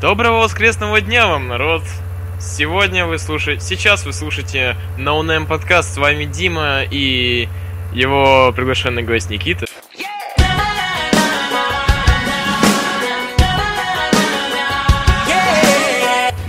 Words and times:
Доброго 0.00 0.38
воскресного 0.38 1.02
дня 1.02 1.26
вам, 1.26 1.48
народ! 1.48 1.82
Сегодня 2.40 3.04
вы 3.04 3.18
слушаете... 3.18 3.62
Сейчас 3.62 4.06
вы 4.06 4.14
слушаете 4.14 4.74
No 4.96 5.20
Name 5.20 5.46
подкаст. 5.46 5.92
С 5.92 5.98
вами 5.98 6.24
Дима 6.24 6.84
и 6.90 7.50
его 7.92 8.50
приглашенный 8.56 9.02
гость 9.02 9.28
Никита. 9.28 9.66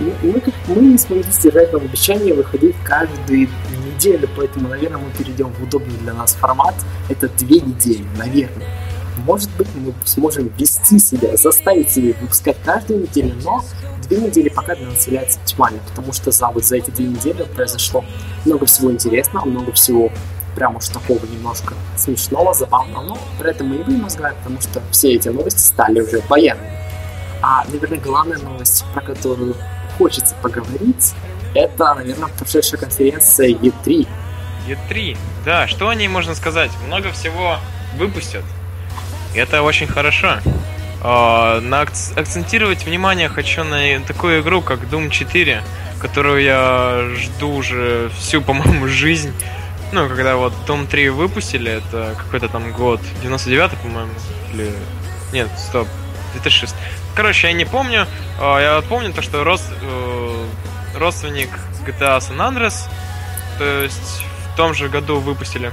Мы, 0.00 0.40
как, 0.40 0.54
мы 0.68 0.76
не 0.76 0.96
смогли 0.96 1.30
сдержать 1.30 1.74
нам 1.74 1.82
обещание 1.82 2.32
выходить 2.32 2.74
каждую 2.84 3.48
неделю, 3.84 4.30
поэтому, 4.34 4.68
наверное, 4.70 4.96
мы 4.96 5.10
перейдем 5.10 5.52
в 5.52 5.62
удобный 5.62 5.98
для 5.98 6.14
нас 6.14 6.34
формат. 6.36 6.74
Это 7.10 7.28
две 7.28 7.60
недели, 7.60 8.04
наверное. 8.16 8.81
Может 9.18 9.50
быть, 9.56 9.68
мы 9.74 9.94
сможем 10.04 10.48
вести 10.58 10.98
себя, 10.98 11.36
заставить 11.36 11.90
себя 11.90 12.14
выпускать 12.20 12.56
каждую 12.64 13.02
неделю, 13.02 13.34
но 13.44 13.64
две 14.08 14.18
недели 14.18 14.48
пока 14.48 14.74
для 14.74 14.86
нас 14.86 15.06
является 15.06 15.38
оптимально, 15.38 15.80
потому 15.88 16.12
что 16.12 16.30
за, 16.30 16.48
вот 16.48 16.64
за 16.64 16.76
эти 16.76 16.90
две 16.90 17.06
недели 17.06 17.42
произошло 17.54 18.04
много 18.44 18.66
всего 18.66 18.90
интересного, 18.90 19.44
много 19.44 19.72
всего 19.72 20.10
прям 20.54 20.76
уж 20.76 20.88
такого 20.88 21.24
немножко 21.26 21.74
смешного, 21.96 22.52
забавного, 22.54 23.02
но 23.02 23.18
при 23.38 23.50
этом 23.50 23.68
мы 23.68 23.76
не 23.76 23.84
будем 23.84 24.04
разговаривать, 24.04 24.42
потому 24.42 24.60
что 24.60 24.82
все 24.90 25.14
эти 25.14 25.28
новости 25.28 25.60
стали 25.60 26.00
уже 26.00 26.20
военными. 26.28 26.70
А, 27.42 27.64
наверное, 27.72 27.98
главная 27.98 28.38
новость, 28.38 28.84
про 28.92 29.02
которую 29.02 29.56
хочется 29.98 30.34
поговорить, 30.42 31.14
это, 31.54 31.94
наверное, 31.94 32.28
прошедшая 32.38 32.80
конференция 32.80 33.48
E3. 33.48 34.06
E3, 34.68 35.16
да, 35.44 35.66
что 35.66 35.88
о 35.88 35.94
ней 35.94 36.08
можно 36.08 36.34
сказать? 36.34 36.70
Много 36.86 37.10
всего 37.12 37.56
выпустят. 37.96 38.44
И 39.34 39.38
это 39.38 39.62
очень 39.62 39.86
хорошо. 39.86 40.38
Uh, 41.02 41.60
на 41.60 41.82
акц- 41.82 42.16
акцентировать 42.16 42.86
внимание 42.86 43.28
хочу 43.28 43.64
на 43.64 43.98
такую 44.00 44.40
игру, 44.42 44.62
как 44.62 44.84
Doom 44.84 45.10
4, 45.10 45.62
которую 46.00 46.42
я 46.42 47.08
жду 47.16 47.54
уже 47.54 48.10
всю, 48.16 48.40
по-моему, 48.42 48.86
жизнь. 48.86 49.32
Ну, 49.90 50.08
когда 50.08 50.36
вот 50.36 50.52
Doom 50.66 50.86
3 50.86 51.08
выпустили, 51.10 51.72
это 51.72 52.14
какой-то 52.16 52.48
там 52.48 52.72
год, 52.72 53.00
99 53.22 53.70
по-моему, 53.78 54.12
или... 54.52 54.72
Нет, 55.32 55.48
стоп, 55.58 55.88
2006. 56.34 56.74
Короче, 57.16 57.48
я 57.48 57.52
не 57.52 57.64
помню. 57.64 58.06
Uh, 58.38 58.62
я 58.62 58.80
помню 58.88 59.12
то, 59.12 59.22
что 59.22 59.42
рос... 59.42 59.68
Uh, 59.82 60.46
родственник 60.94 61.48
GTA 61.86 62.18
San 62.18 62.36
Andreas, 62.38 62.88
то 63.58 63.82
есть 63.82 64.22
в 64.52 64.56
том 64.56 64.74
же 64.74 64.88
году 64.88 65.18
выпустили. 65.18 65.72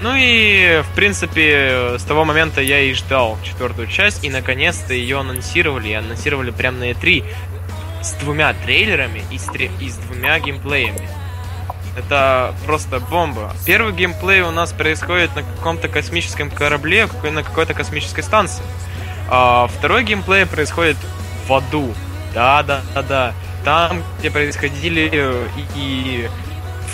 Ну 0.00 0.14
и, 0.14 0.82
в 0.82 0.94
принципе, 0.94 1.96
с 1.98 2.02
того 2.02 2.24
момента 2.24 2.60
я 2.60 2.80
и 2.80 2.92
ждал 2.92 3.38
четвертую 3.42 3.86
часть, 3.88 4.24
и 4.24 4.30
наконец-то 4.30 4.92
ее 4.92 5.20
анонсировали, 5.20 5.88
и 5.88 5.94
анонсировали 5.94 6.50
прямо 6.50 6.78
на 6.78 6.90
E3 6.90 7.24
с 8.02 8.12
двумя 8.14 8.52
трейлерами 8.52 9.22
и 9.30 9.38
с, 9.38 9.44
тре- 9.44 9.70
и 9.80 9.88
с 9.88 9.96
двумя 9.96 10.38
геймплеями. 10.38 11.08
Это 11.96 12.54
просто 12.66 13.00
бомба. 13.00 13.52
Первый 13.64 13.94
геймплей 13.94 14.42
у 14.42 14.50
нас 14.50 14.72
происходит 14.72 15.34
на 15.34 15.42
каком-то 15.42 15.88
космическом 15.88 16.50
корабле, 16.50 17.08
на 17.32 17.42
какой-то 17.42 17.72
космической 17.72 18.20
станции. 18.20 18.62
А 19.28 19.66
второй 19.66 20.04
геймплей 20.04 20.44
происходит 20.44 20.98
в 21.48 21.54
аду. 21.54 21.94
Да-да-да-да. 22.34 23.32
Там, 23.64 24.02
где 24.18 24.30
происходили 24.30 25.40
и, 25.56 25.64
и 25.74 26.28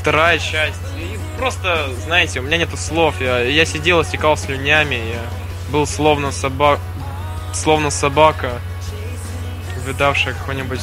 вторая 0.02 0.38
часть. 0.40 0.80
И 0.98 1.16
просто, 1.38 1.88
знаете, 2.04 2.40
у 2.40 2.42
меня 2.42 2.58
нету 2.58 2.76
слов. 2.76 3.20
Я, 3.20 3.38
я 3.38 3.64
сидел, 3.64 4.04
стекал 4.04 4.36
слюнями, 4.36 4.96
я 4.96 5.22
был 5.70 5.86
словно 5.86 6.32
собак, 6.32 6.80
словно 7.54 7.90
собака, 7.90 8.60
видавшая 9.86 10.34
какой-нибудь 10.34 10.82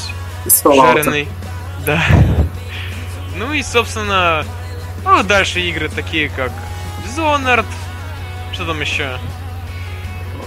жареный. 0.63 1.27
Да. 1.85 2.01
Ну 3.35 3.51
и, 3.53 3.61
собственно, 3.61 4.45
ну, 5.03 5.21
дальше 5.23 5.59
игры 5.59 5.89
такие, 5.89 6.29
как 6.29 6.51
Dishonored, 7.05 7.65
что 8.53 8.65
там 8.65 8.79
еще? 8.79 9.17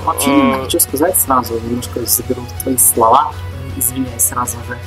Вообще, 0.05 0.49
я 0.49 0.65
хочу 0.65 0.81
сказать 0.81 1.21
сразу, 1.21 1.61
немножко 1.61 2.05
заберу 2.07 2.43
твои 2.63 2.77
слова, 2.79 3.33
извиняюсь 3.77 4.23
сразу 4.23 4.57
же. 4.67 4.79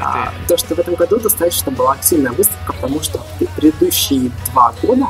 А, 0.00 0.32
то, 0.48 0.56
что 0.56 0.74
в 0.74 0.78
этом 0.78 0.94
году 0.94 1.18
достаточно 1.18 1.72
была 1.72 1.92
активная 1.92 2.32
выставка, 2.32 2.72
потому 2.72 3.00
что 3.00 3.20
предыдущие 3.56 4.30
два 4.52 4.72
года, 4.82 5.06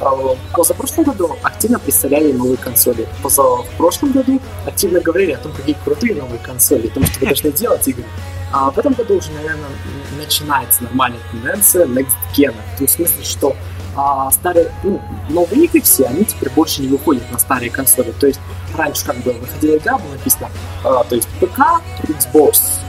э, 0.00 0.04
позапрошлом 0.52 1.04
году 1.04 1.36
активно 1.42 1.78
представляли 1.78 2.32
новые 2.32 2.56
консоли. 2.56 3.06
Поза 3.22 3.42
в 3.42 3.68
прошлом 3.76 4.12
году 4.12 4.40
активно 4.66 5.00
говорили 5.00 5.32
о 5.32 5.38
том, 5.38 5.52
какие 5.52 5.76
крутые 5.84 6.14
новые 6.14 6.38
консоли, 6.38 6.88
о 6.88 6.90
том, 6.90 7.04
что 7.04 7.20
вы 7.20 7.26
должны 7.26 7.52
делать 7.52 7.86
игры. 7.88 8.04
А 8.52 8.70
в 8.70 8.78
этом 8.78 8.92
году 8.92 9.16
уже, 9.16 9.30
наверное, 9.32 9.70
начинается 10.18 10.84
нормальная 10.84 11.20
тенденция 11.30 11.86
Next 11.86 12.16
Gen. 12.34 12.54
В 12.74 12.78
том 12.78 12.88
смысле, 12.88 13.24
что 13.24 13.56
а, 13.96 14.30
старые, 14.30 14.72
ну, 14.82 15.00
новые 15.28 15.64
игры 15.64 15.80
все, 15.82 16.04
они 16.04 16.24
теперь 16.24 16.50
больше 16.50 16.82
не 16.82 16.88
выходят 16.88 17.30
на 17.30 17.38
старые 17.38 17.70
консоли. 17.70 18.12
То 18.12 18.26
есть 18.26 18.40
раньше 18.76 19.04
как 19.04 19.16
бы 19.18 19.32
выходила 19.32 19.76
игра, 19.76 19.98
было 19.98 20.12
написано, 20.12 20.50
а, 20.84 21.04
то 21.04 21.14
есть 21.14 21.28
ПК, 21.40 21.60
Xbox 22.02 22.80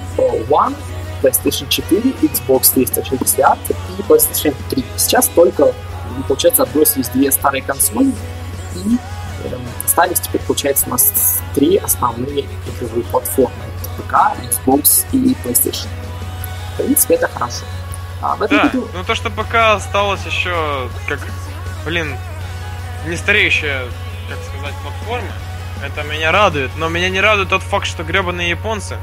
One, 0.50 0.76
PlayStation 1.24 1.68
4, 1.70 2.02
Xbox 2.22 2.74
360 2.74 3.58
и 3.70 4.02
PlayStation 4.02 4.56
3. 4.70 4.86
Сейчас 4.98 5.28
только, 5.30 5.74
получается, 6.28 6.64
отбросились 6.64 7.08
две 7.10 7.32
старые 7.32 7.64
консоли 7.64 8.14
и 8.76 8.98
э, 9.46 9.58
остались 9.86 10.20
теперь, 10.20 10.42
получается, 10.42 10.86
у 10.88 10.90
нас 10.90 11.42
три 11.56 11.78
основные 11.78 12.46
игровые 12.68 13.04
платформы. 13.06 13.56
ПК, 13.98 14.14
Xbox 14.44 15.06
и 15.12 15.36
PlayStation. 15.44 15.88
В 16.74 16.78
принципе, 16.78 17.16
это 17.16 17.28
хорошо. 17.28 17.64
А 18.22 18.36
в 18.36 18.42
этом 18.42 18.58
да, 18.58 18.64
году... 18.66 18.88
ну 18.94 19.04
то, 19.04 19.16
что 19.16 19.30
ПК 19.30 19.56
осталось 19.76 20.26
еще 20.26 20.90
как, 21.08 21.20
блин, 21.86 22.16
не 23.06 23.16
стареющая, 23.16 23.84
как 24.30 24.38
сказать, 24.50 24.74
платформа, 24.82 25.32
это 25.84 26.04
меня 26.04 26.32
радует. 26.32 26.72
Но 26.78 26.90
меня 26.90 27.10
не 27.10 27.22
радует 27.22 27.50
тот 27.50 27.62
факт, 27.62 27.86
что 27.86 28.04
гребаные 28.04 28.50
японцы 28.50 28.98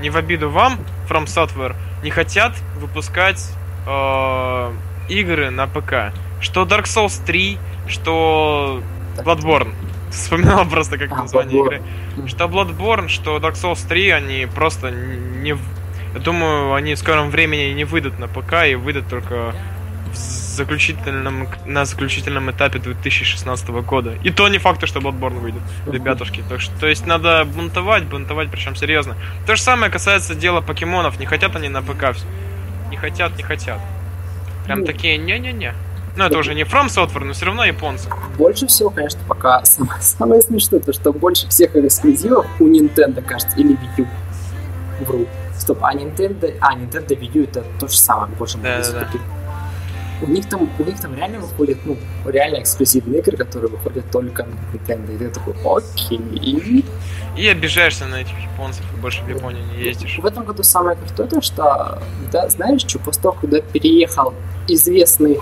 не 0.00 0.10
в 0.10 0.16
обиду 0.16 0.50
вам, 0.50 0.78
From 1.08 1.24
Software, 1.24 1.74
не 2.02 2.10
хотят 2.10 2.52
выпускать 2.78 3.50
э, 3.86 4.72
игры 5.08 5.50
на 5.50 5.66
ПК. 5.66 6.12
Что 6.40 6.64
Dark 6.64 6.84
Souls 6.84 7.24
3, 7.24 7.58
что 7.88 8.82
Bloodborne. 9.18 9.72
Вспоминал 10.10 10.66
просто 10.66 10.98
как 10.98 11.12
а, 11.12 11.16
название 11.16 11.56
Bloodborne. 11.56 11.66
игры. 11.66 12.28
Что 12.28 12.44
Bloodborne, 12.44 13.08
что 13.08 13.36
Dark 13.38 13.54
Souls 13.54 13.86
3, 13.88 14.10
они 14.10 14.46
просто 14.46 14.90
не... 14.90 15.56
Я 16.14 16.20
думаю, 16.20 16.74
они 16.74 16.94
в 16.94 16.98
скором 16.98 17.30
времени 17.30 17.72
не 17.72 17.84
выйдут 17.84 18.18
на 18.18 18.26
ПК 18.28 18.66
и 18.66 18.74
выйдут 18.74 19.08
только 19.08 19.54
заключительном, 20.16 21.48
на 21.66 21.84
заключительном 21.84 22.50
этапе 22.50 22.78
2016 22.78 23.68
года. 23.68 24.14
И 24.22 24.30
то 24.30 24.48
не 24.48 24.58
факт, 24.58 24.86
что 24.86 25.00
Bloodborne 25.00 25.38
выйдет, 25.38 25.62
ребятушки. 25.86 26.42
Так 26.48 26.60
что, 26.60 26.78
то 26.78 26.86
есть 26.86 27.06
надо 27.06 27.44
бунтовать, 27.44 28.04
бунтовать, 28.04 28.50
причем 28.50 28.76
серьезно. 28.76 29.16
То 29.46 29.56
же 29.56 29.62
самое 29.62 29.90
касается 29.92 30.34
дела 30.34 30.60
покемонов. 30.60 31.18
Не 31.18 31.26
хотят 31.26 31.54
они 31.56 31.68
на 31.68 31.82
ПК. 31.82 32.16
Не 32.90 32.96
хотят, 32.96 33.36
не 33.36 33.42
хотят. 33.42 33.80
Прям 34.64 34.80
ну, 34.80 34.86
такие 34.86 35.16
не-не-не. 35.16 35.74
Ну, 36.16 36.24
это 36.24 36.38
уже 36.38 36.54
не 36.54 36.62
From 36.62 36.86
Software, 36.86 37.24
но 37.24 37.34
все 37.34 37.44
равно 37.44 37.64
японцы. 37.64 38.08
Больше 38.38 38.66
всего, 38.66 38.90
конечно, 38.90 39.20
пока 39.28 39.62
самое, 39.64 40.00
самое 40.00 40.40
смешное, 40.40 40.80
то 40.80 40.92
что 40.92 41.12
больше 41.12 41.46
всех 41.48 41.76
эксклюзивов 41.76 42.46
у 42.58 42.68
Nintendo, 42.68 43.22
кажется, 43.22 43.56
или 43.58 43.74
Wii 43.74 43.98
U. 43.98 44.06
Вру. 45.00 45.26
Стоп, 45.58 45.78
а 45.82 45.94
Nintendo... 45.94 46.54
А, 46.60 46.74
Nintendo 46.74 47.18
Wii 47.18 47.38
U 47.38 47.44
это 47.44 47.64
то 47.78 47.88
же 47.88 47.96
самое, 47.96 48.32
больше 48.36 48.58
да, 48.58 48.82
да, 48.82 49.00
да 49.00 49.08
у 50.22 50.26
них 50.26 50.48
там, 50.48 50.70
у 50.78 50.82
них 50.84 51.00
там 51.00 51.14
реально 51.14 51.40
выходят, 51.40 51.78
ну, 51.84 51.96
реально 52.24 52.62
эксклюзивные 52.62 53.20
игры, 53.20 53.36
которые 53.36 53.70
выходят 53.70 54.10
только 54.10 54.44
на 54.44 54.76
Nintendo. 54.76 55.14
И 55.14 55.18
ты 55.18 55.28
такой, 55.28 55.54
окей. 55.64 56.84
И 57.36 57.48
обижаешься 57.48 58.06
на 58.06 58.16
этих 58.16 58.38
японцев, 58.38 58.84
и 58.96 59.00
больше 59.00 59.22
в 59.22 59.28
Японию 59.28 59.62
не 59.66 59.84
ездишь. 59.84 60.18
В 60.18 60.24
этом 60.24 60.44
году 60.44 60.62
самое 60.62 60.96
крутое 60.96 61.28
то, 61.28 61.42
что, 61.42 62.02
да, 62.32 62.48
знаешь, 62.48 62.80
что 62.80 62.98
после 62.98 63.22
того, 63.22 63.36
когда 63.40 63.60
переехал 63.60 64.34
известный, 64.68 65.38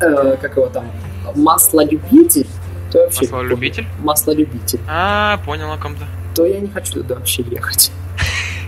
э, 0.00 0.36
как 0.40 0.56
его 0.56 0.66
там, 0.66 0.90
маслолюбитель, 1.34 2.46
то 2.90 3.00
вообще... 3.00 3.22
Маслолюбитель? 3.22 3.86
Маслолюбитель. 3.98 4.80
А, 4.88 5.38
понял 5.44 5.70
о 5.70 5.76
ком-то. 5.76 6.04
То 6.34 6.46
я 6.46 6.60
не 6.60 6.68
хочу 6.68 6.94
туда 6.94 7.16
вообще 7.16 7.42
ехать. 7.42 7.92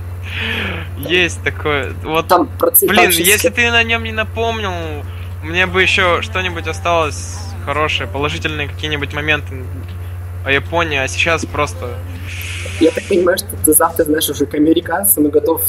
Есть 0.98 1.42
такое. 1.42 1.94
Вот 2.04 2.28
там 2.28 2.50
Блин, 2.82 3.10
если 3.10 3.48
ты 3.48 3.70
на 3.70 3.82
нем 3.82 4.04
не 4.04 4.12
напомнил, 4.12 4.72
мне 5.42 5.66
бы 5.66 5.82
еще 5.82 6.22
что-нибудь 6.22 6.66
осталось 6.66 7.38
хорошее, 7.64 8.08
положительные 8.08 8.68
какие-нибудь 8.68 9.12
моменты 9.12 9.64
о 10.44 10.50
Японии, 10.50 10.98
а 10.98 11.08
сейчас 11.08 11.44
просто... 11.44 11.98
Я 12.80 12.90
так 12.90 13.04
понимаю, 13.04 13.38
что 13.38 13.48
ты 13.64 13.72
завтра, 13.72 14.04
знаешь, 14.04 14.28
уже 14.28 14.46
к 14.46 14.54
американцам 14.54 15.26
и 15.26 15.30
готов 15.30 15.62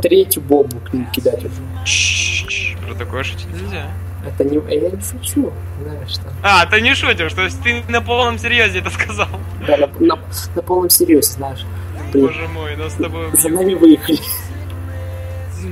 третью 0.00 0.42
бомбу 0.42 0.78
к 0.80 0.92
ним 0.92 1.06
кидать 1.06 1.44
уже. 1.44 1.54
Ч-ч-ч, 1.84 2.76
про 2.86 2.94
такое 2.94 3.24
шутить 3.24 3.48
нельзя. 3.52 3.90
Это 4.26 4.44
не... 4.44 4.56
Я 4.72 4.90
не 4.90 5.00
шучу, 5.02 5.52
знаешь 5.82 6.10
что. 6.10 6.22
А, 6.42 6.66
ты 6.66 6.80
не 6.80 6.94
шутишь, 6.94 7.32
то 7.32 7.42
есть 7.42 7.62
ты 7.62 7.82
на 7.88 8.02
полном 8.02 8.38
серьезе 8.38 8.80
это 8.80 8.90
сказал. 8.90 9.28
Да, 9.66 9.76
на, 9.76 9.86
на, 9.98 10.18
на 10.54 10.62
полном 10.62 10.90
серьезе, 10.90 11.32
знаешь. 11.32 11.64
Боже 12.12 12.48
мой, 12.48 12.76
нас 12.76 12.92
с 12.92 12.96
тобой 12.96 13.28
За 13.32 13.48
нами 13.48 13.74
выехали. 13.74 14.18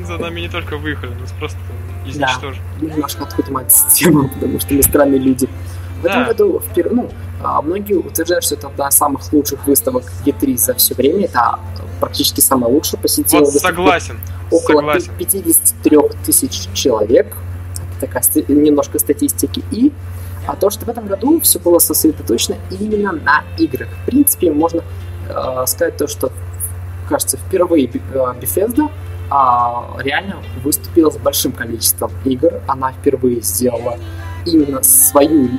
За 0.05 0.19
нами 0.19 0.41
не 0.41 0.49
только 0.49 0.77
выехали, 0.77 1.12
нас 1.15 1.33
просто 1.33 1.59
изничтожили. 2.10 2.62
Да, 2.81 2.87
немножко 2.87 3.25
отходим 3.25 3.58
систему, 3.69 4.28
потому 4.28 4.60
что 4.60 4.75
мы 4.75 4.82
странные 4.82 5.20
люди. 5.20 5.49
В 6.00 6.05
этом 6.05 6.26
году 6.26 6.60
впервые, 6.60 6.94
ну, 6.94 7.10
а, 7.43 7.60
многие 7.60 7.94
утверждают, 7.94 8.44
что 8.44 8.55
это 8.55 8.69
одна 8.69 8.88
из 8.88 8.94
самых 8.94 9.32
лучших 9.32 9.66
выставок 9.66 10.05
E3 10.25 10.56
за 10.56 10.75
все 10.75 10.94
время. 10.94 11.25
Это 11.25 11.58
практически 12.00 12.40
самая 12.40 12.72
лучшая 12.72 13.00
посетила 13.00 13.44
вот 13.44 13.55
согласен. 13.55 14.20
Около 14.50 14.76
согласен. 14.76 15.12
53 15.19 15.99
тысяч 16.25 16.69
человек. 16.72 17.34
Такая 18.00 18.22
немножко 18.49 18.99
статистики. 18.99 19.62
И 19.72 19.93
а 20.46 20.56
то, 20.56 20.70
что 20.70 20.87
в 20.87 20.88
этом 20.88 21.06
году 21.06 21.40
все 21.40 21.58
было 21.58 21.78
сосредоточено 21.78 22.56
именно 22.70 23.12
на 23.12 23.44
играх. 23.58 23.88
В 24.02 24.06
принципе, 24.06 24.50
можно 24.50 24.82
э, 25.28 25.64
сказать 25.66 25.99
то, 25.99 26.06
что, 26.06 26.32
кажется, 27.08 27.37
впервые 27.37 27.87
э, 27.87 27.99
Bethesda 28.40 28.90
э, 29.31 30.03
реально 30.03 30.37
выступила 30.63 31.11
с 31.11 31.17
большим 31.17 31.53
количеством 31.53 32.11
игр. 32.25 32.61
Она 32.67 32.93
впервые 32.93 33.41
сделала 33.43 33.99
именно 34.47 34.83
свою, 34.83 35.51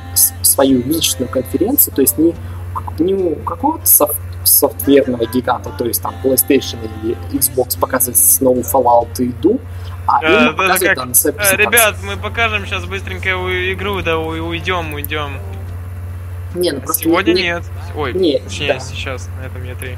свою 0.42 0.82
личную 0.82 1.28
конференцию, 1.28 1.94
то 1.94 2.02
есть 2.02 2.18
не, 2.18 2.34
не 2.98 3.14
у 3.14 3.36
какого-то 3.36 3.86
софт, 3.86 4.16
софтверного 4.44 5.26
гиганта, 5.26 5.70
то 5.76 5.84
есть 5.84 6.02
там 6.02 6.14
PlayStation 6.24 6.78
или 7.02 7.16
Xbox 7.32 7.78
показывает 7.78 8.18
новую 8.40 8.64
Fallout 8.64 9.10
и 9.18 9.28
Doom, 9.42 9.60
а, 10.06 10.48
а 10.48 10.52
показывает 10.52 10.98
как, 10.98 11.14
своей 11.14 11.36
э, 11.38 11.56
Ребят, 11.56 11.96
мы 12.02 12.16
покажем 12.16 12.66
сейчас 12.66 12.84
быстренько 12.84 13.30
игру, 13.72 14.02
да 14.02 14.18
уйдем, 14.18 14.94
уйдем. 14.94 15.38
Не, 16.54 16.72
ну 16.72 16.80
просто 16.80 17.04
Сегодня 17.04 17.32
не, 17.32 17.42
нет. 17.42 17.62
Ой, 17.94 18.12
не, 18.12 18.38
точнее, 18.40 18.74
да. 18.74 18.80
сейчас, 18.80 19.28
на 19.40 19.46
этом 19.46 19.62
E3. 19.62 19.96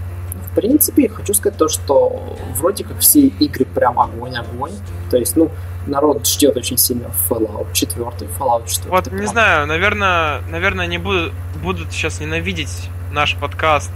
В 0.53 0.55
принципе, 0.55 1.09
хочу 1.09 1.33
сказать 1.33 1.59
то, 1.59 1.69
что 1.69 2.37
вроде 2.57 2.85
как 2.85 2.99
все 2.99 3.21
игры 3.21 3.65
прям 3.65 3.99
огонь-огонь. 3.99 4.73
То 5.11 5.17
есть, 5.17 5.35
ну, 5.35 5.51
народ 5.87 6.27
ждет 6.27 6.57
очень 6.57 6.77
сильно 6.77 7.11
Fallout 7.29 7.73
4, 7.73 8.03
Fallout 8.39 8.69
4. 8.69 8.91
Вот, 8.91 9.05
прям... 9.05 9.21
не 9.21 9.27
знаю, 9.27 9.67
наверное, 9.67 10.43
наверное, 10.51 10.87
не 10.87 10.99
буду, 10.99 11.33
будут 11.63 11.93
сейчас 11.93 12.21
ненавидеть 12.21 12.91
наш 13.13 13.35
подкаст 13.37 13.91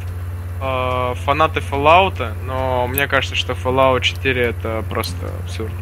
э, 0.62 1.14
фанаты 1.24 1.60
Fallout, 1.60 2.32
но 2.46 2.86
мне 2.86 3.06
кажется, 3.06 3.36
что 3.36 3.52
Fallout 3.52 4.00
4 4.00 4.42
это 4.42 4.82
просто 4.88 5.26
абсурд. 5.44 5.72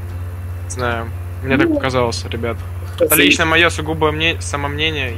Знаю. 0.68 1.08
Мне 1.42 1.56
ну, 1.56 1.62
так 1.62 1.74
показалось, 1.74 2.24
ребят. 2.24 2.56
Это 2.98 3.14
лично 3.14 3.44
мое 3.44 3.70
сугубое 3.70 4.12
мне... 4.12 4.40
самомнение. 4.40 5.16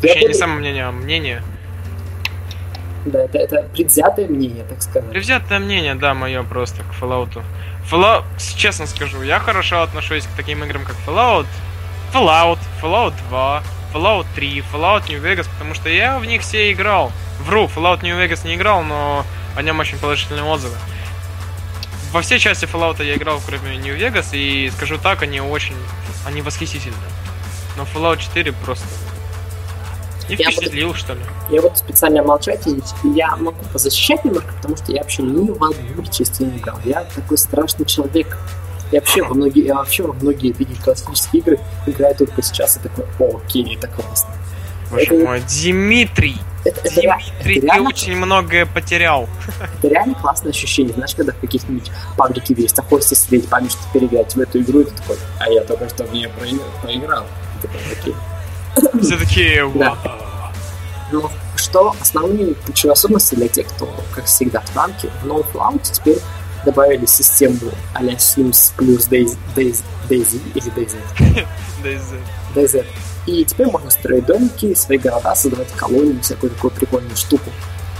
Точнее, 0.00 0.28
не 0.28 0.34
самомнение, 0.34 0.84
а 0.84 0.92
мнение. 0.92 1.42
Да, 3.04 3.20
это, 3.20 3.38
это 3.38 3.62
предвзятое 3.72 4.28
мнение, 4.28 4.64
так 4.64 4.82
сказать. 4.82 5.10
Предвзятое 5.10 5.58
мнение, 5.58 5.94
да, 5.94 6.14
мое 6.14 6.42
просто 6.42 6.82
к 6.82 7.02
Fallout. 7.02 7.42
Fallout, 7.90 8.24
честно 8.56 8.86
скажу, 8.86 9.22
я 9.22 9.38
хорошо 9.38 9.82
отношусь 9.82 10.24
к 10.24 10.36
таким 10.36 10.62
играм, 10.64 10.84
как 10.84 10.96
Fallout, 11.06 11.46
Fallout, 12.12 12.58
Fallout 12.82 13.14
2, 13.28 13.62
Fallout 13.94 14.26
3, 14.34 14.64
Fallout 14.72 15.08
New 15.08 15.20
Vegas, 15.22 15.48
потому 15.50 15.74
что 15.74 15.88
я 15.88 16.18
в 16.18 16.26
них 16.26 16.42
все 16.42 16.72
играл. 16.72 17.10
Вру, 17.40 17.70
Fallout 17.74 18.02
New 18.02 18.16
Vegas 18.16 18.46
не 18.46 18.54
играл, 18.54 18.82
но 18.82 19.24
о 19.56 19.62
нем 19.62 19.78
очень 19.78 19.98
положительные 19.98 20.44
отзывы. 20.44 20.76
Во 22.12 22.22
все 22.22 22.38
части 22.38 22.66
Fallout 22.66 23.02
я 23.04 23.14
играл, 23.14 23.40
кроме 23.44 23.76
New 23.78 23.96
Vegas, 23.96 24.28
и 24.32 24.70
скажу 24.70 24.98
так, 24.98 25.22
они 25.22 25.40
очень... 25.40 25.76
Они 26.26 26.42
восхитительны. 26.42 26.96
Но 27.76 27.84
Fallout 27.84 28.18
4 28.18 28.52
просто 28.52 28.86
не 30.30 30.36
впечатлил, 30.36 30.88
буду, 30.88 30.98
что 30.98 31.14
ли? 31.14 31.20
Я 31.50 31.62
буду 31.62 31.76
специально 31.76 32.22
молчать, 32.22 32.66
и 32.66 32.80
я 33.14 33.36
могу 33.36 33.58
позащищать 33.72 34.24
немножко, 34.24 34.52
потому 34.54 34.76
что 34.76 34.92
я 34.92 35.02
вообще 35.02 35.22
одну 35.22 36.04
части 36.10 36.42
не 36.42 36.58
играл. 36.58 36.78
Я 36.84 37.04
такой 37.14 37.38
страшный 37.38 37.86
человек. 37.86 38.38
Я 38.92 39.00
вообще 39.00 39.22
во 39.22 39.34
многие, 39.34 39.64
я 39.66 39.74
вообще 39.76 40.02
во 40.02 40.12
многие 40.14 40.52
такие 40.52 40.76
классические 40.82 41.42
игры 41.42 41.60
играю 41.86 42.14
только 42.16 42.42
сейчас 42.42 42.76
и 42.76 42.80
такой, 42.80 43.04
о, 43.20 43.36
окей, 43.36 43.76
это 43.76 43.86
классно. 43.86 44.30
Боже 44.90 45.04
это, 45.04 45.14
мой, 45.14 45.40
Димитрий! 45.42 46.36
Это, 46.64 46.80
это, 46.80 46.90
Дмитрий, 46.90 47.58
это 47.58 47.66
реально, 47.66 47.88
ты 47.88 47.94
очень 47.94 48.16
многое 48.16 48.66
потерял. 48.66 49.28
Это 49.78 49.88
реально 49.88 50.14
классное 50.14 50.50
ощущение. 50.50 50.92
Знаешь, 50.92 51.14
когда 51.14 51.32
в 51.32 51.38
каких-нибудь 51.38 51.90
паблике 52.18 52.52
весь 52.52 52.74
хочется 52.88 53.14
сидеть, 53.14 53.48
память, 53.48 53.72
что 53.72 53.80
переиграть 53.94 54.34
в 54.34 54.40
эту 54.40 54.60
игру, 54.60 54.80
и 54.80 54.84
ты 54.84 54.90
такой, 54.90 55.16
а 55.38 55.48
я 55.48 55.62
только 55.62 55.88
что 55.88 56.04
в 56.04 56.12
нее 56.12 56.28
проиграл. 56.82 57.24
Ты 57.62 57.68
такой, 57.68 57.80
окей. 57.98 58.14
Все 59.02 59.16
такие, 59.16 59.70
да. 59.74 59.96
Но 61.12 61.30
что 61.56 61.94
основные 62.00 62.54
ключевые 62.54 62.92
особенности 62.92 63.34
для 63.34 63.48
тех, 63.48 63.66
кто, 63.68 63.88
как 64.14 64.26
всегда, 64.26 64.60
в 64.60 64.70
танке, 64.70 65.10
в 65.22 65.26
новом 65.26 65.44
Fallout 65.52 65.82
теперь 65.92 66.18
добавили 66.64 67.06
систему 67.06 67.58
а-ля 67.94 68.14
Sims 68.14 68.72
плюс 68.76 69.08
Daisy 69.08 69.36
или 70.08 70.72
DayZ. 70.72 70.96
DayZ. 71.82 72.20
DayZ. 72.54 72.86
И 73.26 73.44
теперь 73.44 73.66
можно 73.68 73.90
строить 73.90 74.26
домики, 74.26 74.74
свои 74.74 74.98
города, 74.98 75.34
создавать 75.34 75.70
колонии, 75.72 76.18
всякую 76.20 76.50
такую 76.50 76.70
прикольную 76.72 77.16
штуку. 77.16 77.50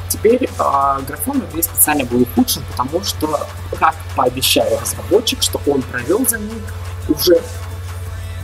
Теперь 0.08 0.44
э, 0.44 0.48
графон 1.06 1.38
игры 1.38 1.62
специально 1.62 2.04
был 2.04 2.22
ухудшен, 2.22 2.62
потому 2.70 3.04
что, 3.04 3.46
как 3.78 3.94
пообещал 4.16 4.66
разработчик, 4.80 5.40
что 5.42 5.60
он 5.66 5.82
провел 5.82 6.26
за 6.26 6.38
ним 6.38 6.60
уже 7.08 7.40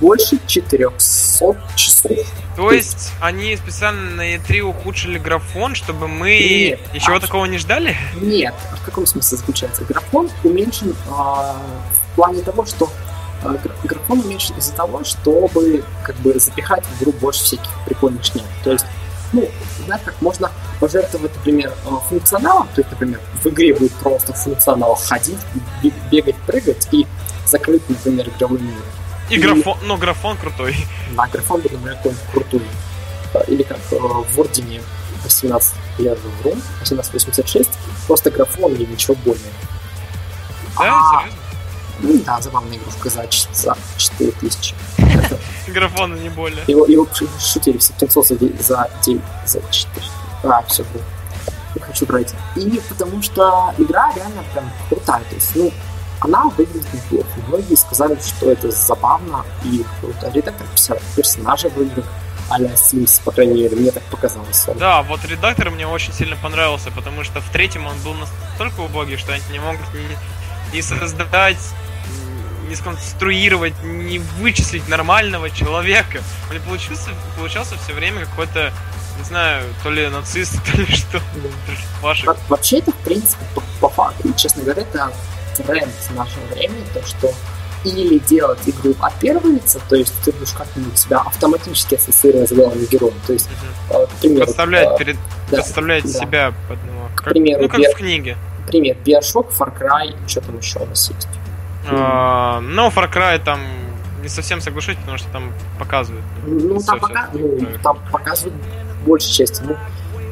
больше 0.01 0.39
400 0.47 1.57
часов. 1.77 2.17
То 2.57 2.71
есть 2.73 3.13
они 3.21 3.57
специально 3.57 4.11
на 4.11 4.37
E3 4.37 4.61
ухудшили 4.61 5.19
графон, 5.19 5.75
чтобы 5.75 6.09
мы 6.09 6.39
Нет, 6.39 6.81
ничего 6.95 7.17
а 7.17 7.21
такого 7.21 7.45
не 7.47 7.59
ждали? 7.59 7.97
Нет. 8.21 8.55
А 8.73 8.77
в 8.77 8.83
каком 8.85 9.07
смысле 9.07 9.39
заключается? 9.39 9.85
Графон 9.85 10.31
уменьшен 10.45 10.91
э, 10.91 11.11
в 11.11 12.17
плане 12.17 12.43
того, 12.43 12.65
что 12.65 12.91
э, 13.43 13.57
графон 13.85 14.21
уменьшен 14.21 14.57
из-за 14.57 14.73
того, 14.73 15.05
чтобы 15.05 15.85
как 16.05 16.17
бы 16.17 16.39
запихать 16.39 16.85
в 16.87 17.03
игру 17.03 17.13
больше 17.13 17.45
всяких 17.45 17.71
прикольных 17.85 18.25
шняк. 18.25 18.47
То 18.65 18.73
есть 18.73 18.87
ну, 19.33 19.49
знаешь, 19.85 20.03
как 20.05 20.21
можно 20.23 20.51
пожертвовать, 20.81 21.35
например, 21.37 21.73
э, 21.85 21.89
функционалом, 22.09 22.69
то 22.75 22.81
есть, 22.81 22.91
например, 22.91 23.21
в 23.43 23.47
игре 23.49 23.75
будет 23.75 23.93
просто 23.95 24.33
функционал 24.33 24.95
ходить, 24.95 25.39
бегать, 26.11 26.37
прыгать 26.47 26.89
и 26.93 27.07
закрыть, 27.45 27.89
например, 27.89 28.29
игровой 28.29 28.61
мир. 28.61 28.75
И 29.31 29.39
графон, 29.39 29.79
но 29.83 29.97
графон 29.97 30.37
крутой. 30.37 30.77
Да, 31.17 31.27
графон 31.27 31.61
был, 31.61 31.71
какой 31.71 32.15
крутой. 32.33 32.63
Или 33.49 33.63
как 33.63 33.79
э, 33.91 33.97
в 33.99 34.41
Ордене 34.41 34.81
18, 35.25 35.75
я 35.99 36.15
же 36.15 36.21
вру, 36.41 36.53
1886, 36.81 37.71
просто 38.07 38.31
графон 38.31 38.75
и 38.75 38.87
ничего 38.87 39.15
более. 39.25 39.43
Да, 40.79 40.85
а, 40.85 41.23
серьезно? 41.23 41.47
Ну 42.01 42.19
да, 42.25 42.41
забавная 42.41 42.77
игрушка 42.77 43.09
за, 43.09 43.27
за 43.53 43.77
4000. 43.97 44.75
Графона 45.69 46.15
не 46.15 46.29
более. 46.29 46.63
Его, 46.67 46.87
его 46.87 47.09
шутили 47.41 47.79
в 47.79 47.83
700 47.83 48.27
за, 48.27 48.35
за 48.63 48.91
9, 49.05 49.23
за 49.47 49.61
4. 49.71 50.07
А, 50.45 50.63
все. 50.63 50.85
Не 51.75 51.81
хочу 51.81 52.07
брать. 52.07 52.35
И 52.55 52.81
потому 52.89 53.23
что 53.23 53.75
игра 53.79 54.13
реально 54.15 54.45
прям 54.53 54.71
крутая. 54.89 55.23
То 55.25 55.35
есть, 55.35 55.55
ну, 55.55 55.73
она 56.21 56.45
выглядит 56.45 56.93
неплохо. 56.93 57.29
Многие 57.49 57.75
сказали, 57.75 58.19
что 58.21 58.51
это 58.51 58.71
забавно 58.71 59.45
и 59.65 59.85
круто. 60.01 60.31
Редактор 60.33 60.67
персонажа 61.15 61.69
выглядит 61.69 62.05
а-ля 62.49 62.71
Sims, 62.75 63.21
по 63.25 63.33
крайней 63.33 63.63
мере, 63.63 63.77
мне 63.77 63.91
так 63.91 64.05
показалось. 64.05 64.67
Да, 64.79 65.03
вот 65.03 65.25
редактор 65.25 65.71
мне 65.71 65.87
очень 65.87 66.13
сильно 66.13 66.37
понравился, 66.37 66.91
потому 66.93 67.25
что 67.25 67.41
в 67.41 67.51
третьем 67.51 67.87
он 67.87 67.99
был 68.01 68.15
настолько 68.15 68.81
убогий, 68.81 69.17
что 69.17 69.33
они 69.33 69.43
не 69.51 69.59
могут 69.59 69.83
не, 69.95 70.77
не 70.77 70.83
создать, 70.83 71.59
не 72.69 72.77
сконструировать, 72.77 73.75
не 73.83 74.19
вычислить 74.19 74.89
нормального 74.89 75.51
человека. 75.51 76.23
Он 76.51 76.61
получился, 76.61 77.11
получался 77.37 77.77
все 77.79 77.93
время 77.93 78.27
какой-то 78.27 78.73
не 79.19 79.25
знаю, 79.25 79.65
то 79.83 79.91
ли 79.91 80.07
нацист, 80.09 80.63
то 80.73 80.79
ли 80.79 80.87
что. 80.87 81.21
Да. 82.03 82.37
Вообще 82.49 82.79
это, 82.79 82.93
в 82.93 82.97
принципе, 82.97 83.45
по, 83.55 83.63
по 83.81 83.89
факту, 83.89 84.33
честно 84.37 84.63
говоря, 84.63 84.83
это 84.83 85.13
тренд 85.63 85.93
нашего 86.15 86.45
времени, 86.55 86.85
то 86.93 87.05
что 87.07 87.33
или 87.85 88.19
делать 88.19 88.59
игру 88.67 88.95
от 89.01 89.15
первого 89.15 89.47
лица, 89.47 89.81
то 89.89 89.97
есть 89.97 90.13
ты 90.25 90.33
будешь 90.33 90.53
как-нибудь 90.53 90.99
себя 90.99 91.19
автоматически 91.19 91.95
ассоциировать 91.95 92.49
с 92.49 92.53
главным 92.53 92.85
героем. 92.87 93.15
То 93.27 93.33
есть, 93.33 93.49
mm-hmm. 93.49 94.07
к 94.07 94.11
примеру... 94.21 94.45
Представлять, 94.45 94.89
э, 94.89 94.99
перед... 94.99 95.17
да, 95.51 95.57
представлять 95.57 96.03
да. 96.05 96.09
себя 96.09 96.55
под 96.69 96.83
него. 96.85 97.09
К 97.15 97.25
примеру, 97.25 97.63
ну, 97.63 97.69
как 97.69 97.81
Бер... 97.81 97.93
в 97.93 97.95
книге. 97.95 98.37
Например, 98.65 98.97
Bioshock, 99.05 99.53
Far 99.57 99.79
Cry, 99.79 100.17
что 100.27 100.41
там 100.41 100.59
еще 100.59 100.81
у 100.81 100.87
нас 100.87 101.11
есть? 101.11 101.29
А, 101.89 102.61
ну, 102.61 102.89
Far 102.89 103.13
Cry 103.13 103.39
там 103.39 103.61
не 104.23 104.29
совсем 104.29 104.61
соглашусь, 104.61 104.97
потому 104.97 105.19
что 105.19 105.29
там 105.31 105.53
показывают. 105.79 106.25
Ну, 106.45 106.81
там, 106.81 106.99
пока... 106.99 107.29
ну, 107.33 107.59
там 107.83 107.99
показывают 108.11 108.55
большей 109.07 109.33
части. 109.33 109.63
Ну, 109.63 109.77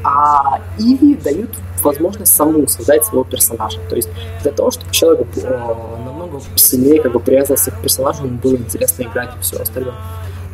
а 0.05 0.61
или 0.79 1.15
дают 1.15 1.51
возможность 1.83 2.35
самому 2.35 2.69
создать 2.69 3.05
своего 3.05 3.25
персонажа. 3.25 3.79
То 3.89 3.97
есть 3.97 4.09
для 4.43 4.53
того, 4.53 4.71
чтобы 4.71 4.91
человеку 4.91 5.27
э, 5.37 5.75
намного 6.05 6.41
сильнее 6.57 7.01
как 7.01 7.13
бы 7.13 7.21
привязывался 7.21 7.71
к 7.71 7.81
персонажу, 7.81 8.25
ему 8.27 8.39
было 8.39 8.57
интересно 8.57 9.03
играть 9.03 9.31
и 9.37 9.43
все 9.43 9.57
остальное. 9.57 9.95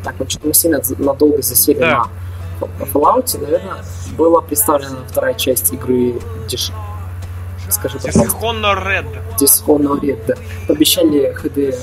Так, 0.03 0.15
вот 0.19 0.31
что 0.31 0.47
мы 0.47 0.53
сильно 0.53 0.81
надолго 0.97 1.41
засели 1.41 1.79
да. 1.79 2.05
на 2.61 2.83
Fallout, 2.85 3.39
наверное, 3.39 3.83
была 4.17 4.41
представлена 4.41 4.97
вторая 5.07 5.33
часть 5.35 5.71
игры 5.73 6.15
Деш... 6.49 6.71
Скажи, 7.69 7.97
Dishonored. 7.99 9.05
Dishonored, 9.39 10.19
да. 10.27 10.35
Обещали 10.67 11.33
HD, 11.33 11.75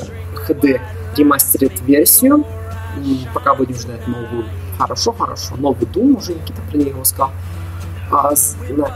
HD 0.48 0.80
ремастерит 1.16 1.80
версию. 1.80 2.44
Пока 3.32 3.54
будем 3.54 3.74
ждать 3.74 4.06
новую. 4.06 4.44
Хорошо, 4.78 5.12
хорошо. 5.12 5.56
Новый 5.56 5.86
Doom 5.86 6.18
уже 6.18 6.34
Никита 6.34 6.60
про 6.70 6.78
него 6.78 7.04
сказал. 7.04 7.30
А, 8.10 8.32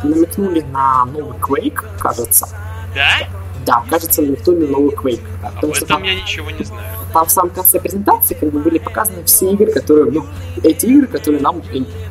намекнули 0.03 0.61
на 0.61 1.05
новый 1.07 1.39
Quake, 1.39 1.85
кажется. 1.99 2.49
Да? 2.95 3.29
Да, 3.65 3.85
кажется, 3.89 4.23
намекнули 4.23 4.67
новый 4.67 4.95
Quake. 4.95 5.23
Об 5.43 5.65
этом 5.65 5.87
там, 5.87 6.03
я 6.03 6.15
ничего 6.15 6.51
не 6.51 6.65
знаю. 6.65 6.87
Там 7.13 7.27
в 7.27 7.31
самом 7.31 7.51
конце 7.51 7.79
презентации 7.79 8.35
как 8.35 8.51
бы 8.51 8.61
были 8.61 8.79
показаны 8.79 9.25
все 9.25 9.53
игры, 9.53 9.71
которые, 9.73 10.11
ну, 10.11 10.27
эти 10.63 10.87
игры, 10.87 11.07
которые 11.07 11.43
нам 11.43 11.63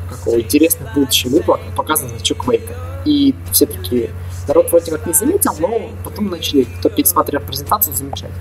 какого 0.09 0.39
интересно 0.39 0.87
в 0.87 0.93
будущем 0.93 1.31
показаны 1.75 2.09
значок 2.09 2.47
Quake. 2.47 2.75
И 3.05 3.35
все 3.51 3.65
таки 3.65 4.09
народ 4.47 4.69
вроде 4.69 4.91
как 4.91 5.05
не 5.07 5.13
заметил, 5.13 5.53
но 5.59 5.89
потом 6.03 6.29
начали, 6.29 6.63
кто 6.63 6.89
пересмотрел 6.89 7.41
презентацию, 7.41 7.95
замечать. 7.95 8.31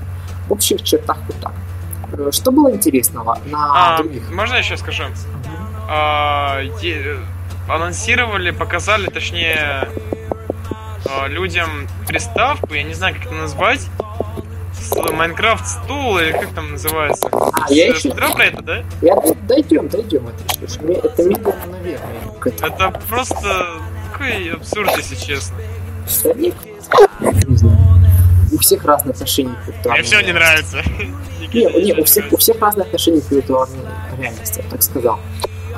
В 0.49 0.52
общих 0.52 0.83
чертах 0.83 1.19
вот 1.26 1.37
так. 1.40 1.52
Э, 2.12 2.31
что 2.33 2.50
было 2.50 2.73
интересного 2.73 3.38
на 3.47 3.95
а, 3.95 3.99
других? 3.99 4.31
Можно 4.31 4.57
я 4.57 4.62
сейчас 4.62 4.81
скажу? 4.81 5.05
А, 5.88 6.61
е- 6.83 7.17
анонсировали, 7.75 8.50
показали, 8.50 9.07
точнее, 9.07 9.89
а, 11.09 11.27
людям 11.29 11.87
приставку, 12.07 12.75
я 12.75 12.83
не 12.83 12.95
знаю, 12.95 13.15
как 13.15 13.27
это 13.27 13.35
назвать. 13.35 13.87
Майнкрафт 15.12 15.67
стул 15.67 16.19
или 16.19 16.33
как 16.33 16.49
там 16.55 16.73
называется? 16.73 17.29
А, 17.33 17.73
я 17.73 17.89
еще... 17.89 18.00
Смотрел 18.00 18.33
про 18.33 18.45
это, 18.45 18.62
да? 18.62 18.85
Я... 19.03 19.17
Дойдем, 19.43 19.89
дойдем. 19.89 20.29
Это, 20.29 20.62
это 20.62 21.23
медленно, 21.23 21.67
наверное. 21.67 22.11
Это 22.45 23.00
просто 23.09 23.67
такой 24.12 24.50
абсурд, 24.53 24.97
если 24.97 25.15
честно. 25.15 25.57
Старик? 26.07 26.55
Не 27.21 27.57
знаю. 27.57 27.79
У 28.53 28.59
всех 28.59 28.85
разные 28.85 29.12
отношения 29.12 29.55
к 29.55 29.69
виртуальной 29.69 30.00
Мне 30.00 30.03
все 30.03 30.21
не 30.21 30.33
нравится. 30.33 30.83
Не, 31.53 31.85
не, 31.85 31.95
у 31.95 32.05
всех, 32.05 32.33
у 32.33 32.37
всех 32.37 32.61
разные 32.61 32.85
отношения 32.85 33.21
к 33.21 33.31
виртуальной 33.31 33.79
реальности, 34.19 34.62
я 34.65 34.71
так 34.71 34.83
сказал. 34.83 35.21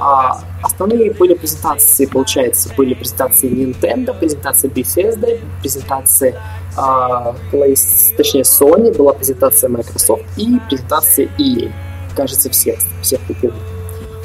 А, 0.04 0.40
основные 0.64 1.12
были 1.12 1.34
презентации, 1.34 2.06
получается, 2.06 2.68
были 2.76 2.92
презентации 2.92 3.48
Nintendo, 3.48 4.18
презентация 4.18 4.68
Bethesda, 4.68 5.38
презентация 5.60 6.34
а, 6.76 7.36
Play, 7.52 7.76
точнее 8.16 8.42
Sony, 8.42 8.92
была 8.96 9.12
презентация 9.12 9.70
Microsoft 9.70 10.24
и 10.36 10.58
презентация 10.68 11.28
EA. 11.38 11.70
Кажется, 12.16 12.50
всех, 12.50 12.80
всех 13.00 13.20
купил. 13.28 13.52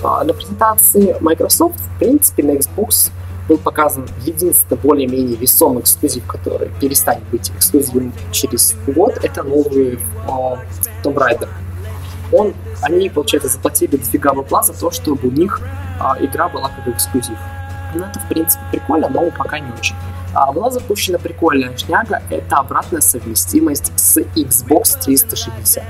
А, 0.04 0.24
на 0.24 0.34
презентации 0.34 1.16
Microsoft, 1.22 1.80
в 1.80 2.00
принципе, 2.00 2.42
на 2.42 2.52
Xbox 2.54 3.12
был 3.48 3.60
показан 3.60 4.08
единственный 4.26 4.80
более-менее 4.80 5.36
весомый 5.36 5.82
эксклюзив, 5.82 6.26
который 6.26 6.72
перестанет 6.82 7.24
быть 7.30 7.52
эксклюзивом 7.52 8.12
через 8.32 8.76
год, 8.88 9.20
это 9.22 9.44
новый 9.44 10.00
uh, 10.28 10.58
Tomb 11.04 11.14
Raider 11.14 11.48
он, 12.32 12.54
они, 12.82 13.10
получается, 13.10 13.50
заплатили 13.50 13.98
дофига 13.98 14.34
бабла 14.34 14.64
за 14.64 14.74
то, 14.74 14.92
чтобы 14.92 15.28
у 15.28 15.32
них 15.32 15.62
а, 16.00 16.18
игра 16.20 16.50
была 16.50 16.70
как 16.70 16.88
эксклюзив. 16.94 17.38
Ну, 17.96 18.04
это, 18.04 18.20
в 18.20 18.28
принципе, 18.28 18.64
прикольно, 18.72 19.10
но 19.10 19.30
пока 19.32 19.60
не 19.60 19.72
очень. 19.72 19.96
А, 20.34 20.52
была 20.52 20.70
запущена 20.70 21.18
прикольная 21.18 21.76
шняга, 21.78 22.22
это 22.30 22.58
обратная 22.58 23.02
совместимость 23.02 23.92
с 23.96 24.18
Xbox 24.18 25.00
360. 25.04 25.84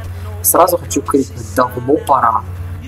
Сразу 0.44 0.78
хочу 0.78 1.02
крикнуть, 1.02 1.56
давно 1.56 1.98
пора. 2.08 2.44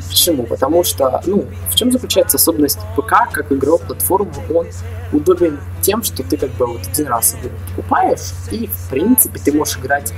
Почему? 0.08 0.44
Потому 0.44 0.84
что, 0.84 1.22
ну, 1.26 1.46
в 1.70 1.76
чем 1.76 1.92
заключается 1.92 2.38
особенность 2.38 2.80
ПК 2.96 3.30
как 3.32 3.52
игровой 3.52 3.80
платформы? 3.80 4.32
Он 4.54 4.68
удобен 5.12 5.60
тем, 5.82 6.04
что 6.04 6.24
ты 6.24 6.38
как 6.38 6.52
бы 6.52 6.66
вот 6.66 6.88
один 6.88 7.08
раз 7.08 7.36
его 7.36 7.54
покупаешь, 7.76 8.32
и, 8.52 8.68
в 8.68 8.90
принципе, 8.90 9.40
ты 9.40 9.52
можешь 9.52 9.78
играть 9.78 10.14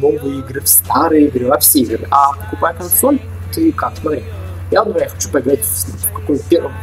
новые 0.00 0.40
игры, 0.40 0.60
в 0.60 0.68
старые 0.68 1.26
игры, 1.26 1.46
во 1.46 1.58
все 1.58 1.80
игры. 1.80 2.06
А 2.10 2.32
покупая 2.32 2.74
консоль, 2.74 3.20
ты 3.52 3.72
как, 3.72 3.94
смотри, 4.00 4.24
я, 4.70 4.84
например, 4.84 5.10
хочу 5.10 5.30
поиграть 5.30 5.64
в, 5.64 5.88
в 5.88 6.12
какую-нибудь 6.12 6.48
первую, 6.48 6.74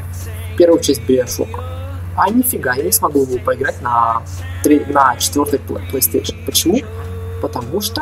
первую 0.58 0.82
часть 0.82 1.02
Bioshock. 1.02 1.50
А 2.18 2.30
нифига, 2.30 2.74
я 2.76 2.84
не 2.84 2.92
смогу 2.92 3.24
его 3.24 3.38
поиграть 3.40 3.82
на, 3.82 4.24
3, 4.64 4.86
на 4.88 5.16
четвертой 5.18 5.60
PlayStation. 5.60 6.46
Почему? 6.46 6.80
Потому 7.42 7.82
что 7.82 8.02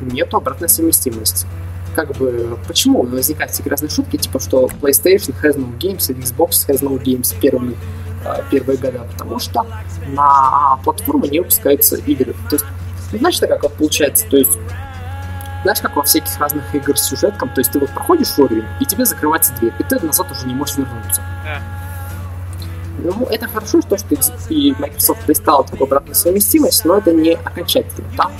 нету 0.00 0.36
обратной 0.36 0.68
совместимости. 0.68 1.46
Как 1.94 2.16
бы, 2.16 2.58
почему 2.66 3.02
возникают 3.02 3.52
такие 3.52 3.70
разные 3.70 3.90
шутки, 3.90 4.16
типа, 4.16 4.40
что 4.40 4.66
PlayStation 4.80 5.34
has 5.42 5.56
no 5.56 5.78
games 5.78 6.10
и 6.10 6.14
Xbox 6.14 6.66
has 6.68 6.82
no 6.82 7.00
games 7.00 7.38
первыми, 7.38 7.76
э, 8.24 8.42
первые 8.50 8.78
года, 8.78 9.06
потому 9.12 9.38
что 9.38 9.64
на 10.08 10.78
платформу 10.84 11.26
не 11.26 11.40
выпускаются 11.40 11.96
игры. 11.96 12.34
То 12.48 12.56
есть 12.56 12.64
знаешь, 13.18 13.38
как 13.40 13.62
вот 13.62 13.74
получается, 13.74 14.26
то 14.28 14.36
есть 14.36 14.58
знаешь, 15.62 15.80
как 15.80 15.96
во 15.96 16.02
всяких 16.02 16.38
разных 16.38 16.74
игр 16.74 16.96
с 16.96 17.02
сюжетком, 17.02 17.48
то 17.50 17.60
есть 17.60 17.70
ты 17.70 17.78
вот 17.78 17.90
проходишь 17.90 18.36
уровень, 18.38 18.66
и 18.80 18.84
тебе 18.84 19.04
закрывается 19.04 19.52
дверь, 19.54 19.72
и 19.78 19.82
ты 19.84 19.98
назад 20.04 20.30
уже 20.30 20.46
не 20.46 20.54
можешь 20.54 20.76
вернуться. 20.76 21.22
Да. 21.44 21.60
Ну, 22.98 23.26
это 23.30 23.48
хорошо, 23.48 23.80
что, 23.80 23.96
и 24.48 24.74
Microsoft 24.78 25.24
пристала 25.24 25.64
такую 25.64 25.84
обратную 25.84 26.14
совместимость, 26.14 26.84
но 26.84 26.98
это 26.98 27.12
не 27.12 27.32
окончательно. 27.32 28.06
Да? 28.16 28.30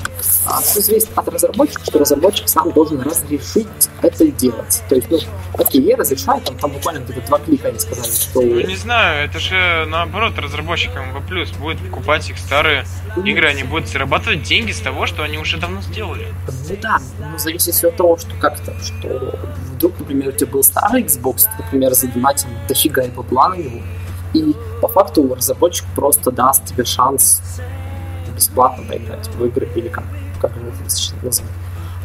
А, 0.45 0.61
все 0.61 0.81
зависит 0.81 1.09
от 1.15 1.27
разработчика, 1.27 1.83
что 1.85 1.99
разработчик 1.99 2.47
сам 2.47 2.71
должен 2.71 3.01
разрешить 3.01 3.67
это 4.01 4.25
делать. 4.27 4.83
То 4.87 4.95
есть, 4.95 5.09
ну, 5.09 5.19
окей, 5.57 5.81
я 5.81 5.97
разрешаю, 5.97 6.41
там, 6.41 6.57
там 6.57 6.71
буквально 6.71 6.99
где-то 6.99 7.21
два 7.27 7.39
клика 7.39 7.69
они 7.69 7.79
сказали, 7.79 8.07
что... 8.07 8.41
Ну, 8.41 8.61
не 8.61 8.75
знаю, 8.75 9.27
это 9.27 9.39
же 9.39 9.85
наоборот 9.87 10.37
разработчикам 10.37 11.13
в 11.13 11.27
плюс 11.27 11.51
будет 11.51 11.79
покупать 11.79 12.29
их 12.29 12.37
старые 12.37 12.85
ну, 13.15 13.23
игры, 13.23 13.47
они 13.47 13.63
будут 13.63 13.89
зарабатывать 13.89 14.43
деньги 14.43 14.71
с 14.71 14.79
того, 14.79 15.07
что 15.07 15.23
они 15.23 15.37
уже 15.37 15.57
давно 15.57 15.81
сделали. 15.81 16.27
Ну 16.69 16.75
да, 16.81 16.99
ну, 17.19 17.37
зависит 17.37 17.73
все 17.73 17.89
от 17.89 17.97
того, 17.97 18.17
что 18.17 18.35
как-то, 18.39 18.73
что 18.83 19.37
вдруг, 19.73 19.99
например, 19.99 20.29
у 20.29 20.31
тебя 20.31 20.47
был 20.47 20.63
старый 20.63 21.03
Xbox, 21.03 21.45
например, 21.59 21.93
задонатил 21.93 22.49
дофига 22.67 23.03
и 23.03 23.09
бабла 23.09 23.49
на 23.49 23.55
него, 23.55 23.81
и 24.33 24.55
по 24.81 24.87
факту 24.87 25.33
разработчик 25.33 25.85
просто 25.95 26.31
даст 26.31 26.65
тебе 26.65 26.85
шанс 26.85 27.41
бесплатно 28.35 28.83
поиграть 28.87 29.27
в 29.27 29.45
игры 29.45 29.69
или 29.75 29.87
как, 29.87 30.03
как 30.41 30.51
это 30.51 30.89
сейчас 30.89 31.15
назвать. 31.21 31.51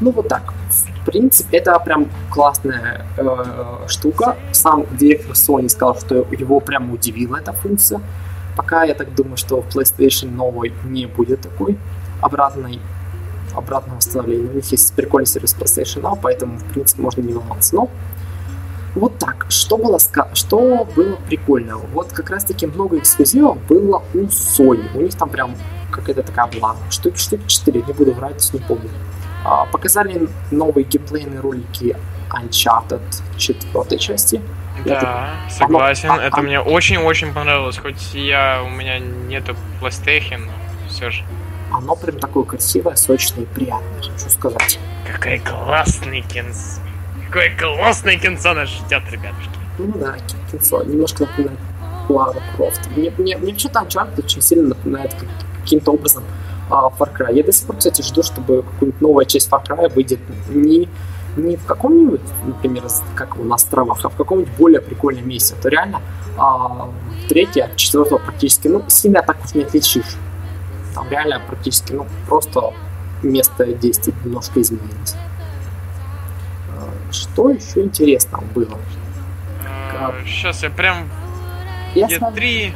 Ну 0.00 0.12
вот 0.12 0.28
так. 0.28 0.54
В 1.02 1.04
принципе, 1.06 1.58
это 1.58 1.78
прям 1.80 2.08
классная 2.30 3.04
э, 3.16 3.88
штука. 3.88 4.36
Сам 4.52 4.84
директор 4.96 5.32
Sony 5.32 5.68
сказал, 5.68 5.98
что 5.98 6.26
его 6.30 6.60
прям 6.60 6.92
удивила 6.92 7.38
эта 7.38 7.52
функция. 7.52 8.00
Пока 8.56 8.84
я 8.84 8.94
так 8.94 9.14
думаю, 9.14 9.36
что 9.36 9.60
в 9.60 9.68
PlayStation 9.68 10.30
новой 10.30 10.72
не 10.84 11.06
будет 11.06 11.40
такой 11.40 11.78
обратной 12.20 12.80
обратного 13.54 13.96
восстановления. 13.96 14.50
У 14.50 14.54
них 14.54 14.70
есть 14.70 14.94
прикольный 14.94 15.26
сервис 15.26 15.56
PlayStation 15.58 16.02
Now, 16.02 16.18
поэтому, 16.20 16.58
в 16.58 16.64
принципе, 16.64 17.02
можно 17.02 17.22
не 17.22 17.32
волноваться. 17.32 17.74
Но 17.74 17.88
вот 18.94 19.18
так. 19.18 19.46
Что 19.48 19.76
было, 19.76 19.98
что 20.34 20.84
было 20.96 21.16
прикольно? 21.28 21.76
Вот 21.76 22.12
как 22.12 22.30
раз-таки 22.30 22.66
много 22.66 22.98
эксклюзивов 22.98 23.58
было 23.66 24.02
у 24.14 24.18
Sony. 24.26 24.88
У 24.94 25.00
них 25.00 25.14
там 25.14 25.28
прям 25.28 25.54
какая-то 25.90 26.22
такая 26.22 26.46
была. 26.46 26.76
Штуки, 26.90 27.18
штуки 27.18 27.46
4, 27.46 27.82
не 27.82 27.92
буду 27.92 28.12
врать, 28.12 28.48
не 28.52 28.60
помню. 28.60 28.90
А, 29.44 29.66
показали 29.66 30.28
новые 30.50 30.84
геймплейные 30.84 31.40
ролики 31.40 31.96
Uncharted 32.30 33.02
4 33.36 33.98
части. 33.98 34.42
Да, 34.84 34.94
это, 34.94 35.28
согласен. 35.50 36.10
Оно, 36.10 36.22
это 36.22 36.36
а, 36.38 36.42
мне 36.42 36.60
очень-очень 36.60 37.32
понравилось. 37.32 37.78
Хоть 37.78 38.14
я 38.14 38.62
у 38.64 38.70
меня 38.70 38.98
нету 38.98 39.56
PlayStation, 39.80 40.46
но 40.46 40.88
все 40.88 41.10
же. 41.10 41.22
Оно 41.72 41.96
прям 41.96 42.18
такое 42.18 42.44
красивое, 42.44 42.96
сочное 42.96 43.44
и 43.44 43.46
приятное, 43.46 43.96
хочу 43.96 44.30
сказать. 44.30 44.78
Какой 45.06 45.38
классный 45.38 46.22
кинс. 46.22 46.80
Какое 47.28 47.54
классное 47.54 48.16
кинцо 48.16 48.54
нас 48.54 48.70
ждет, 48.70 49.02
ребятушки. 49.10 49.50
Ну 49.78 49.92
да, 49.96 50.16
кинцо. 50.50 50.82
Немножко 50.82 51.24
напоминает 51.24 51.58
Лара 52.08 52.40
Крофт. 52.56 52.80
Мне, 52.96 53.12
мне, 53.18 53.36
мне 53.36 53.56
что-то 53.58 53.80
Uncharted 53.80 54.24
очень 54.24 54.40
сильно 54.40 54.68
напоминает 54.68 55.14
каким-то 55.60 55.92
образом 55.92 56.24
а, 56.70 56.88
Far 56.88 57.14
Cry. 57.14 57.34
Я 57.34 57.44
до 57.44 57.52
сих 57.52 57.66
пор, 57.66 57.76
кстати, 57.76 58.00
жду, 58.00 58.22
чтобы 58.22 58.62
какая-нибудь 58.62 59.00
новая 59.02 59.24
часть 59.26 59.50
Far 59.50 59.62
Cry 59.62 59.92
выйдет 59.92 60.20
не, 60.48 60.88
не 61.36 61.56
в 61.56 61.66
каком-нибудь, 61.66 62.22
например, 62.46 62.84
как 63.14 63.34
его, 63.34 63.44
на 63.44 63.56
островах, 63.56 63.98
а 64.04 64.08
в 64.08 64.16
каком-нибудь 64.16 64.52
более 64.54 64.80
прикольном 64.80 65.28
месте. 65.28 65.54
То 65.60 65.68
реально 65.68 66.00
а, 66.38 66.88
третья, 67.28 67.70
четвертого 67.76 68.18
практически, 68.18 68.68
ну, 68.68 68.82
сильно 68.88 69.22
так 69.22 69.36
уж 69.44 69.52
не 69.52 69.64
отличишь. 69.64 70.16
Там 70.94 71.06
реально 71.10 71.42
практически, 71.46 71.92
ну, 71.92 72.06
просто 72.26 72.72
место 73.22 73.66
действия 73.66 74.14
немножко 74.24 74.62
изменилось. 74.62 75.14
Что 77.10 77.50
еще 77.50 77.82
интересного 77.82 78.44
было? 78.54 78.78
Сейчас 80.26 80.62
я 80.62 80.70
прям... 80.70 81.08
Я 81.94 82.08
три. 82.30 82.72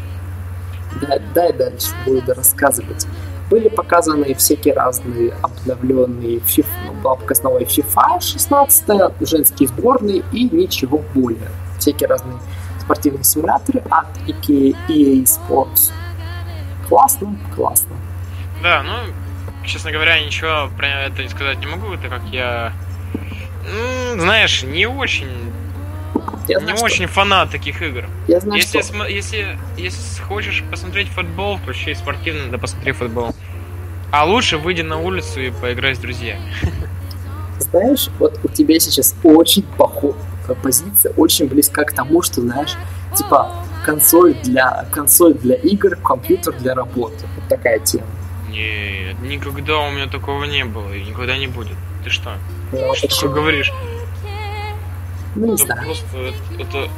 Да, 1.00 1.18
дай 1.34 1.52
дальше 1.52 1.88
буду 2.04 2.34
рассказывать. 2.34 3.06
Были 3.50 3.68
показаны 3.68 4.34
всякие 4.34 4.74
разные 4.74 5.34
обновленные 5.42 6.38
FIFA, 6.38 6.66
ну, 6.86 6.92
была 6.94 7.16
показана 7.16 7.58
FIFA 7.58 8.20
16, 8.20 8.84
женские 9.20 9.68
сборные 9.68 10.22
и 10.32 10.44
ничего 10.44 11.02
более. 11.14 11.50
Всякие 11.78 12.08
разные 12.08 12.38
спортивные 12.80 13.24
симуляторы 13.24 13.82
от 13.90 14.06
EA 14.26 15.24
Sports. 15.24 15.92
Классно, 16.88 17.36
классно. 17.54 17.96
Да, 18.62 18.82
ну, 18.82 19.66
честно 19.66 19.90
говоря, 19.92 20.24
ничего 20.24 20.68
про 20.76 20.88
это 21.06 21.28
сказать 21.28 21.58
не 21.58 21.66
могу, 21.66 21.96
так 21.96 22.10
как 22.10 22.22
я, 22.30 22.72
знаешь, 24.16 24.62
не 24.62 24.86
очень 24.86 25.52
я 26.48 26.58
знаю, 26.58 26.72
не 26.72 26.76
что... 26.76 26.86
очень 26.86 27.06
фанат 27.06 27.50
таких 27.50 27.82
игр. 27.82 28.04
Я 28.28 28.40
знаю, 28.40 28.60
если, 28.60 28.80
что... 28.80 28.88
см... 28.88 29.08
если, 29.08 29.58
если 29.76 30.22
хочешь 30.22 30.62
посмотреть 30.70 31.08
футбол, 31.08 31.56
включи 31.56 31.94
спортивный, 31.94 32.50
да 32.50 32.58
посмотри 32.58 32.92
футбол. 32.92 33.34
А 34.10 34.24
лучше 34.24 34.58
выйди 34.58 34.82
на 34.82 34.98
улицу 34.98 35.40
и 35.40 35.50
поиграй 35.50 35.94
с 35.94 35.98
друзьями. 35.98 36.54
Знаешь, 37.58 38.08
вот 38.18 38.38
у 38.42 38.48
тебя 38.48 38.78
сейчас 38.80 39.14
очень 39.22 39.62
похожая 39.62 40.16
позиция, 40.62 41.12
очень 41.16 41.46
близка 41.46 41.84
к 41.84 41.92
тому, 41.92 42.20
что, 42.22 42.40
знаешь, 42.40 42.74
типа 43.16 43.52
консоль 43.84 44.34
для, 44.42 44.86
консоль 44.90 45.34
для 45.34 45.54
игр, 45.54 45.96
компьютер 45.96 46.54
для 46.54 46.74
работы. 46.74 47.26
Вот 47.36 47.48
такая 47.48 47.78
тема. 47.78 48.06
Нет, 48.50 49.18
никогда 49.22 49.78
у 49.78 49.90
меня 49.90 50.06
такого 50.08 50.44
не 50.44 50.64
было 50.64 50.92
и 50.92 51.04
никогда 51.04 51.38
не 51.38 51.46
будет. 51.46 51.76
Ты 52.04 52.10
что? 52.10 52.36
Ну, 52.72 52.94
что 52.94 53.08
ты 53.08 53.28
говоришь? 53.28 53.72
Ну, 55.34 55.46
не 55.46 55.54
это 55.54 55.64
знаю. 55.64 55.84
Просто 55.84 56.18
это, 56.18 56.62
это... 56.62 56.90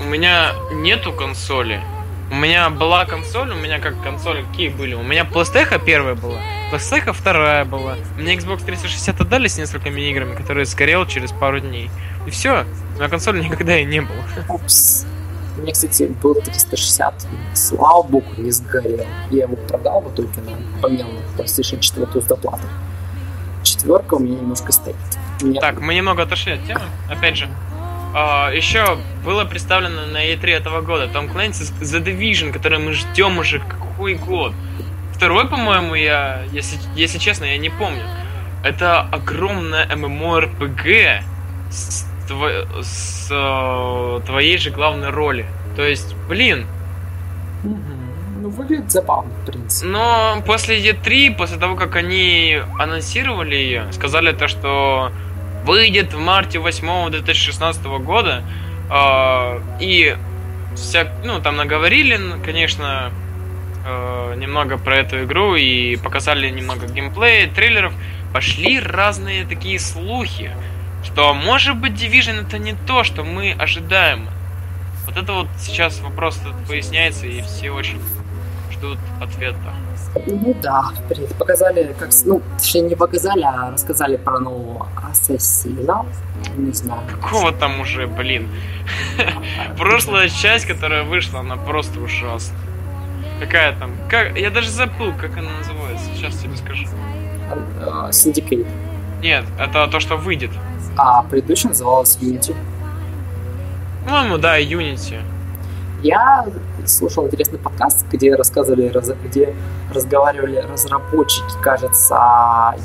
У 0.00 0.04
меня 0.04 0.54
нету 0.72 1.12
консоли. 1.12 1.80
У 2.30 2.34
меня 2.34 2.68
была 2.68 3.06
консоль, 3.06 3.50
у 3.52 3.54
меня 3.54 3.78
как 3.78 4.02
консоли 4.02 4.42
какие 4.42 4.68
были? 4.68 4.94
У 4.94 5.02
меня 5.02 5.22
PlayStation 5.22 5.82
первая 5.82 6.14
была, 6.14 6.38
PlayStation 6.70 7.14
вторая 7.14 7.64
была. 7.64 7.96
Мне 8.18 8.34
Xbox 8.34 8.64
360 8.66 9.22
отдали 9.22 9.48
с 9.48 9.56
несколькими 9.56 10.02
играми, 10.10 10.34
которые 10.34 10.66
сгорел 10.66 11.06
через 11.06 11.32
пару 11.32 11.60
дней. 11.60 11.90
И 12.26 12.30
все, 12.30 12.66
меня 12.96 13.08
консоли 13.08 13.42
никогда 13.42 13.78
и 13.78 13.86
не 13.86 14.02
было. 14.02 14.18
Упс. 14.50 15.06
У 15.56 15.62
меня, 15.62 15.72
кстати, 15.72 16.04
был 16.22 16.34
360, 16.34 17.26
слава 17.54 18.02
богу, 18.02 18.26
не 18.36 18.50
сгорел. 18.50 19.06
Я 19.30 19.44
его 19.44 19.56
продал 19.56 20.02
в 20.02 20.14
итоге 20.14 20.28
на 20.42 20.52
помимо 20.82 21.08
PlayStation 21.38 21.80
4 21.80 22.06
с 22.20 22.24
доплатой. 22.26 22.68
Четверка 23.78 24.14
у 24.14 24.18
меня 24.18 24.40
немножко 24.40 24.72
стоит. 24.72 24.96
Меня... 25.40 25.60
Так, 25.60 25.80
мы 25.80 25.94
немного 25.94 26.24
отошли 26.24 26.52
от 26.52 26.66
темы. 26.66 26.82
Опять 27.08 27.36
же, 27.36 27.48
Uh, 28.14 28.56
еще 28.56 28.98
было 29.22 29.44
представлено 29.44 30.06
на 30.06 30.32
E3 30.32 30.50
этого 30.56 30.80
года 30.80 31.08
Том 31.08 31.28
Клэнси 31.28 31.64
The 31.82 32.02
Division, 32.02 32.52
который 32.52 32.78
мы 32.78 32.94
ждем 32.94 33.36
уже 33.36 33.58
какой 33.58 34.14
год. 34.14 34.54
Второй, 35.12 35.46
по-моему, 35.46 35.94
я, 35.94 36.42
если, 36.50 36.78
если 36.96 37.18
честно, 37.18 37.44
я 37.44 37.58
не 37.58 37.68
помню. 37.68 38.02
Это 38.64 39.02
огромная 39.02 39.86
MMORPG 39.88 41.22
с, 41.70 42.06
тво, 42.26 42.48
с 42.82 43.30
uh, 43.30 44.24
твоей 44.24 44.56
же 44.56 44.70
главной 44.70 45.10
роли. 45.10 45.44
То 45.76 45.82
есть, 45.82 46.14
блин. 46.28 46.66
Ну, 48.48 48.54
выглядит 48.54 48.90
забавно, 48.90 49.30
в 49.42 49.46
принципе. 49.46 49.88
Но 49.88 50.42
после 50.46 50.80
E3, 50.80 51.36
после 51.36 51.58
того, 51.58 51.76
как 51.76 51.96
они 51.96 52.60
анонсировали 52.78 53.54
ее, 53.54 53.92
сказали 53.92 54.32
то, 54.32 54.48
что 54.48 55.12
выйдет 55.64 56.14
в 56.14 56.18
марте 56.18 56.58
8 56.58 57.10
2016 57.10 57.84
года. 57.84 58.42
Э, 58.90 59.60
и 59.80 60.16
вся, 60.74 61.12
ну, 61.24 61.40
там 61.40 61.56
наговорили, 61.56 62.18
конечно, 62.42 63.10
э, 63.84 64.34
немного 64.38 64.78
про 64.78 64.96
эту 64.96 65.24
игру 65.24 65.54
и 65.54 65.96
показали 65.96 66.48
немного 66.48 66.86
геймплея, 66.86 67.50
трейлеров. 67.50 67.92
Пошли 68.32 68.80
разные 68.80 69.44
такие 69.44 69.78
слухи, 69.78 70.52
что 71.04 71.34
может 71.34 71.76
быть 71.76 71.92
Division 71.92 72.46
это 72.46 72.58
не 72.58 72.74
то, 72.86 73.04
что 73.04 73.24
мы 73.24 73.52
ожидаем. 73.58 74.26
Вот 75.06 75.18
это 75.18 75.32
вот 75.32 75.48
сейчас 75.58 76.00
вопрос 76.00 76.40
поясняется, 76.66 77.26
и 77.26 77.42
все 77.42 77.70
очень 77.70 77.98
ждут 78.78 78.98
ответа. 79.20 79.74
Ну 80.26 80.54
да, 80.62 80.90
показали, 81.38 81.94
как, 81.98 82.10
ну, 82.24 82.42
точнее 82.56 82.82
не 82.82 82.94
показали, 82.94 83.42
а 83.42 83.70
рассказали 83.70 84.16
про 84.16 84.38
нового 84.38 84.88
ассасина. 85.10 86.06
Не 86.56 86.72
знаю. 86.72 87.02
Какого 87.20 87.52
там 87.52 87.80
уже, 87.80 88.06
блин. 88.06 88.48
Прошлая 89.78 90.28
часть, 90.28 90.66
которая 90.66 91.04
вышла, 91.04 91.40
она 91.40 91.56
просто 91.56 92.00
ужасна. 92.00 92.56
Какая 93.40 93.76
там? 93.78 93.92
Как? 94.08 94.36
Я 94.36 94.50
даже 94.50 94.70
забыл, 94.70 95.12
как 95.20 95.36
она 95.36 95.50
называется. 95.58 96.06
Сейчас 96.14 96.36
тебе 96.36 96.56
скажу. 96.56 96.86
Syndicate. 98.10 98.66
Нет, 99.22 99.44
это 99.58 99.86
то, 99.88 100.00
что 100.00 100.16
выйдет. 100.16 100.50
А 100.96 101.22
предыдущая 101.22 101.70
называлась 101.70 102.18
Unity. 102.20 102.54
По-моему, 104.04 104.38
да, 104.38 104.60
Unity. 104.60 105.20
Я 106.02 106.46
слушал 106.86 107.26
интересный 107.26 107.58
подкаст, 107.58 108.06
где 108.10 108.34
рассказывали, 108.36 108.92
где 109.24 109.54
разговаривали 109.92 110.58
разработчики, 110.58 111.60
кажется, 111.60 112.14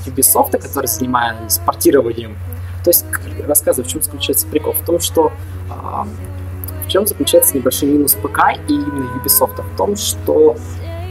Ubisoft, 0.06 0.58
которые 0.58 0.88
занимаются 0.88 1.62
портированием. 1.62 2.36
То 2.84 2.90
есть 2.90 3.06
рассказываю, 3.48 3.88
в 3.88 3.92
чем 3.92 4.02
заключается 4.02 4.48
прикол. 4.48 4.74
В 4.74 4.84
том, 4.84 5.00
что 5.00 5.32
в 5.70 6.88
чем 6.88 7.06
заключается 7.06 7.56
небольшой 7.56 7.90
минус 7.90 8.16
ПК 8.16 8.58
и 8.68 8.74
именно 8.74 9.10
Ubisoft. 9.18 9.62
В 9.62 9.78
том, 9.78 9.96
что 9.96 10.56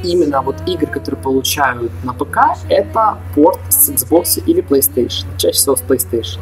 именно 0.03 0.43
вот 0.43 0.57
игры, 0.67 0.89
которые 0.89 1.23
получают 1.23 1.93
на 2.03 2.13
ПК, 2.13 2.59
это 2.69 3.19
порт 3.37 3.61
с 3.69 3.91
Xbox 3.91 4.43
или 4.45 4.61
PlayStation. 4.61 5.27
Чаще 5.39 5.57
всего 5.57 5.77
с 5.77 5.83
PlayStation. 5.83 6.41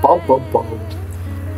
Пам-пам-пам. 0.00 0.66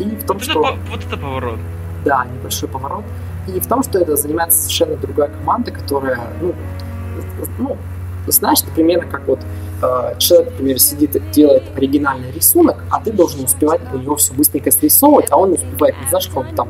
И 0.00 0.04
в 0.04 0.24
том, 0.24 0.38
вот 0.38 0.42
что... 0.42 0.60
Это, 0.62 0.78
вот 0.90 1.04
это 1.04 1.16
поворот 1.18 1.58
да, 2.06 2.24
небольшой 2.24 2.68
поворот. 2.68 3.04
И 3.48 3.60
в 3.60 3.66
том, 3.66 3.82
что 3.82 3.98
это 3.98 4.16
занимается 4.16 4.58
совершенно 4.58 4.96
другая 4.96 5.28
команда, 5.28 5.70
которая, 5.72 6.20
ну, 6.40 6.54
ну 7.58 7.76
знаешь, 8.28 8.62
примерно 8.74 9.10
как 9.10 9.26
вот 9.26 9.40
э, 9.82 10.14
человек, 10.18 10.50
например, 10.52 10.78
сидит, 10.78 11.30
делает 11.30 11.64
оригинальный 11.76 12.30
рисунок, 12.32 12.76
а 12.90 13.00
ты 13.00 13.12
должен 13.12 13.44
успевать 13.44 13.80
у 13.92 13.98
него 13.98 14.16
все 14.16 14.32
быстренько 14.32 14.70
срисовывать, 14.70 15.26
а 15.30 15.36
он 15.36 15.52
успевает, 15.52 15.94
не 16.00 16.08
знаешь, 16.08 16.28
как 16.28 16.38
он 16.38 16.54
там, 16.54 16.68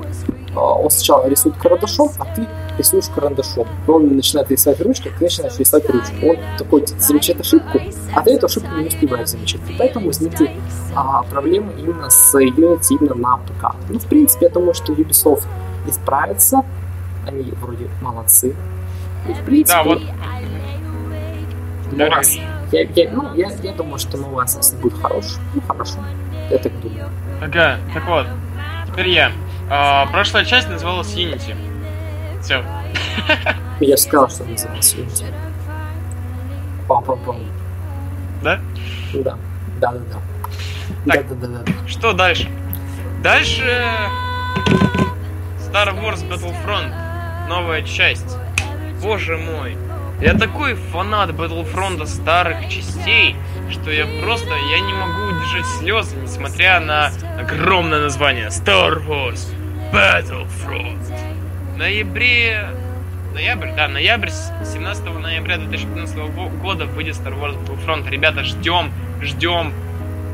он 0.57 0.91
сначала 0.91 1.29
рисует 1.29 1.57
карандашом, 1.57 2.11
а 2.19 2.25
ты 2.35 2.47
рисуешь 2.79 3.09
карандашом. 3.15 3.67
Он 3.87 4.17
начинает 4.17 4.51
рисовать 4.51 4.81
ручкой, 4.81 5.13
а 5.15 5.19
ты 5.19 5.25
начинаешь 5.25 5.59
рисовать 5.59 5.89
ручкой. 5.91 6.31
Он 6.31 6.37
такой 6.59 6.87
замечает 6.87 7.41
ошибку, 7.41 7.81
а 8.15 8.23
ты 8.23 8.35
эту 8.35 8.47
ошибку 8.47 8.75
не 8.77 8.89
успеваешь 8.89 9.29
замечать. 9.29 9.61
И 9.69 9.77
поэтому 9.79 10.07
возникли 10.07 10.51
а, 10.95 11.23
проблемы 11.23 11.73
именно 11.79 12.11
с 12.11 12.35
Unity 12.35 12.97
именно 13.01 13.15
на 13.15 13.37
ПК. 13.39 13.75
Ну, 13.89 13.99
в 13.99 14.07
принципе, 14.07 14.47
я 14.47 14.51
думаю, 14.51 14.75
что 14.75 14.93
Ubisoft 14.93 15.45
исправится. 15.87 16.63
Они 17.27 17.43
вроде 17.61 17.89
молодцы. 18.03 18.55
И, 19.29 19.33
в 19.33 19.45
принципе, 19.45 19.83
да, 19.83 19.83
вот 19.83 20.03
ну, 21.93 22.11
раз, 22.11 22.37
я, 22.73 22.83
я, 22.83 23.11
ну, 23.11 23.35
я, 23.35 23.51
я 23.63 23.73
думаю, 23.73 23.99
что 23.99 24.17
новый 24.17 24.45
Assassin 24.45 24.79
будет 24.81 25.01
хорош. 25.01 25.25
Ну, 25.55 25.63
хорошо. 25.67 25.99
Я 26.51 26.59
так 26.59 26.73
думаю. 26.81 27.09
Ага, 27.41 27.79
так 27.95 28.07
вот. 28.07 28.27
Теперь 28.87 29.09
я. 29.09 29.33
А, 29.69 30.07
прошлая 30.07 30.45
часть 30.45 30.69
называлась 30.69 31.15
Unity. 31.15 31.57
Все. 32.43 32.65
Я 33.81 33.97
сказал, 33.97 34.29
что 34.31 34.45
называлась 34.45 34.95
Unity. 34.95 35.27
Пам-пам-пам. 36.89 37.45
Да? 38.43 38.61
Да. 39.15 39.37
Да-да-да. 39.81 40.21
Да-да-да. 41.05 41.73
Что 41.87 42.13
дальше? 42.13 42.49
Дальше... 43.23 43.85
Star 45.59 45.95
Wars 46.01 46.27
Battlefront. 46.29 47.49
Новая 47.49 47.83
часть. 47.83 48.37
Боже 49.03 49.37
мой. 49.37 49.77
Я 50.21 50.35
такой 50.35 50.75
фанат 50.75 51.31
Battlefront 51.31 52.07
старых 52.07 52.69
частей, 52.69 53.37
что 53.71 53.91
я 53.91 54.07
просто, 54.23 54.49
я 54.49 54.81
не 54.81 54.93
могу 54.93 55.37
удержать 55.37 55.67
слезы, 55.67 56.17
несмотря 56.17 56.81
на 56.81 57.11
огромное 57.39 58.01
название 58.01 58.49
Star 58.49 59.05
Wars 59.07 59.53
Battlefront. 59.97 60.99
В 61.73 61.79
ноябре, 61.79 62.69
ноябрь, 63.33 63.73
да, 63.75 63.89
ноябрь, 63.89 64.29
17 64.29 65.05
ноября 65.07 65.57
2015 65.57 66.19
года 66.61 66.85
выйдет 66.85 67.17
Star 67.17 67.33
Wars 67.33 67.57
Battlefront. 67.65 68.07
Ребята, 68.11 68.45
ждем, 68.45 68.93
ждем, 69.23 69.73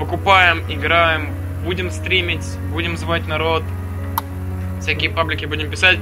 покупаем, 0.00 0.64
играем, 0.68 1.32
будем 1.64 1.92
стримить, 1.92 2.44
будем 2.72 2.96
звать 2.96 3.28
народ, 3.28 3.62
всякие 4.80 5.10
паблики 5.10 5.44
будем 5.44 5.70
писать. 5.70 6.00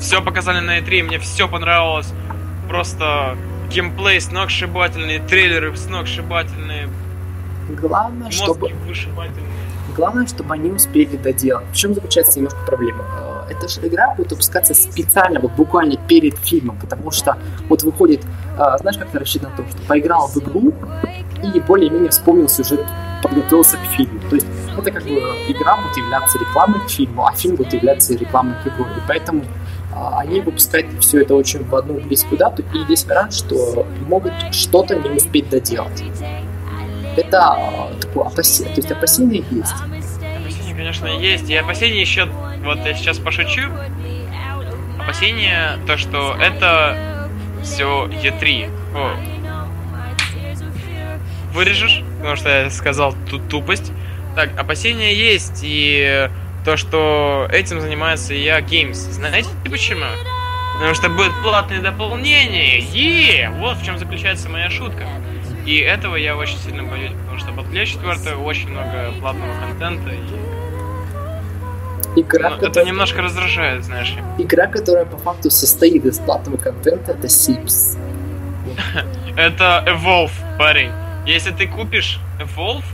Все 0.00 0.22
показали 0.22 0.60
на 0.60 0.78
E3, 0.78 1.02
мне 1.02 1.18
все 1.18 1.46
понравилось 1.46 2.10
просто 2.70 3.36
геймплей 3.68 4.18
сногсшибательный, 4.18 5.18
трейлеры 5.18 5.76
сногсшибательные. 5.76 6.88
Главное, 7.68 8.30
чтобы... 8.30 8.72
Главное, 9.96 10.26
чтобы 10.26 10.54
они 10.54 10.70
успели 10.70 11.16
доделать. 11.16 11.66
В 11.70 11.74
чем 11.74 11.94
заключается 11.94 12.38
немножко 12.38 12.58
проблема? 12.66 13.04
Э, 13.48 13.52
эта 13.52 13.68
же 13.68 13.80
игра 13.86 14.14
будет 14.14 14.32
выпускаться 14.32 14.74
специально, 14.74 15.38
вот 15.40 15.52
буквально 15.52 15.96
перед 15.96 16.36
фильмом, 16.38 16.76
потому 16.80 17.10
что 17.10 17.36
вот 17.68 17.82
выходит, 17.82 18.22
э, 18.58 18.78
знаешь, 18.80 18.98
как 18.98 19.08
это 19.08 19.20
рассчитано 19.20 19.50
на 19.50 19.56
то, 19.56 19.70
что 19.70 19.78
поиграл 19.86 20.26
в 20.28 20.36
игру 20.38 20.72
и 21.42 21.60
более-менее 21.60 22.10
вспомнил 22.10 22.48
сюжет, 22.48 22.84
подготовился 23.22 23.76
к 23.76 23.96
фильму. 23.96 24.20
То 24.28 24.36
есть 24.36 24.46
это 24.76 24.90
как 24.90 25.02
бы 25.04 25.10
игра 25.48 25.76
будет 25.76 25.96
являться 25.96 26.38
рекламой 26.38 26.80
к 26.80 26.90
фильму, 26.90 27.26
а 27.26 27.32
фильм 27.32 27.56
будет 27.56 27.72
являться 27.72 28.14
рекламой 28.14 28.54
к 28.64 28.66
игре. 28.66 28.86
Поэтому 29.06 29.44
а, 29.94 30.20
они 30.20 30.40
выпускают 30.40 30.86
все 31.00 31.22
это 31.22 31.34
очень 31.34 31.64
в 31.64 31.74
одну 31.74 32.00
близкую 32.00 32.38
дату, 32.38 32.64
и 32.74 32.90
есть 32.90 33.06
вариант, 33.06 33.32
что 33.32 33.86
могут 34.08 34.32
что-то 34.50 34.96
не 34.96 35.10
успеть 35.10 35.48
доделать. 35.50 36.02
Это 37.16 37.90
такое 38.00 38.26
опасение, 38.26 38.74
то 38.74 38.80
есть 38.80 38.90
опасения 38.92 39.44
есть. 39.50 39.74
Опасения, 40.40 40.74
конечно, 40.74 41.06
есть, 41.06 41.48
и 41.48 41.56
опасения 41.56 42.00
еще, 42.00 42.26
вот 42.64 42.78
я 42.84 42.94
сейчас 42.94 43.18
пошучу, 43.18 43.62
опасение, 45.00 45.78
то, 45.86 45.96
что 45.96 46.36
это 46.40 47.28
все 47.62 48.06
E3. 48.06 48.70
О. 48.94 49.16
Вырежешь, 51.52 52.02
потому 52.18 52.36
что 52.36 52.48
я 52.48 52.70
сказал 52.70 53.14
тут 53.30 53.48
тупость. 53.48 53.92
Так, 54.34 54.58
опасения 54.58 55.14
есть, 55.14 55.60
и 55.62 56.28
то, 56.64 56.76
что 56.76 57.46
этим 57.52 57.80
занимается 57.80 58.34
я 58.34 58.60
Games. 58.60 58.94
Знаете 58.94 59.50
почему? 59.70 60.06
Потому 60.74 60.94
что 60.94 61.08
будет 61.08 61.32
платное 61.42 61.80
дополнение. 61.80 62.80
Е, 62.80 63.50
вот 63.58 63.76
в 63.76 63.84
чем 63.84 63.98
заключается 63.98 64.48
моя 64.48 64.70
шутка. 64.70 65.06
И 65.66 65.78
этого 65.78 66.16
я 66.16 66.36
очень 66.36 66.58
сильно 66.58 66.82
боюсь, 66.82 67.12
потому 67.12 67.38
что 67.38 67.50
Battlefield 67.50 68.20
4 68.22 68.36
очень 68.36 68.68
много 68.68 69.12
платного 69.20 69.52
контента 69.60 70.10
и 70.10 70.18
Игра, 72.16 72.50
ну, 72.50 72.54
которая... 72.56 72.70
Это 72.70 72.84
немножко 72.84 73.22
раздражает, 73.22 73.84
знаешь 73.84 74.14
ли. 74.14 74.22
Игра, 74.44 74.66
которая 74.66 75.04
по 75.04 75.16
факту 75.16 75.50
состоит 75.50 76.04
из 76.04 76.18
платного 76.18 76.56
контента, 76.58 77.12
это 77.12 77.26
Sims. 77.26 77.98
это 79.36 79.84
Evolve, 79.86 80.30
парень. 80.58 80.92
Если 81.26 81.50
ты 81.50 81.66
купишь 81.66 82.20
Evolve, 82.38 82.84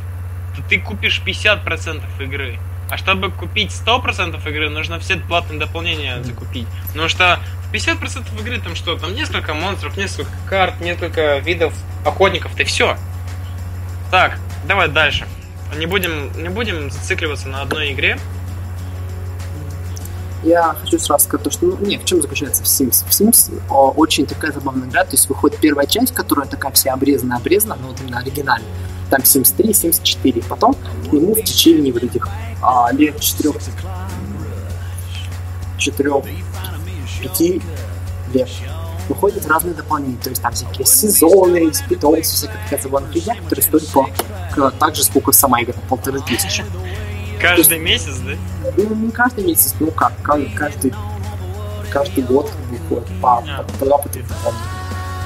то 0.56 0.62
ты 0.68 0.80
купишь 0.80 1.20
50% 1.24 2.02
игры. 2.20 2.58
А 2.90 2.96
чтобы 2.96 3.30
купить 3.30 3.70
100% 3.70 4.48
игры, 4.50 4.68
нужно 4.68 4.98
все 4.98 5.16
платные 5.16 5.60
дополнения 5.60 6.20
закупить. 6.24 6.66
Потому 6.88 7.08
что 7.08 7.38
в 7.68 7.72
50% 7.72 8.40
игры 8.40 8.60
там 8.60 8.74
что? 8.74 8.98
Там 8.98 9.14
несколько 9.14 9.54
монстров, 9.54 9.96
несколько 9.96 10.32
карт, 10.48 10.80
несколько 10.80 11.38
видов 11.38 11.72
охотников, 12.04 12.58
и 12.58 12.64
все. 12.64 12.96
Так, 14.10 14.38
давай 14.66 14.88
дальше. 14.88 15.26
Не 15.76 15.86
будем, 15.86 16.32
не 16.42 16.48
будем 16.48 16.90
зацикливаться 16.90 17.48
на 17.48 17.62
одной 17.62 17.92
игре. 17.92 18.18
Я 20.42 20.74
хочу 20.82 20.98
сразу 20.98 21.26
сказать, 21.26 21.52
что, 21.52 21.66
ну, 21.66 21.78
нет, 21.80 22.02
в 22.02 22.06
чем 22.06 22.20
заключается 22.22 22.64
в 22.64 22.66
Sims? 22.66 23.04
В 23.06 23.10
Sims 23.10 23.52
о, 23.68 23.90
очень 23.90 24.26
такая 24.26 24.52
забавная 24.52 24.88
игра, 24.88 25.04
то 25.04 25.12
есть 25.12 25.28
выходит 25.28 25.60
первая 25.60 25.86
часть, 25.86 26.14
которая 26.14 26.46
такая 26.46 26.72
вся 26.72 26.94
обрезанная-обрезанная, 26.94 27.76
но 27.76 27.88
вот 27.88 28.00
именно 28.00 28.18
оригинальная. 28.18 28.70
Там 29.10 29.20
Sims 29.20 29.54
3, 29.54 29.70
Sims 29.70 30.02
4. 30.02 30.42
Потом 30.48 30.74
к 30.74 31.12
нему 31.12 31.34
в 31.34 31.42
течение 31.42 31.92
вот 31.92 32.02
этих 32.02 32.26
а, 32.62 32.92
лет 32.92 33.20
4, 33.20 33.54
4, 35.78 36.10
5 37.22 37.40
лет 38.34 38.48
выходят 39.08 39.44
разные 39.46 39.74
дополнения, 39.74 40.18
то 40.22 40.30
есть 40.30 40.40
там 40.40 40.52
всякие 40.52 40.86
сезоны, 40.86 41.72
питомцы, 41.88 42.36
всякая 42.36 42.80
забавная 42.80 43.12
фигня, 43.12 43.34
которая 43.34 43.62
стоит 43.64 43.88
по 43.88 44.08
так 44.78 44.94
же, 44.94 45.04
сколько 45.04 45.32
сама 45.32 45.62
игра, 45.62 45.74
полторы 45.88 46.20
тысячи. 46.20 46.64
Каждый 47.40 47.78
есть, 47.78 47.84
месяц, 47.84 48.18
да? 48.18 48.32
Ну, 48.76 48.94
не 48.94 49.10
каждый 49.10 49.44
месяц, 49.44 49.74
ну 49.80 49.90
как, 49.90 50.12
каждый, 50.22 50.92
каждый 51.90 52.22
год 52.24 52.50
выходит 52.70 53.08
по, 53.20 53.38
а. 53.38 53.62
по, 53.62 53.78
по 53.78 53.84
два, 53.86 53.98
по 53.98 54.08
три 54.08 54.24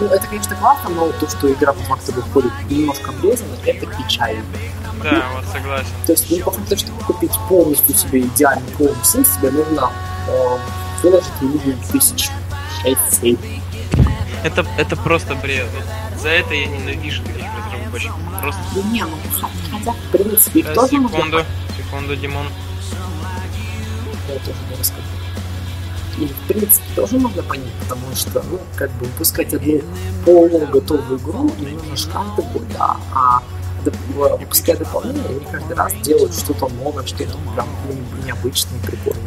Ну, 0.00 0.06
это, 0.06 0.26
конечно, 0.28 0.54
классно, 0.56 0.90
но 0.90 1.10
то, 1.12 1.28
что 1.28 1.52
игра 1.52 1.72
по 1.72 1.80
факту 1.80 2.12
выходит 2.12 2.52
немножко 2.70 3.10
обрезанно, 3.10 3.56
это 3.66 3.86
печально. 3.86 4.44
Да, 5.02 5.24
вот 5.34 5.44
согласен. 5.52 5.92
То 6.06 6.12
есть, 6.12 6.30
ну, 6.30 6.38
по 6.44 6.50
факту, 6.50 6.76
чтобы 6.76 7.00
купить 7.04 7.32
полностью 7.48 7.94
себе 7.94 8.20
идеальный 8.20 8.70
полный 8.78 9.04
сим, 9.04 9.24
тебе 9.24 9.50
нужно 9.50 9.90
э, 10.28 10.58
выложить 11.02 11.42
минимум 11.42 11.80
тысяч. 11.92 12.30
Это, 14.44 14.66
это 14.76 14.96
просто 14.96 15.34
бред. 15.36 15.66
Вот 15.74 16.20
за 16.20 16.28
это 16.28 16.54
я 16.54 16.66
ненавижу 16.66 17.22
таких 17.22 17.44
разработчиков. 17.94 18.40
Просто... 18.40 18.60
Ну, 18.74 18.82
не, 18.92 19.04
ну, 19.04 19.16
хотя, 19.70 19.92
в 19.92 20.10
принципе, 20.10 20.60
их 20.60 20.72
тоже 20.72 20.88
секунду. 20.88 21.08
можно 21.12 21.44
секунду, 21.76 22.16
Димон. 22.16 22.46
Я 24.28 24.34
тоже 24.38 24.56
не 24.70 24.76
расскажу. 24.78 25.02
И, 26.18 26.26
в 26.26 26.48
принципе, 26.48 26.86
тоже 26.94 27.18
можно 27.18 27.42
понять, 27.42 27.72
потому 27.80 28.14
что, 28.14 28.42
ну, 28.50 28.58
как 28.76 28.90
бы 28.92 29.06
выпускать 29.06 29.52
одну 29.52 29.82
полную 30.24 30.66
готовую 30.68 31.18
игру 31.18 31.50
немножко 31.58 32.12
каждый 32.12 32.44
год, 32.52 32.68
да, 32.72 32.96
а 33.14 33.42
выпуская 33.92 34.76
дополнение, 34.76 35.22
они 35.28 35.40
каждый 35.50 35.76
раз 35.76 35.94
делают 36.02 36.34
что-то 36.34 36.68
новое, 36.68 37.06
что-то 37.06 37.36
прям 37.54 37.68
ну, 37.88 38.24
необычное, 38.24 38.78
прикольное. 38.80 39.22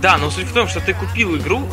Да, 0.00 0.18
но 0.18 0.30
суть 0.30 0.46
в 0.46 0.52
том, 0.52 0.68
что 0.68 0.80
ты 0.80 0.94
купил 0.94 1.36
игру, 1.36 1.66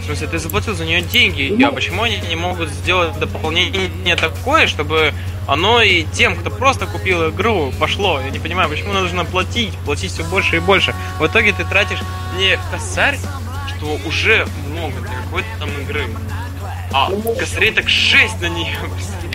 в 0.00 0.04
смысле, 0.06 0.26
ты 0.28 0.38
заплатил 0.38 0.74
за 0.74 0.84
нее 0.84 1.02
деньги, 1.02 1.54
ну, 1.56 1.68
а 1.68 1.72
почему 1.72 2.02
они 2.02 2.18
не 2.28 2.36
могут 2.36 2.68
сделать 2.70 3.18
дополнение 3.18 4.16
такое, 4.16 4.66
чтобы 4.66 5.12
оно 5.46 5.82
и 5.82 6.04
тем, 6.04 6.36
кто 6.36 6.50
просто 6.50 6.86
купил 6.86 7.30
игру, 7.30 7.72
пошло. 7.78 8.20
Я 8.20 8.30
не 8.30 8.38
понимаю, 8.38 8.68
почему 8.68 8.92
нужно 8.92 9.24
платить, 9.24 9.72
платить 9.84 10.12
все 10.12 10.24
больше 10.24 10.56
и 10.56 10.60
больше. 10.60 10.94
В 11.18 11.26
итоге 11.26 11.52
ты 11.52 11.64
тратишь 11.64 11.98
не 12.38 12.58
косарь, 12.70 13.18
что 13.68 13.98
уже 14.06 14.46
много 14.68 15.00
для 15.00 15.22
какой-то 15.24 15.48
там 15.58 15.70
игры, 15.82 16.06
а 16.92 17.08
ну, 17.10 17.34
косарей 17.34 17.72
так 17.72 17.88
6 17.88 18.40
на 18.40 18.48
нее? 18.48 18.76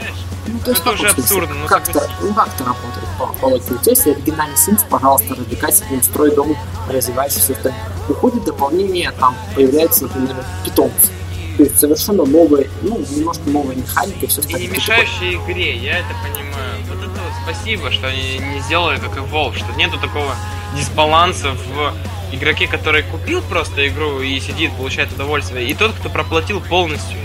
Ну, 0.48 0.60
то 0.60 0.72
есть, 0.72 0.82
это 0.82 0.92
уже 0.92 1.08
абсурдно. 1.08 1.56
Ну, 1.56 1.68
как-то, 1.68 2.10
ну, 2.22 2.34
как-то 2.34 2.64
работает 2.64 3.06
по, 3.18 3.28
по 3.28 3.46
логике. 3.46 4.12
Оригинальный 4.12 4.56
Sims, 4.56 4.84
пожалуйста, 4.90 5.36
развлекай 5.36 5.72
себе, 5.72 6.02
строй 6.04 6.36
дом, 6.36 6.56
развивайся, 6.90 7.40
все 7.40 7.54
остальное. 7.54 7.84
Выходит 8.08 8.44
дополнение, 8.44 9.12
там 9.12 9.36
появляется, 9.56 10.04
например, 10.04 10.36
питомцы 10.64 11.12
то 11.58 11.64
есть 11.64 11.80
совершенно 11.80 12.26
новая, 12.26 12.68
ну, 12.82 13.00
немножко 13.12 13.50
новая 13.50 13.76
механика 13.76 14.26
и 14.26 14.28
все 14.28 14.42
остальное. 14.42 14.68
И 14.68 14.72
не 14.72 14.76
мешающая 14.76 15.36
игре, 15.36 15.78
я 15.78 16.00
это 16.00 16.10
понимаю. 16.22 16.82
Вот 16.90 16.98
это 16.98 17.10
вот 17.10 17.34
спасибо, 17.44 17.92
что 17.92 18.08
они 18.08 18.40
не 18.40 18.60
сделали 18.62 19.00
как 19.00 19.16
и 19.16 19.20
Evolve, 19.20 19.56
что 19.56 19.72
нету 19.78 19.98
такого 20.00 20.36
дисбаланса 20.76 21.52
в 21.52 21.94
игроке, 22.34 22.68
который 22.68 23.04
купил 23.04 23.42
просто 23.42 23.88
игру 23.88 24.20
и 24.20 24.40
сидит, 24.40 24.74
получает 24.74 25.12
удовольствие, 25.14 25.68
и 25.70 25.74
тот, 25.74 25.94
кто 25.94 26.10
проплатил 26.10 26.60
полностью. 26.60 27.18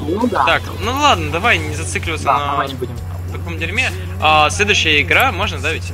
Ну 0.00 0.26
да. 0.26 0.44
Так, 0.44 0.62
ну 0.80 0.92
ладно, 0.92 1.30
давай 1.30 1.58
не 1.58 1.74
зацикливаться 1.74 2.26
да, 2.26 2.38
на 2.38 2.46
давай 2.52 2.68
не 2.68 2.74
будем. 2.74 2.96
таком 3.32 3.58
дерьме. 3.58 3.90
А, 4.20 4.50
следующая 4.50 5.00
игра, 5.02 5.32
можно, 5.32 5.60
да, 5.60 5.72
ведь? 5.72 5.92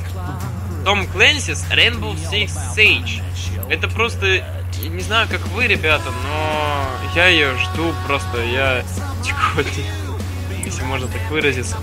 Том 0.84 1.02
Clancy's 1.02 1.64
Rainbow 1.70 2.14
Six 2.14 2.50
Siege. 2.76 3.22
Это 3.68 3.88
просто 3.88 4.44
не 4.88 5.00
знаю, 5.00 5.26
как 5.28 5.46
вы, 5.48 5.66
ребята, 5.66 6.04
но 6.22 6.86
я 7.14 7.28
ее 7.28 7.56
жду 7.58 7.92
просто, 8.06 8.42
я 8.44 8.84
если 10.64 10.82
можно 10.84 11.08
так 11.08 11.30
выразиться. 11.30 11.76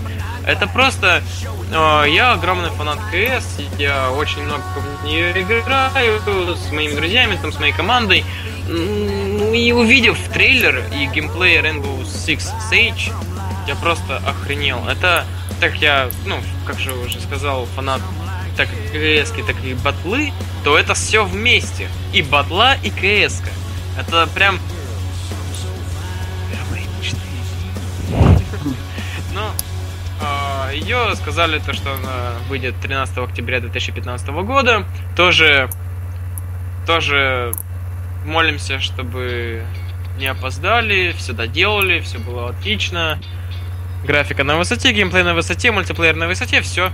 Это 0.46 0.68
просто... 0.68 1.24
Э, 1.72 2.06
я 2.08 2.34
огромный 2.34 2.70
фанат 2.72 3.00
КС, 3.12 3.60
я 3.78 4.12
очень 4.12 4.44
много 4.44 4.64
в 5.02 5.06
нее 5.06 5.32
играю 5.32 6.22
с 6.56 6.72
моими 6.72 6.96
друзьями, 6.96 7.38
там, 7.42 7.52
с 7.52 7.60
моей 7.60 7.74
командой. 7.74 8.24
Ну 8.68 9.54
и 9.54 9.72
увидев 9.72 10.18
трейлер 10.34 10.84
и 10.94 11.06
геймплей 11.08 11.60
Rainbow 11.60 12.02
Six 12.04 12.52
Siege, 12.72 13.14
я 13.68 13.76
просто 13.76 14.18
охренел. 14.18 14.88
Это, 14.88 15.26
так 15.60 15.76
я, 15.76 16.10
ну, 16.26 16.40
как 16.66 16.80
же 16.80 16.94
уже 16.94 17.20
сказал, 17.20 17.66
фанат 17.76 18.02
так 18.56 18.70
КС, 18.70 19.32
так 19.32 19.56
и 19.64 19.74
батлы, 19.74 20.32
то 20.64 20.78
это 20.78 20.94
все 20.94 21.26
вместе. 21.26 21.90
И 22.14 22.22
батла, 22.22 22.76
и 22.76 22.90
КС. 22.90 23.42
Это 23.98 24.28
прям... 24.34 24.60
ее 30.74 31.16
сказали 31.16 31.60
то, 31.60 31.74
что 31.74 31.94
она 31.94 32.34
выйдет 32.50 32.76
13 32.82 33.18
октября 33.18 33.60
2015 33.60 34.28
года. 34.30 34.86
Тоже, 35.16 35.70
тоже 36.86 37.54
молимся, 38.26 38.80
чтобы 38.80 39.64
не 40.18 40.28
опоздали, 40.28 41.14
все 41.18 41.34
доделали, 41.34 42.00
все 42.02 42.20
было 42.20 42.50
отлично. 42.50 43.20
Графика 44.06 44.44
на 44.44 44.58
высоте, 44.58 44.92
геймплей 44.92 45.24
на 45.24 45.34
высоте, 45.34 45.72
мультиплеер 45.72 46.16
на 46.16 46.28
высоте, 46.28 46.62
все. 46.62 46.92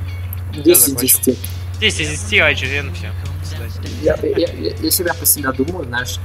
10 0.53 1.03
из 1.03 1.19
10. 1.19 1.39
10 1.79 1.99
из 2.01 2.23
10, 2.23 2.33
IGN, 2.33 2.93
все. 2.93 3.28
Я, 4.01 4.15
я, 4.21 4.47
я, 4.53 4.73
я 4.75 4.91
себя 4.91 5.13
по 5.13 5.25
себя 5.25 5.51
думаю, 5.51 5.85
знаешь, 5.85 6.19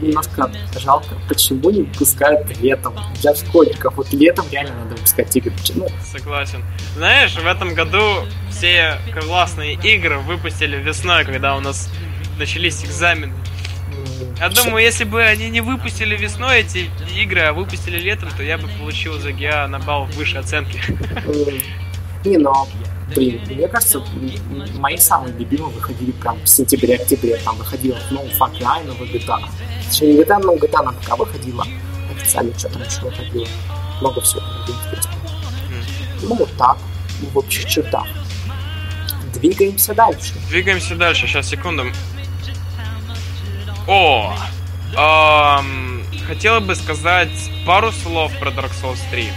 немножко 0.00 0.50
жалко, 0.78 1.16
почему 1.28 1.70
не 1.70 1.82
выпускают 1.82 2.56
летом 2.58 2.94
для 3.20 3.34
школьников. 3.34 3.94
Вот 3.96 4.12
летом 4.12 4.46
реально 4.50 4.74
надо 4.84 4.96
выпускать 4.96 5.34
игры. 5.36 5.52
Почему? 5.52 5.88
Согласен. 6.04 6.64
Знаешь, 6.96 7.34
в 7.34 7.46
этом 7.46 7.74
году 7.74 8.24
все 8.50 8.98
классные 9.20 9.74
игры 9.74 10.18
выпустили 10.18 10.76
весной, 10.76 11.24
когда 11.24 11.56
у 11.56 11.60
нас 11.60 11.88
начались 12.38 12.84
экзамены. 12.84 13.32
Я 14.38 14.48
думаю, 14.48 14.82
если 14.82 15.04
бы 15.04 15.22
они 15.22 15.50
не 15.50 15.60
выпустили 15.60 16.16
весной 16.16 16.60
эти 16.60 16.90
игры, 17.16 17.42
а 17.42 17.52
выпустили 17.52 17.98
летом, 17.98 18.28
то 18.36 18.42
я 18.42 18.58
бы 18.58 18.68
получил 18.78 19.18
за 19.20 19.32
ГИА 19.32 19.68
на 19.68 19.78
балл 19.78 20.06
выше 20.06 20.38
оценки. 20.38 20.80
Не, 22.24 22.38
но, 22.38 22.68
блин, 23.14 23.40
мне 23.46 23.68
кажется, 23.68 24.02
мои 24.78 24.96
самые 24.96 25.34
любимые 25.34 25.72
выходили 25.72 26.12
прям 26.12 26.38
в 26.40 26.46
сентябре-октябре. 26.46 27.36
Там 27.44 27.56
выходила, 27.56 27.98
ну, 28.10 28.22
Far 28.38 28.52
Cry, 28.58 28.84
новая 28.86 29.08
GTA. 29.08 29.38
Точнее, 29.88 30.14
не 30.14 30.20
GTA, 30.20 30.38
но 30.38 30.54
GTA 30.54 30.82
на 30.82 30.92
пока 30.92 31.16
выходила. 31.16 31.66
Официально 32.10 32.58
что 32.58 32.68
там 32.68 32.82
еще 32.82 33.00
выходило. 33.00 33.46
Много 34.00 34.20
всего 34.20 34.42
интересного. 34.66 35.22
Ну, 36.22 36.34
вот 36.34 36.50
так, 36.56 36.78
в 37.32 37.38
общих 37.38 37.66
чертах. 37.66 38.06
Двигаемся 39.34 39.94
дальше. 39.94 40.34
Двигаемся 40.48 40.94
дальше. 40.94 41.26
Сейчас, 41.26 41.48
секунду. 41.48 41.84
О! 43.88 44.34
Эм, 44.96 46.04
хотела 46.26 46.60
бы 46.60 46.74
сказать 46.76 47.50
пару 47.66 47.90
слов 47.92 48.30
про 48.38 48.50
Dark 48.50 48.70
Souls 48.82 49.00
3. 49.10 49.28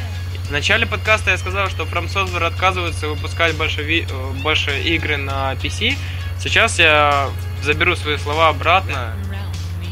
В 0.47 0.51
начале 0.51 0.86
подкаста 0.86 1.31
я 1.31 1.38
сказал, 1.39 1.69
что 1.69 1.84
From 1.84 2.05
Software 2.05 2.45
отказывается 2.45 3.08
выпускать 3.08 3.55
больше, 3.55 3.81
ви... 3.81 4.08
больше 4.43 4.79
игры 4.79 5.17
на 5.17 5.53
PC. 5.55 5.95
Сейчас 6.39 6.77
я 6.77 7.31
заберу 7.63 7.95
свои 7.95 8.17
слова 8.17 8.49
обратно, 8.49 9.15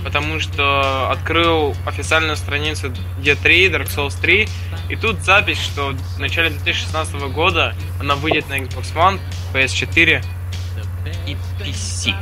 потому 0.04 0.40
что 0.40 1.10
открыл 1.10 1.76
официальную 1.88 2.38
страницу 2.38 2.94
D3, 3.20 3.72
Dark 3.72 3.88
Souls 3.88 4.16
3, 4.22 4.48
и 4.90 4.96
тут 4.96 5.22
запись, 5.22 5.60
что 5.60 5.96
в 6.16 6.20
начале 6.20 6.52
2016 6.52 7.16
года 7.34 7.76
она 8.00 8.16
выйдет 8.16 8.48
на 8.48 8.60
Xbox 8.60 8.94
One, 8.94 9.20
PS4 9.56 10.24
и 11.26 11.38
PC. 11.60 12.14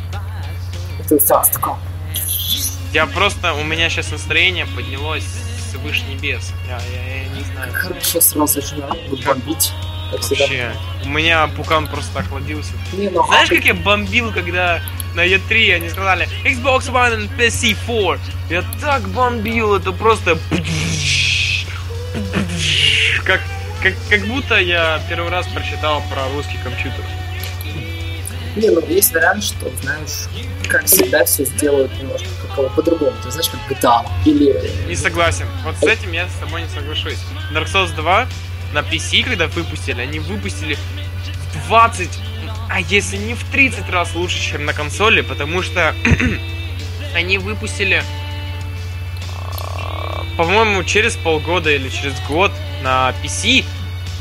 Я 2.93 3.07
просто, 3.07 3.53
у 3.53 3.63
меня 3.65 3.89
сейчас 3.89 4.11
настроение 4.11 4.65
поднялось 4.67 5.50
свыше 5.71 6.03
небес. 6.05 6.51
Я, 6.67 6.79
я, 6.93 7.23
я 7.23 7.27
не 7.29 7.41
знаю. 7.41 7.73
Хорошо, 7.73 8.21
сразу 8.21 8.59
начинаю 8.59 8.93
бомбить. 9.25 9.73
Как 10.11 10.21
Вообще, 10.21 10.45
всегда. 10.45 10.73
у 11.05 11.09
меня 11.09 11.47
пукан 11.47 11.87
просто 11.87 12.19
охладился. 12.19 12.73
Не, 12.93 13.09
ну, 13.09 13.25
Знаешь, 13.25 13.49
а 13.49 13.55
как 13.55 13.63
я 13.63 13.73
бомбил, 13.73 14.31
когда 14.33 14.81
на 15.15 15.25
E3 15.25 15.75
они 15.75 15.89
сказали 15.89 16.27
Xbox 16.43 16.91
One 16.91 17.17
and 17.17 17.37
PC4? 17.37 18.19
Я 18.49 18.63
так 18.81 19.07
бомбил, 19.09 19.75
это 19.75 19.93
просто... 19.93 20.37
Как, 23.23 23.39
как, 23.81 23.93
как 24.09 24.27
будто 24.27 24.59
я 24.59 25.01
первый 25.07 25.29
раз 25.29 25.47
прочитал 25.47 26.03
про 26.09 26.27
русский 26.35 26.57
компьютер. 26.61 27.05
Не, 28.57 28.69
ну 28.69 28.85
есть 28.87 29.13
вариант, 29.13 29.43
что, 29.45 29.71
знаешь, 29.81 30.27
как 30.67 30.85
всегда 30.85 31.23
все 31.23 31.45
сделают 31.45 31.91
немножко 32.01 32.27
как 32.55 32.71
по-другому. 32.71 33.13
Ты 33.23 33.31
знаешь, 33.31 33.49
как 33.49 33.59
GTA. 33.69 34.05
Или... 34.25 34.55
Не 34.87 34.95
согласен. 34.95 35.45
Вот 35.63 35.75
с 35.77 35.83
этим 35.83 36.11
я 36.11 36.27
с 36.27 36.33
тобой 36.35 36.63
не 36.63 36.69
соглашусь. 36.69 37.19
Dark 37.53 37.67
Souls 37.67 37.95
2 37.95 38.27
на 38.73 38.79
PC, 38.79 39.23
когда 39.23 39.47
выпустили, 39.47 40.01
они 40.01 40.19
выпустили 40.19 40.77
в 41.53 41.67
20, 41.67 42.09
а 42.69 42.79
если 42.81 43.17
не 43.17 43.33
в 43.33 43.43
30 43.51 43.89
раз 43.89 44.15
лучше, 44.15 44.39
чем 44.41 44.65
на 44.65 44.73
консоли, 44.73 45.21
потому 45.21 45.61
что 45.61 45.93
они 47.15 47.37
выпустили, 47.37 48.03
а, 49.37 50.23
по-моему, 50.37 50.83
через 50.83 51.15
полгода 51.17 51.69
или 51.69 51.89
через 51.89 52.19
год 52.27 52.51
на 52.81 53.13
PC, 53.23 53.65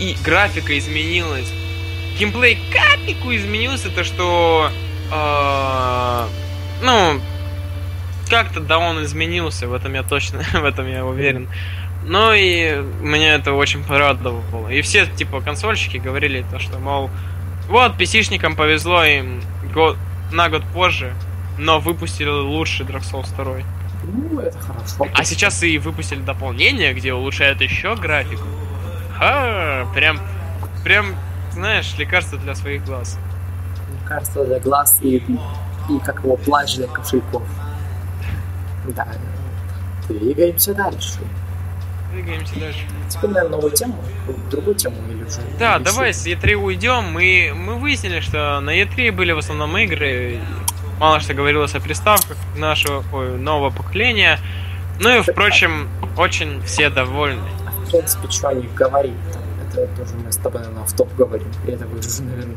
и 0.00 0.16
графика 0.24 0.76
изменилась. 0.76 1.48
Геймплей 2.18 2.58
капельку 2.72 3.34
изменился, 3.34 3.90
то 3.90 4.02
что, 4.02 4.70
а, 5.12 6.28
ну, 6.82 7.20
как-то 8.30 8.60
да 8.60 8.78
он 8.78 9.04
изменился, 9.04 9.68
в 9.68 9.74
этом 9.74 9.92
я 9.94 10.02
точно, 10.02 10.42
в 10.52 10.64
этом 10.64 10.88
я 10.88 11.04
уверен. 11.04 11.48
Ну 12.04 12.32
и 12.32 12.82
меня 13.02 13.34
это 13.34 13.52
очень 13.52 13.84
порадовало. 13.84 14.68
И 14.68 14.80
все, 14.80 15.06
типа, 15.06 15.40
консольщики 15.42 15.98
говорили 15.98 16.44
то, 16.50 16.58
что, 16.58 16.78
мол, 16.78 17.10
вот, 17.68 17.96
PC-шникам 17.96 18.56
повезло 18.56 19.04
им 19.04 19.42
год, 19.74 19.98
на 20.32 20.48
год 20.48 20.62
позже, 20.72 21.12
но 21.58 21.78
выпустили 21.78 22.28
лучший 22.28 22.86
Dark 22.86 23.02
Souls 23.02 23.34
2. 23.36 23.64
Ну, 24.04 24.40
это 24.40 24.58
хорошо. 24.58 25.06
А 25.14 25.24
сейчас 25.24 25.62
и 25.62 25.76
выпустили 25.78 26.20
дополнение, 26.20 26.94
где 26.94 27.12
улучшают 27.12 27.60
еще 27.60 27.94
графику. 27.96 28.46
Ха, 29.18 29.86
прям, 29.94 30.18
прям, 30.82 31.14
знаешь, 31.52 31.94
лекарство 31.98 32.38
для 32.38 32.54
своих 32.54 32.84
глаз. 32.84 33.18
Лекарство 34.02 34.44
для 34.46 34.58
глаз 34.58 34.98
и, 35.02 35.16
и 35.16 35.98
как 36.04 36.24
его 36.24 36.36
плащ 36.36 36.76
для 36.76 36.86
кошельков. 36.86 37.42
Да. 38.88 39.06
Двигаемся 40.08 40.74
дальше. 40.74 41.18
Двигаемся 42.12 42.58
дальше. 42.58 42.80
Теперь, 43.08 43.30
наверное, 43.30 43.56
новую 43.56 43.72
тему, 43.72 44.02
другую 44.50 44.74
тему 44.74 44.96
или 45.08 45.22
уже... 45.22 45.40
Да, 45.58 45.76
или 45.76 45.84
давай 45.84 46.12
с 46.12 46.26
E3 46.26 46.54
уйдем. 46.54 47.04
Мы, 47.12 47.52
мы 47.54 47.76
выяснили, 47.76 48.20
что 48.20 48.60
на 48.60 48.80
E3 48.80 49.12
были 49.12 49.32
в 49.32 49.38
основном 49.38 49.76
игры. 49.78 50.40
Мало 50.98 51.20
что 51.20 51.34
говорилось 51.34 51.74
о 51.74 51.80
приставках 51.80 52.36
нашего 52.56 53.04
ой, 53.12 53.38
нового 53.38 53.70
поколения. 53.70 54.38
Ну 55.00 55.18
и, 55.18 55.22
впрочем, 55.22 55.88
очень 56.16 56.62
все 56.62 56.90
довольны. 56.90 57.42
А 57.66 57.70
в 57.70 57.90
принципе, 57.90 58.30
что 58.30 58.48
они 58.48 58.66
говорить 58.74 59.14
там? 59.32 59.42
Это 59.66 59.86
тоже 59.96 60.14
мы 60.16 60.32
с 60.32 60.36
тобой, 60.36 60.60
наверное, 60.60 60.84
в 60.84 60.92
топ 60.92 61.14
говорим. 61.14 61.48
Я 61.66 61.74
это 61.74 61.86
выжу, 61.86 62.22
наверное. 62.22 62.56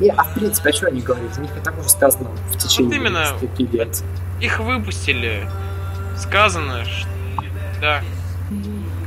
Не, 0.00 0.10
а 0.10 0.24
в 0.24 0.34
принципе, 0.34 0.70
а 0.70 0.72
что 0.72 0.86
они 0.88 1.00
говорят? 1.00 1.38
У 1.38 1.40
них 1.40 1.56
и 1.56 1.60
так 1.60 1.78
уже 1.78 1.88
сказано 1.88 2.30
в 2.50 2.58
течение 2.58 2.98
Вот 2.98 3.06
именно. 3.06 3.24
10 3.40 3.72
лет. 3.72 4.02
Их 4.40 4.58
выпустили. 4.60 5.48
Сказано, 6.16 6.84
что... 6.84 7.08
Да. 7.80 8.02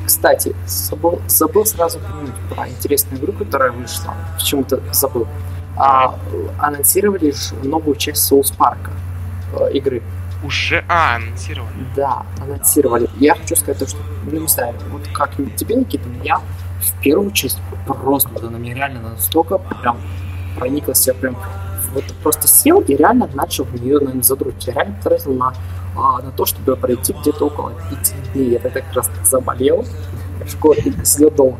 Кстати, 0.05 0.55
забыл, 0.65 1.21
забыл 1.27 1.65
сразу 1.65 1.99
упомянуть 1.99 2.33
про 2.49 2.67
интересную 2.67 3.21
игру, 3.21 3.33
которая 3.33 3.71
вышла. 3.71 4.15
Почему-то 4.35 4.81
забыл. 4.91 5.27
А, 5.77 6.17
анонсировали 6.57 7.33
новую 7.63 7.95
часть 7.95 8.31
Souls 8.31 8.55
Парка 8.55 8.91
э, 9.59 9.71
игры. 9.73 10.01
Уже 10.43 10.83
а, 10.89 11.17
анонсировали. 11.17 11.71
Да, 11.95 12.25
анонсировали. 12.41 13.07
Я 13.19 13.35
хочу 13.35 13.55
сказать 13.55 13.77
то, 13.77 13.87
что, 13.87 13.97
ну 14.23 14.39
не 14.39 14.47
знаю, 14.47 14.73
вот 14.89 15.07
как 15.13 15.35
тебе, 15.55 15.75
Никита, 15.75 16.09
я 16.23 16.39
в 16.81 17.01
первую 17.01 17.31
часть 17.31 17.59
просто, 17.85 18.29
вот 18.29 18.43
она 18.43 18.57
мне 18.57 18.73
реально 18.73 19.01
настолько 19.01 19.57
прям 19.57 19.97
прониклась, 20.59 21.07
я 21.07 21.13
прям 21.13 21.37
вот 21.93 22.03
просто 22.21 22.47
сел 22.47 22.81
и 22.81 22.95
реально 22.95 23.29
начал 23.33 23.63
в 23.63 23.81
нее, 23.81 23.99
наверное, 23.99 24.23
задруть. 24.23 24.67
Я 24.67 24.73
реально 24.73 24.95
потратил 24.95 25.33
на, 25.33 25.53
а, 25.95 26.21
на 26.21 26.31
то, 26.31 26.45
чтобы 26.45 26.75
пройти 26.75 27.13
где-то 27.13 27.47
около 27.47 27.73
пяти 27.89 28.13
дней. 28.33 28.51
Я 28.51 28.59
тогда 28.59 28.81
как 28.81 28.93
раз 28.93 29.09
заболел 29.23 29.85
в 30.45 30.49
школе 30.49 30.81
и 30.85 31.05
сидел 31.05 31.31
дома. 31.31 31.57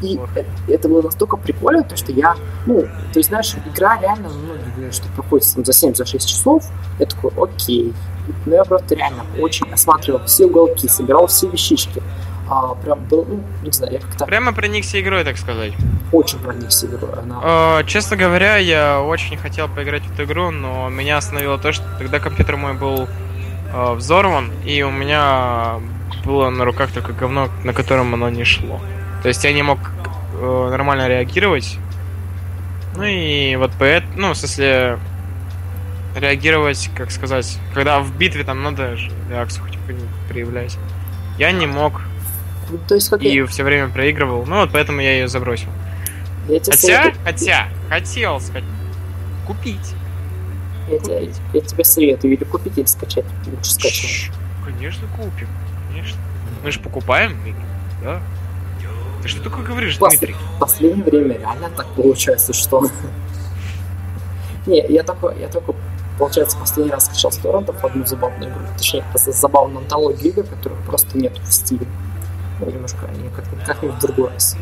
И 0.00 0.20
э- 0.34 0.44
это 0.68 0.88
было 0.88 1.02
настолько 1.02 1.36
прикольно, 1.36 1.82
то, 1.82 1.96
что 1.96 2.12
я, 2.12 2.36
ну, 2.66 2.82
то 2.82 3.18
есть, 3.18 3.28
знаешь, 3.30 3.54
игра 3.74 3.98
реально, 4.00 4.28
ну, 4.28 4.92
что 4.92 5.08
проходит 5.16 5.46
там, 5.54 5.64
за 5.64 5.72
7-6 5.72 6.26
часов, 6.26 6.64
я 6.98 7.06
такой, 7.06 7.30
окей. 7.36 7.92
Но 8.46 8.54
я 8.54 8.64
просто 8.64 8.94
реально 8.94 9.24
очень 9.40 9.70
осматривал 9.72 10.20
все 10.26 10.46
уголки, 10.46 10.88
собирал 10.88 11.26
все 11.26 11.48
вещички. 11.48 12.02
А, 12.48 12.74
прям 12.74 12.98
был, 13.04 13.24
ну, 13.28 13.42
не 13.62 13.72
знаю, 13.72 13.94
я 13.94 14.00
как-то 14.00 14.26
Прямо 14.26 14.52
проникся 14.52 15.00
игрой, 15.00 15.24
так 15.24 15.36
сказать. 15.38 15.72
очень 16.12 16.38
проникся 16.38 16.86
игрой. 16.86 17.12
Она 17.22 17.40
Э, 17.80 17.84
честно 17.86 18.16
говоря, 18.16 18.56
я 18.56 19.00
очень 19.00 19.36
хотел 19.36 19.68
поиграть 19.68 20.02
в 20.02 20.12
эту 20.12 20.24
игру, 20.24 20.50
но 20.50 20.88
меня 20.88 21.16
остановило 21.16 21.58
то, 21.58 21.72
что 21.72 21.84
тогда 21.98 22.20
компьютер 22.20 22.56
мой 22.56 22.74
был 22.74 23.08
э, 23.72 23.92
взорван, 23.94 24.50
и 24.64 24.82
у 24.82 24.90
меня 24.90 25.80
было 26.24 26.50
на 26.50 26.64
руках 26.64 26.90
только 26.92 27.12
говно, 27.12 27.48
на 27.64 27.72
котором 27.72 28.12
оно 28.14 28.28
не 28.28 28.44
шло. 28.44 28.80
То 29.22 29.28
есть 29.28 29.42
я 29.44 29.52
не 29.52 29.62
мог 29.62 29.78
э, 30.34 30.68
нормально 30.70 31.08
реагировать. 31.08 31.78
Ну 32.96 33.04
и 33.04 33.56
вот 33.56 33.72
поэтому, 33.78 34.12
ну, 34.16 34.32
в 34.34 34.36
смысле, 34.36 34.98
реагировать, 36.14 36.90
как 36.94 37.10
сказать, 37.10 37.58
когда 37.72 38.00
в 38.00 38.16
битве 38.16 38.44
там 38.44 38.62
надо 38.62 38.96
же 38.96 39.10
реакцию 39.28 39.64
хоть 39.64 39.78
проявлять. 40.28 40.78
Я 41.38 41.50
не 41.50 41.66
мог 41.66 42.00
то 42.88 42.94
есть, 42.94 43.08
как 43.08 43.22
и 43.22 43.34
я, 43.34 43.46
все 43.46 43.64
время 43.64 43.88
проигрывал. 43.88 44.44
Ну 44.46 44.56
вот 44.60 44.70
поэтому 44.72 45.00
я 45.00 45.12
ее 45.12 45.28
забросил. 45.28 45.68
я 46.48 46.58
Хотя, 46.58 46.72
советую- 46.72 47.14
хотя, 47.24 47.68
хотел 47.88 48.40
сказать, 48.40 48.64
купить. 49.46 49.94
я, 50.88 50.98
тебе, 50.98 51.30
я 51.52 51.60
тебе 51.60 51.84
советую 51.84 52.34
или 52.34 52.44
купить, 52.44 52.76
или 52.78 52.86
скачать. 52.86 53.24
Лучше 53.46 53.72
скачать. 53.72 54.30
Конечно, 54.64 55.06
купим. 55.16 55.48
Конечно. 55.90 56.18
Мы 56.62 56.70
же 56.70 56.80
покупаем 56.80 57.32
игры, 57.44 57.62
да? 58.02 58.20
Ты 59.22 59.28
что 59.28 59.42
такое 59.42 59.64
говоришь, 59.64 59.96
Классно. 59.96 60.18
Дмитрий? 60.18 60.36
В 60.56 60.58
последнее 60.58 61.04
время 61.04 61.38
реально 61.38 61.70
так 61.70 61.86
получается, 61.94 62.52
что... 62.52 62.86
Не, 64.66 64.84
я 64.88 65.02
только, 65.02 65.34
я 65.38 65.48
только, 65.48 65.74
получается, 66.18 66.56
последний 66.58 66.92
раз 66.92 67.06
скачал 67.06 67.32
с 67.32 67.36
торрентов 67.38 67.82
одну 67.84 68.04
забавную 68.06 68.50
игру. 68.50 68.62
Точнее, 68.76 69.04
забавную 69.14 69.78
антологию 69.78 70.28
игр, 70.32 70.42
которых 70.44 70.78
просто 70.80 71.16
нет 71.18 71.38
в 71.38 71.52
стиле. 71.52 71.86
Немножко, 72.72 73.06
они 73.06 73.28
как- 73.30 73.44
как-нибудь 73.66 73.96
в 73.96 74.00
другой 74.00 74.30
раз. 74.30 74.56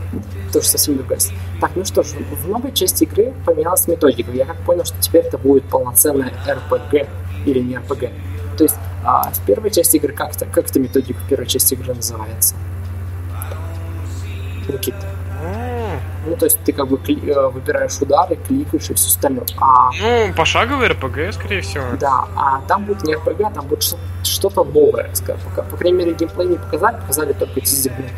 Тоже 0.53 0.67
совсем 0.69 0.97
другой 0.97 1.17
раз. 1.17 1.31
Так, 1.61 1.71
ну 1.75 1.85
что 1.85 2.03
ж, 2.03 2.09
в 2.43 2.49
новой 2.49 2.73
части 2.73 3.05
игры 3.05 3.33
поменялась 3.45 3.87
методика. 3.88 4.31
Я 4.33 4.45
как 4.45 4.57
понял, 4.59 4.85
что 4.85 5.01
теперь 5.01 5.25
это 5.27 5.38
будет 5.38 5.65
полноценная 5.65 6.33
RPG 6.47 7.09
или 7.47 7.61
не 7.61 7.75
RPG. 7.75 8.11
То 8.57 8.65
есть 8.65 8.77
а, 9.05 9.31
в 9.33 9.41
первой 9.47 9.71
части 9.71 9.97
игры 9.97 10.12
как 10.12 10.35
это, 10.37 10.47
как 10.47 10.69
эта 10.71 10.79
методика 10.79 11.19
в 11.21 11.29
первой 11.29 11.47
части 11.47 11.75
игры 11.75 11.95
называется? 11.95 12.55
Никита. 14.69 15.12
Ну, 16.25 16.37
то 16.37 16.47
есть 16.47 16.59
ты 16.65 16.73
как 16.73 16.89
бы 16.89 16.99
э, 17.09 17.49
выбираешь 17.49 18.01
удары, 18.01 18.37
кликаешь 18.37 18.91
и 18.91 18.95
все 18.95 19.09
остальное. 19.09 19.47
А, 19.59 19.91
ну, 20.01 20.33
пошаговый 20.37 20.89
РПГ, 20.89 21.33
скорее 21.33 21.63
всего. 21.63 21.85
Да, 21.99 22.27
а 22.37 22.61
там 22.69 22.85
будет 22.85 23.03
не 23.03 23.15
РПГ, 23.15 23.53
там 23.55 23.67
будет 23.67 23.97
что-то 24.23 24.63
новое, 24.63 25.11
скажем. 25.15 25.43
По, 25.57 25.63
по 25.63 25.77
крайней 25.77 25.99
мере, 25.99 26.15
геймплей 26.15 26.49
не 26.49 26.57
показали, 26.57 26.97
показали 26.97 27.33
только 27.33 27.61
тизерный 27.61 28.11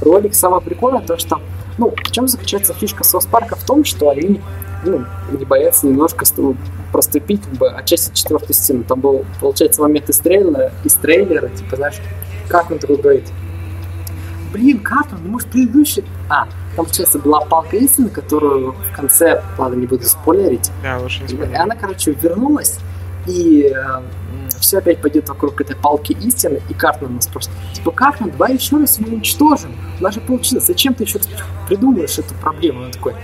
ролик. 0.00 0.34
Самое 0.34 0.60
прикольное 0.60 1.02
то, 1.02 1.16
что, 1.16 1.40
ну, 1.78 1.94
в 1.96 2.10
чем 2.10 2.26
заключается 2.26 2.74
фишка 2.74 3.04
Соус 3.04 3.26
Парка 3.26 3.54
в 3.54 3.64
том, 3.64 3.84
что 3.84 4.10
они 4.10 4.40
ну, 4.84 5.04
не 5.30 5.44
боятся 5.44 5.86
немножко 5.86 6.24
проступить 6.90 7.42
как 7.42 7.52
бы 7.54 7.68
отчасти 7.68 8.14
четвертой 8.14 8.54
стены. 8.54 8.82
Там 8.84 9.00
был, 9.00 9.24
получается, 9.40 9.82
момент 9.82 10.08
из 10.08 10.18
трейлера, 10.18 10.72
из 10.84 10.94
трейлера, 10.94 11.48
типа, 11.48 11.76
знаешь, 11.76 12.00
как 12.48 12.70
он 12.70 12.78
такой 12.78 12.96
говорит, 12.96 13.32
блин, 14.52 14.80
как 14.80 15.12
он, 15.12 15.20
ну, 15.24 15.30
может, 15.30 15.48
предыдущий... 15.48 16.04
А, 16.28 16.46
там, 16.76 16.86
получается, 16.86 17.18
была 17.18 17.40
палка 17.40 17.76
истины, 17.76 18.08
которую 18.08 18.72
в 18.72 18.96
конце, 18.96 19.42
ладно, 19.58 19.76
не 19.76 19.86
буду 19.86 20.04
спойлерить. 20.04 20.70
Да, 20.82 20.98
лучше 20.98 21.22
не 21.22 21.28
спойлерить. 21.28 21.52
И 21.52 21.56
она, 21.56 21.74
короче, 21.76 22.12
вернулась, 22.12 22.78
и 23.26 23.72
э, 23.74 24.02
все 24.58 24.78
опять 24.78 25.00
пойдет 25.00 25.28
вокруг 25.28 25.60
этой 25.60 25.76
палки 25.76 26.12
истины, 26.12 26.60
и 26.68 26.74
Картман 26.74 27.16
нас 27.16 27.26
просто, 27.26 27.52
типа, 27.74 27.90
Картман, 27.90 28.30
давай 28.30 28.54
еще 28.54 28.76
раз 28.76 28.98
его 28.98 29.14
уничтожим. 29.14 29.76
У 30.00 30.02
нас 30.02 30.14
же 30.14 30.20
получилось, 30.20 30.66
зачем 30.66 30.94
ты 30.94 31.04
еще 31.04 31.20
придумываешь 31.68 32.18
эту 32.18 32.34
проблему? 32.34 32.84
Он 32.84 32.90
такой, 32.90 33.14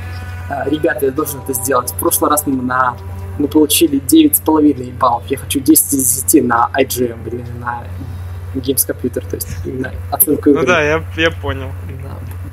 «А, 0.51 0.69
ребята, 0.69 1.07
я 1.07 1.13
должен 1.13 1.41
это 1.41 1.53
сделать. 1.53 1.91
В 1.91 1.95
прошлый 1.95 2.31
раз 2.31 2.47
мы 2.47 2.63
на 2.63 2.97
мы 3.39 3.47
получили 3.47 4.01
9,5 4.01 4.99
баллов. 4.99 5.23
Я 5.29 5.39
хочу 5.39 5.61
10 5.61 5.95
из 5.95 6.23
10 6.25 6.45
на 6.45 6.69
IGM, 6.75 7.23
блин, 7.23 7.47
на 7.61 7.85
Games 8.55 8.87
Computer, 8.87 9.25
то 9.29 9.37
есть 9.37 9.49
именно 9.65 9.93
оценку 10.11 10.51
игры. 10.51 10.63
Ну 10.63 10.67
да, 10.67 10.83
я, 10.83 11.05
я 11.17 11.31
понял. 11.31 11.71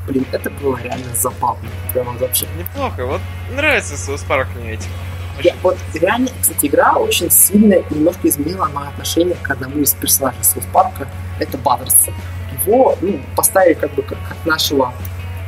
Блин, 0.08 0.26
это 0.32 0.50
было 0.50 0.78
реально 0.78 1.14
забавно. 1.16 1.70
Прямо 1.94 2.14
вообще. 2.14 2.48
Неплохо. 2.58 3.06
Вот 3.06 3.22
нравится 3.52 3.96
South 3.96 4.26
Park 4.28 4.48
мне 4.56 4.74
этим. 4.74 4.90
Я, 5.44 5.54
вот 5.64 5.78
реально, 5.94 6.30
кстати, 6.40 6.68
игра 6.68 6.94
очень 6.94 7.30
сильно 7.30 7.76
немножко 7.90 8.28
изменила 8.28 8.68
мое 8.68 8.88
отношение 8.88 9.36
к 9.36 9.52
одному 9.52 9.80
из 9.80 9.94
персонажей 9.94 10.42
South 10.42 10.68
Park. 10.74 11.08
Это 11.40 11.58
Баттерса. 11.58 12.14
Его 12.66 12.98
ну, 13.02 13.20
поставили 13.36 13.74
как 13.74 13.94
бы 13.96 14.02
как, 14.02 14.18
как 14.30 14.38
нашего 14.46 14.94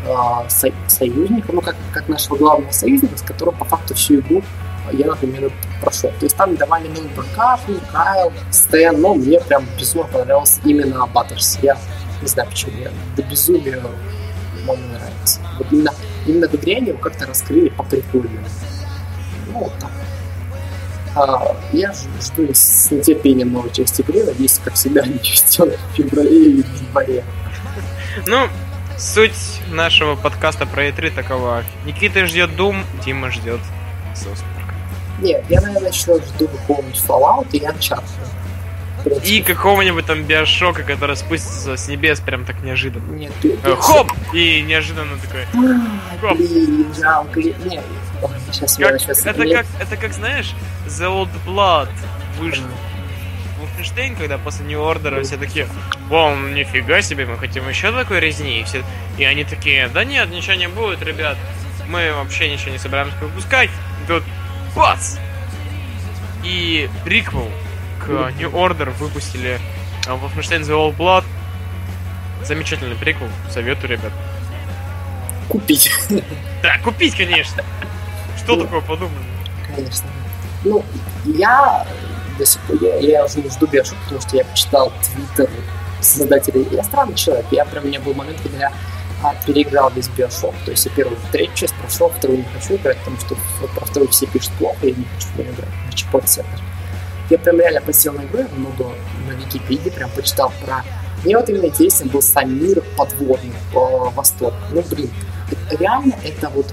э, 0.05 0.49
со, 0.49 0.69
союзника, 0.87 1.53
ну 1.53 1.61
как, 1.61 1.75
как 1.93 2.09
нашего 2.09 2.35
главного 2.35 2.71
союзника, 2.71 3.17
с 3.17 3.21
которым 3.21 3.55
по 3.55 3.65
факту 3.65 3.93
всю 3.95 4.19
игру 4.19 4.43
я, 4.91 5.07
например, 5.07 5.51
прошел. 5.81 6.09
То 6.19 6.25
есть 6.25 6.35
там 6.35 6.55
давали 6.55 6.87
новый 6.87 7.09
Кафни, 7.35 7.79
Кайл, 7.91 8.31
Стэн, 8.51 8.99
но 9.01 9.15
мне 9.15 9.39
прям 9.39 9.65
безумно 9.77 10.07
понравился 10.07 10.59
именно 10.63 11.05
Баттерс. 11.07 11.59
Я 11.61 11.77
не 12.21 12.27
знаю 12.27 12.49
почему, 12.49 12.73
мне 12.73 12.89
до 13.15 13.23
безумия 13.23 13.81
он 14.69 14.79
мне 14.79 14.97
нравится. 14.97 15.39
Вот 15.57 15.67
именно, 15.71 15.91
именно 16.25 16.47
в 16.47 16.55
игре 16.55 16.77
они 16.77 16.87
его 16.89 16.97
как-то 16.97 17.25
раскрыли 17.25 17.69
по 17.69 17.83
прикольному. 17.83 18.45
Ну, 19.47 19.59
вот 19.59 19.73
так. 19.79 19.91
А, 21.15 21.55
я 21.73 21.93
жду 21.93 22.47
с 22.53 22.91
нетерпением 22.91 23.53
новой 23.53 23.71
части 23.71 24.01
игры. 24.01 24.23
Надеюсь, 24.23 24.59
как 24.63 24.73
всегда, 24.75 25.01
не 25.05 25.19
ждем 25.23 25.71
в 25.71 25.95
феврале 25.95 26.45
или 26.45 26.61
в 26.61 26.81
январе. 26.81 27.23
Ну, 28.25 28.47
суть 28.97 29.61
нашего 29.71 30.15
подкаста 30.15 30.65
про 30.65 30.87
E3 30.87 31.15
такова. 31.15 31.63
Никита 31.85 32.25
ждет 32.25 32.51
Doom, 32.51 32.83
Дима 33.03 33.31
ждет 33.31 33.61
South 34.15 34.39
нет, 35.19 35.43
я, 35.49 35.61
наверное, 35.61 35.89
еще 35.89 36.19
жду 36.19 36.47
какого-нибудь 36.47 37.01
Fallout 37.07 37.47
и 37.51 37.59
Uncharted. 37.59 38.03
И 39.23 39.41
какого-нибудь 39.41 40.05
там 40.05 40.23
биошока, 40.23 40.83
который 40.83 41.15
спустится 41.15 41.77
с 41.77 41.87
небес 41.87 42.19
прям 42.19 42.45
так 42.45 42.61
неожиданно. 42.63 43.11
Нет, 43.11 43.31
ты, 43.41 43.57
ты 43.57 43.75
Хоп! 43.75 44.11
И 44.33 44.61
неожиданно 44.61 45.17
такой. 45.17 45.45
Хоп. 46.21 46.37
Блин, 46.37 46.93
жалко. 46.97 47.39
Нет, 47.39 47.83
сейчас 48.51 48.77
как, 48.77 48.99
сейчас 48.99 49.25
это 49.25 49.45
как, 49.45 49.65
это 49.79 49.97
как, 49.97 50.13
знаешь, 50.13 50.53
The 50.87 51.07
Old 51.07 51.29
Blood 51.45 51.89
вышел. 52.39 52.63
Wolfenstein, 53.59 54.15
когда 54.15 54.37
после 54.37 54.65
New 54.65 54.79
Order 54.79 55.23
все 55.23 55.37
такие, 55.37 55.67
вау, 56.09 56.35
нифига 56.35 57.01
себе, 57.01 57.25
мы 57.25 57.37
хотим 57.37 57.67
еще 57.67 57.91
такой 57.91 58.19
резни. 58.19 58.61
И, 58.61 58.63
все, 58.63 58.83
и 59.17 59.23
они 59.23 59.43
такие, 59.43 59.87
да 59.89 60.03
нет, 60.03 60.29
ничего 60.29 60.55
не 60.55 60.67
будет, 60.67 61.01
ребят. 61.01 61.37
Мы 61.87 62.11
вообще 62.13 62.51
ничего 62.51 62.71
не 62.71 62.77
собираемся 62.77 63.17
выпускать. 63.21 63.69
Тут 64.07 64.23
бац! 64.75 65.17
И 66.43 66.89
приквел 67.03 67.49
New 68.07 68.51
Order 68.51 68.91
выпустили 68.97 69.59
Wolfenstein 70.05 70.61
The 70.61 70.73
Old 70.73 70.97
Blood. 70.97 71.23
Замечательный 72.43 72.95
приквел, 72.95 73.29
советую, 73.49 73.91
ребят. 73.91 74.11
Купить. 75.49 75.91
Да, 76.63 76.79
купить, 76.79 77.15
конечно. 77.15 77.63
Что 78.35 78.55
ну, 78.55 78.63
такое 78.63 78.81
подумали? 78.81 79.23
Конечно. 79.75 80.09
Ну, 80.65 80.83
я 81.25 81.85
до 82.37 82.45
сих 82.45 82.59
пор, 82.61 82.77
я, 82.81 82.97
я 82.97 83.25
уже 83.25 83.39
не 83.41 83.49
жду 83.49 83.67
Биошок, 83.67 83.97
потому 84.05 84.21
что 84.21 84.37
я 84.37 84.43
почитал 84.43 84.91
твиттер 85.03 85.49
создателей. 86.01 86.67
Я 86.71 86.83
странный 86.83 87.15
человек. 87.15 87.45
Я 87.51 87.63
прям, 87.65 87.83
у 87.83 87.87
меня 87.87 87.99
был 87.99 88.15
момент, 88.15 88.39
когда 88.41 88.57
я 88.57 88.71
а, 89.23 89.35
переиграл 89.45 89.91
весь 89.91 90.07
Биошок. 90.09 90.55
То 90.65 90.71
есть 90.71 90.85
я 90.85 90.91
первую, 90.91 91.17
третью 91.31 91.55
часть 91.55 91.75
прошел, 91.75 92.09
вторую 92.09 92.39
не 92.39 92.45
хочу 92.45 92.75
играть, 92.75 92.97
потому 92.99 93.17
что 93.19 93.35
про 93.75 93.85
вторую 93.85 94.09
все 94.09 94.25
пишут 94.25 94.51
плохо, 94.53 94.77
и 94.81 94.89
я 94.89 94.95
не 94.95 95.05
хочу 95.05 95.27
в 95.35 95.39
играть. 95.39 95.69
Хочу 95.91 96.07
подсетер. 96.11 96.45
Я 97.29 97.37
прям 97.37 97.59
реально 97.59 97.81
посел 97.81 98.13
на 98.13 98.21
игру, 98.21 98.45
много 98.55 98.91
на 99.27 99.33
Википедии 99.33 99.89
прям 99.89 100.09
почитал 100.11 100.51
про... 100.63 100.83
Мне 101.23 101.35
вот 101.37 101.49
именно 101.49 101.65
интересен 101.65 102.07
был 102.07 102.21
сам 102.21 102.57
мир 102.57 102.81
подводный, 102.95 103.53
по 103.73 104.09
Восток. 104.11 104.53
Ну, 104.71 104.81
блин, 104.83 105.09
реально 105.71 106.15
это 106.23 106.49
вот 106.49 106.67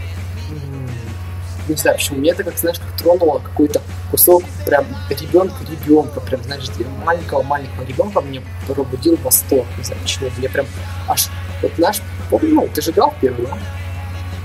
не 1.68 1.76
знаю 1.76 1.96
почему, 1.96 2.18
мне 2.18 2.30
это 2.30 2.44
как, 2.44 2.58
знаешь, 2.58 2.78
как 2.78 2.96
тронуло 2.98 3.38
какой-то 3.38 3.80
кусок 4.10 4.42
прям 4.66 4.84
ребенка-ребенка, 5.08 6.20
прям, 6.20 6.42
знаешь, 6.42 6.68
маленького-маленького 7.04 7.84
ребенка 7.84 8.20
мне 8.20 8.42
пробудил 8.66 9.16
восторг, 9.22 9.66
не 9.78 9.84
знаю 9.84 10.00
почему, 10.02 10.30
мне 10.36 10.48
прям 10.48 10.66
аж, 11.08 11.28
вот 11.62 11.78
наш, 11.78 12.02
ну, 12.30 12.68
ты 12.68 12.82
же 12.82 12.90
играл 12.90 13.14
первый, 13.20 13.46
да? 13.46 13.58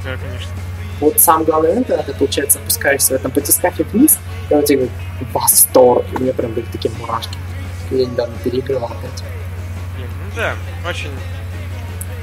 Да, 0.05 0.17
конечно. 0.17 0.51
Вот 0.99 1.19
сам 1.19 1.43
главный 1.43 1.69
момент, 1.69 1.87
когда 1.87 2.03
ты, 2.03 2.13
получается, 2.13 2.59
опускаешься 2.59 3.13
в 3.13 3.15
этом 3.15 3.31
батискафе 3.31 3.83
вниз, 3.85 4.17
и 4.49 4.53
он 4.53 4.63
тебе 4.63 4.77
говорит, 4.77 4.93
восторг, 5.33 6.05
и 6.11 6.15
у 6.17 6.19
меня 6.19 6.33
прям 6.33 6.51
были 6.51 6.65
такие 6.71 6.93
мурашки. 6.99 7.37
Я 7.91 8.05
недавно 8.05 8.35
переигрывал 8.43 8.85
опять. 8.87 9.23
Ну 9.97 10.35
да, 10.35 10.55
очень, 10.87 11.11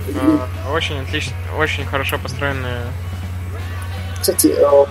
э, 0.09 0.39
очень 0.73 1.01
отлично, 1.01 1.35
очень 1.59 1.85
хорошо 1.87 2.19
построенная 2.19 2.83
кстати, 4.27 4.49
э, 4.49 4.87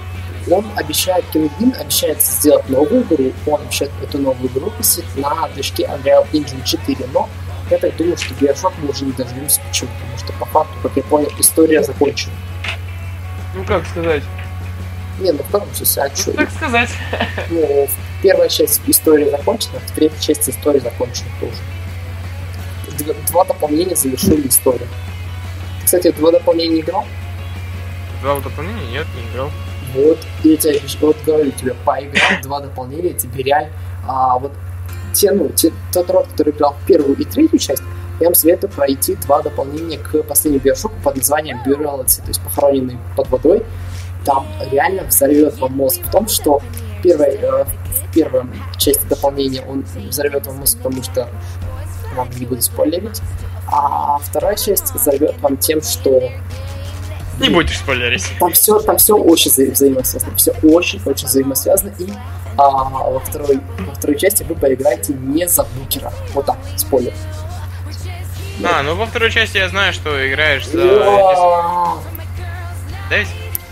он 0.49 0.65
обещает, 0.77 1.25
Кингвин 1.33 1.75
обещает 1.77 2.21
сделать 2.21 2.69
новую 2.69 3.01
игру, 3.03 3.33
он 3.47 3.61
обещает 3.61 3.91
эту 4.01 4.17
новую 4.17 4.49
игру 4.49 4.65
выпустить 4.65 5.03
на 5.17 5.49
движке 5.49 5.83
Unreal 5.83 6.25
Engine 6.31 6.63
4, 6.63 7.05
но 7.13 7.27
я 7.69 7.77
так 7.77 7.95
думаю, 7.97 8.15
что 8.17 8.33
Bioshock 8.35 8.73
мы 8.81 8.89
уже 8.89 9.03
не 9.03 9.11
дождемся. 9.11 9.59
Почему? 9.67 9.89
Потому 9.99 10.17
что 10.19 10.33
по 10.39 10.45
факту, 10.45 10.73
как 10.83 10.95
я 10.95 11.03
понял, 11.03 11.31
история 11.37 11.83
закончена. 11.83 12.33
Ну 13.55 13.63
как 13.63 13.85
сказать? 13.87 14.23
Не, 15.19 15.31
ну 15.31 15.41
в 15.41 15.49
каком 15.49 15.73
смысле, 15.73 16.03
а 16.03 16.15
что? 16.15 16.31
Ну, 16.31 16.37
так 16.37 16.51
сказать. 16.51 16.89
Ну, 17.49 17.87
первая 18.21 18.49
часть 18.49 18.81
истории 18.85 19.29
закончена, 19.29 19.79
в 19.79 19.91
третьей 19.91 20.21
части 20.21 20.49
истории 20.49 20.79
закончена 20.79 21.29
тоже. 21.39 23.15
Два 23.29 23.45
дополнения 23.45 23.95
завершили 23.95 24.47
историю. 24.47 24.87
Кстати, 25.85 26.11
два 26.11 26.31
дополнения 26.31 26.81
играл? 26.81 27.05
Два 28.21 28.39
дополнения? 28.39 28.87
Нет, 28.91 29.07
не 29.15 29.31
играл. 29.31 29.51
Вот, 29.93 30.19
я 30.43 30.57
тебе 30.57 30.81
вот 30.99 31.17
говорю 31.25 31.51
тебе, 31.51 31.73
поиграл, 31.85 32.41
два 32.43 32.59
дополнения, 32.59 33.13
тебе 33.13 33.43
реально, 33.43 33.71
а, 34.05 34.37
вот 34.37 34.51
те, 35.13 35.31
ну, 35.31 35.49
те, 35.49 35.71
тот 35.93 36.09
род, 36.09 36.27
который 36.27 36.51
играл 36.51 36.75
в 36.81 36.85
первую 36.85 37.15
и 37.15 37.23
третью 37.23 37.59
часть, 37.59 37.83
я 38.19 38.27
вам 38.27 38.35
советую 38.35 38.71
пройти 38.71 39.15
два 39.15 39.41
дополнения 39.41 39.97
к 39.97 40.23
последнему 40.23 40.63
биошоку 40.63 40.95
под 41.03 41.17
названием 41.17 41.61
Buriality, 41.65 42.21
то 42.21 42.27
есть 42.27 42.41
похороненный 42.41 42.97
под 43.15 43.29
водой. 43.29 43.63
Там 44.23 44.47
реально 44.71 45.03
взорвет 45.03 45.57
вам 45.59 45.73
мозг 45.73 46.01
в 46.03 46.11
том, 46.11 46.27
что 46.27 46.61
первой, 47.03 47.35
э, 47.35 47.65
в 47.65 48.13
первой 48.13 48.43
части 48.77 49.05
дополнения 49.05 49.61
он 49.61 49.85
взорвет 50.09 50.47
вам 50.47 50.57
мозг, 50.57 50.77
потому 50.77 51.03
что 51.03 51.29
вам 52.15 52.29
не 52.39 52.45
буду 52.45 52.61
спойлерить, 52.61 53.21
а 53.67 54.17
вторая 54.19 54.55
часть 54.55 54.93
взорвет 54.93 55.35
вам 55.41 55.57
тем, 55.57 55.81
что 55.81 56.31
не 57.39 57.49
будешь 57.49 57.77
спойлерить. 57.77 58.25
Там 58.39 58.51
все, 58.53 58.79
там 58.79 58.97
все 58.97 59.17
очень 59.17 59.51
вза- 59.51 59.71
взаимосвязано. 59.71 60.35
Все 60.37 60.51
очень-очень 60.63 61.27
взаимосвязано. 61.27 61.91
И 61.99 62.07
а, 62.57 63.09
во, 63.09 63.19
второй, 63.19 63.59
во 63.79 63.93
второй 63.93 64.17
части 64.17 64.43
вы 64.43 64.55
поиграете 64.55 65.13
не 65.13 65.47
за 65.47 65.65
букера. 65.77 66.13
Вот 66.33 66.45
так, 66.45 66.57
спойлер. 66.77 67.13
А, 68.63 68.83
ну 68.83 68.95
во 68.95 69.05
второй 69.05 69.31
части 69.31 69.57
я 69.57 69.69
знаю, 69.69 69.93
что 69.93 70.27
играешь 70.27 70.65
за... 70.67 71.99
Ведь? 73.09 73.27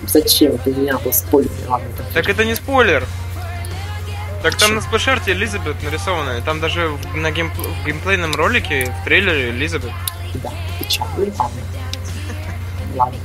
Зачем? 0.08 0.60
У 0.66 0.70
меня 0.70 0.98
был 0.98 1.14
спойлер. 1.14 1.50
Ладно, 1.68 1.88
так 2.14 2.30
это 2.30 2.44
не 2.44 2.56
спойлер. 2.56 3.06
Так 4.42 4.58
там 4.58 4.76
на 4.76 4.82
splash 4.82 5.12
art 5.12 5.27
е 5.27 5.32
Элизабет 5.32 5.82
нарисована. 5.84 6.42
Там 6.42 6.60
даже 6.60 6.98
на 7.16 7.32
геймп... 7.32 7.54
в 7.56 7.86
геймплейном 7.86 8.36
ролике, 8.36 8.94
в 9.02 9.06
трейлере 9.06 9.52
Элизабет. 9.52 9.92
Да, 10.36 10.52
печально, 10.80 11.34
ладно. 11.38 11.62
Ладно. 12.96 13.20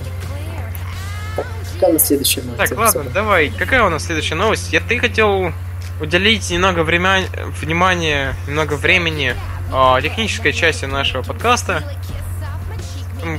какая 1.74 1.90
у 1.90 1.92
нас 1.94 2.06
следующая 2.06 2.42
новость? 2.42 2.70
Так, 2.70 2.78
ладно, 2.78 3.10
давай. 3.10 3.50
Какая 3.50 3.82
у 3.82 3.88
нас 3.88 4.04
следующая 4.04 4.36
новость? 4.36 4.72
Я 4.72 4.80
ты 4.80 5.00
хотел 5.00 5.52
уделить 6.00 6.48
немного 6.50 6.84
времени, 6.84 7.26
внимания, 7.60 8.36
немного 8.46 8.74
времени 8.74 9.34
э, 9.72 10.02
технической 10.02 10.52
части 10.52 10.84
нашего 10.84 11.22
подкаста. 11.22 11.82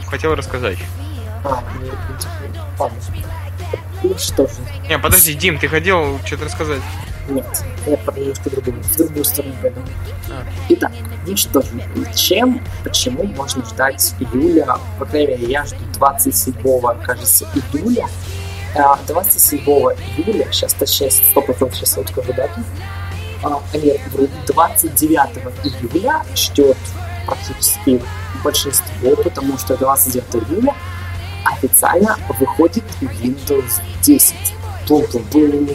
Хотел 0.10 0.36
рассказать. 0.36 0.78
А, 1.44 1.64
что 4.18 4.48
же. 4.48 4.54
Не, 4.88 4.98
подожди, 5.00 5.34
Дим, 5.34 5.58
ты 5.58 5.68
хотел 5.68 6.20
что-то 6.26 6.46
рассказать? 6.46 6.82
Нет, 7.30 7.46
я 7.86 7.98
про 7.98 8.14
немножко 8.18 8.50
другую, 8.50 8.82
в 8.82 8.98
другую 8.98 9.24
сторону 9.24 9.54
пойду. 9.62 9.82
А. 10.32 10.44
Итак, 10.70 10.92
ну 11.28 11.38
что 11.38 11.62
же, 11.62 11.70
чем, 12.16 12.64
почему 12.84 13.24
можно 13.24 13.64
ждать 13.66 14.16
июля, 14.20 14.78
по 14.98 15.06
крайней 15.06 15.34
мере, 15.34 15.46
я 15.46 15.66
жду 15.66 15.78
27, 15.94 16.54
кажется, 17.04 17.48
июля, 17.74 18.08
27 19.08 19.60
а, 19.60 19.94
июля, 20.18 20.48
сейчас 20.52 20.74
точнее 20.74 21.10
100% 21.10 21.74
сейчас 21.74 21.98
вот 21.98 22.10
скажу 22.10 22.34
дату, 22.34 22.62
а, 23.44 23.62
нет, 23.74 24.02
29 24.48 25.20
июля 25.64 26.26
ждет 26.36 26.78
практически 27.26 28.02
большинство, 28.44 29.16
потому 29.24 29.58
что 29.58 29.78
29 29.78 30.50
июля 30.50 30.76
официально 31.46 32.18
выходит 32.40 32.84
Windows 33.02 33.82
10. 34.02 34.36
Плум-плум-плум. 34.88 35.70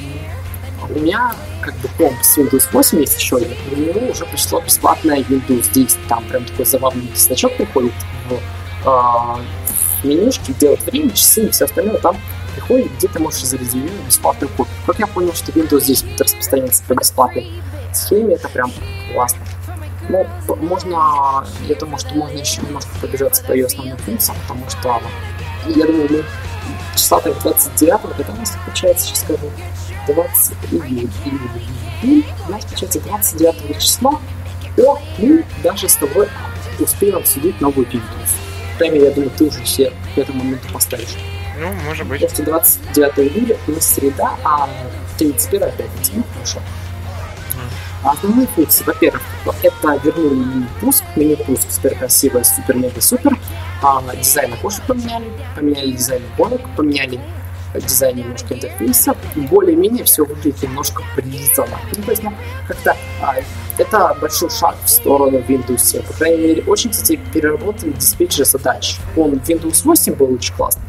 У 0.90 0.98
меня 0.98 1.34
как 1.62 1.74
бы 1.76 1.88
комп 1.96 2.22
с 2.22 2.36
Windows 2.36 2.68
8 2.72 3.00
есть 3.00 3.18
еще 3.18 3.36
один, 3.36 3.56
у 3.72 3.76
него 3.76 4.10
уже 4.10 4.26
пришло 4.26 4.60
бесплатное 4.60 5.20
Windows 5.20 5.72
10. 5.72 6.06
Там 6.08 6.24
прям 6.24 6.44
такой 6.44 6.66
забавный 6.66 7.10
значок 7.14 7.56
приходит 7.56 7.94
в, 8.28 8.34
э, 8.86 9.42
в 10.04 10.06
менюшке, 10.06 10.52
делает 10.52 10.82
время, 10.84 11.10
часы 11.10 11.46
и 11.46 11.50
все 11.50 11.64
остальное. 11.64 11.98
Там 11.98 12.16
приходит, 12.54 12.92
где 12.96 13.08
ты 13.08 13.18
можешь 13.18 13.44
зарезервировать 13.44 14.06
бесплатную 14.06 14.50
копию. 14.50 14.74
Как 14.86 14.98
я 14.98 15.06
понял, 15.06 15.32
что 15.32 15.50
Windows 15.52 15.86
10 15.86 16.04
будет 16.04 16.20
распространяться 16.20 16.84
по 16.86 16.94
бесплатной 16.94 17.50
схеме, 17.92 18.34
это 18.34 18.48
прям 18.48 18.70
классно. 19.12 19.40
Ну, 20.08 20.26
можно, 20.60 21.46
я 21.66 21.74
думаю, 21.76 21.98
что 21.98 22.14
можно 22.14 22.36
еще 22.36 22.60
немножко 22.60 22.90
пробежаться 23.00 23.42
по 23.44 23.52
ее 23.52 23.66
основным 23.66 23.96
функциям, 23.98 24.36
потому 24.46 24.68
что 24.68 25.00
я 25.66 25.86
думаю, 25.86 26.08
мы 26.10 26.24
числа 26.94 27.20
так 27.20 27.38
29 27.40 28.00
когда 28.16 28.32
у 28.32 28.36
нас 28.36 28.56
получается, 28.64 29.06
сейчас 29.06 29.20
скажу, 29.20 29.50
20 30.06 30.52
июля, 30.72 31.08
июля, 32.02 32.24
у 32.46 32.52
нас 32.52 32.64
получается 32.66 33.00
29 33.00 33.78
числа, 33.80 34.20
то 34.76 35.00
мы 35.18 35.44
даже 35.62 35.88
с 35.88 35.96
тобой 35.96 36.28
успеем 36.78 37.16
обсудить 37.16 37.60
новую 37.62 37.86
Windows. 37.86 38.53
Мере, 38.80 39.04
я 39.04 39.10
думаю, 39.10 39.30
ты 39.36 39.44
уже 39.44 39.62
все 39.62 39.92
к 40.14 40.18
этому 40.18 40.42
моменту 40.42 40.68
поставишь. 40.72 41.16
Ну, 41.58 41.72
может 41.86 42.06
быть. 42.06 42.20
Потому 42.20 42.44
29 42.44 43.32
июля 43.32 43.56
у 43.68 43.72
нас 43.72 43.94
среда, 43.94 44.36
а 44.44 44.68
31 45.18 45.70
пятница. 45.72 46.12
Ну, 46.14 46.24
хорошо. 46.34 46.60
Основные 48.02 48.46
функции, 48.48 48.84
во-первых, 48.84 49.22
это 49.62 50.00
вернули 50.04 50.34
мини-пуск, 50.34 51.04
мини-пуск 51.16 51.70
супер 51.70 51.96
красивый, 51.96 52.44
супер-мега-супер, 52.44 53.38
а, 53.82 54.02
дизайн 54.14 54.52
окошек 54.52 54.82
поменяли, 54.86 55.32
поменяли 55.56 55.92
дизайн 55.92 56.22
иконок, 56.34 56.60
поменяли 56.76 57.18
дизайн 57.80 58.16
немножко 58.16 58.54
интерфейса, 58.54 59.16
более-менее 59.34 60.04
все 60.04 60.24
выглядит 60.24 60.62
немножко 60.62 61.02
прилизано. 61.16 61.78
Ну, 61.96 62.02
то 62.02 62.10
есть, 62.10 62.22
ну, 62.22 62.32
как-то 62.68 62.96
а, 63.20 63.34
это 63.78 64.16
большой 64.20 64.50
шаг 64.50 64.76
в 64.84 64.88
сторону 64.88 65.38
Windows 65.38 65.78
7. 65.78 66.02
По 66.02 66.12
крайней 66.12 66.42
мере, 66.42 66.62
очень, 66.66 66.90
кстати, 66.90 67.18
переработали 67.32 67.90
диспетчер 67.90 68.44
задач. 68.44 68.98
Он 69.16 69.38
в 69.38 69.48
Windows 69.48 69.84
8 69.84 70.14
был 70.14 70.32
очень 70.32 70.54
классный. 70.54 70.84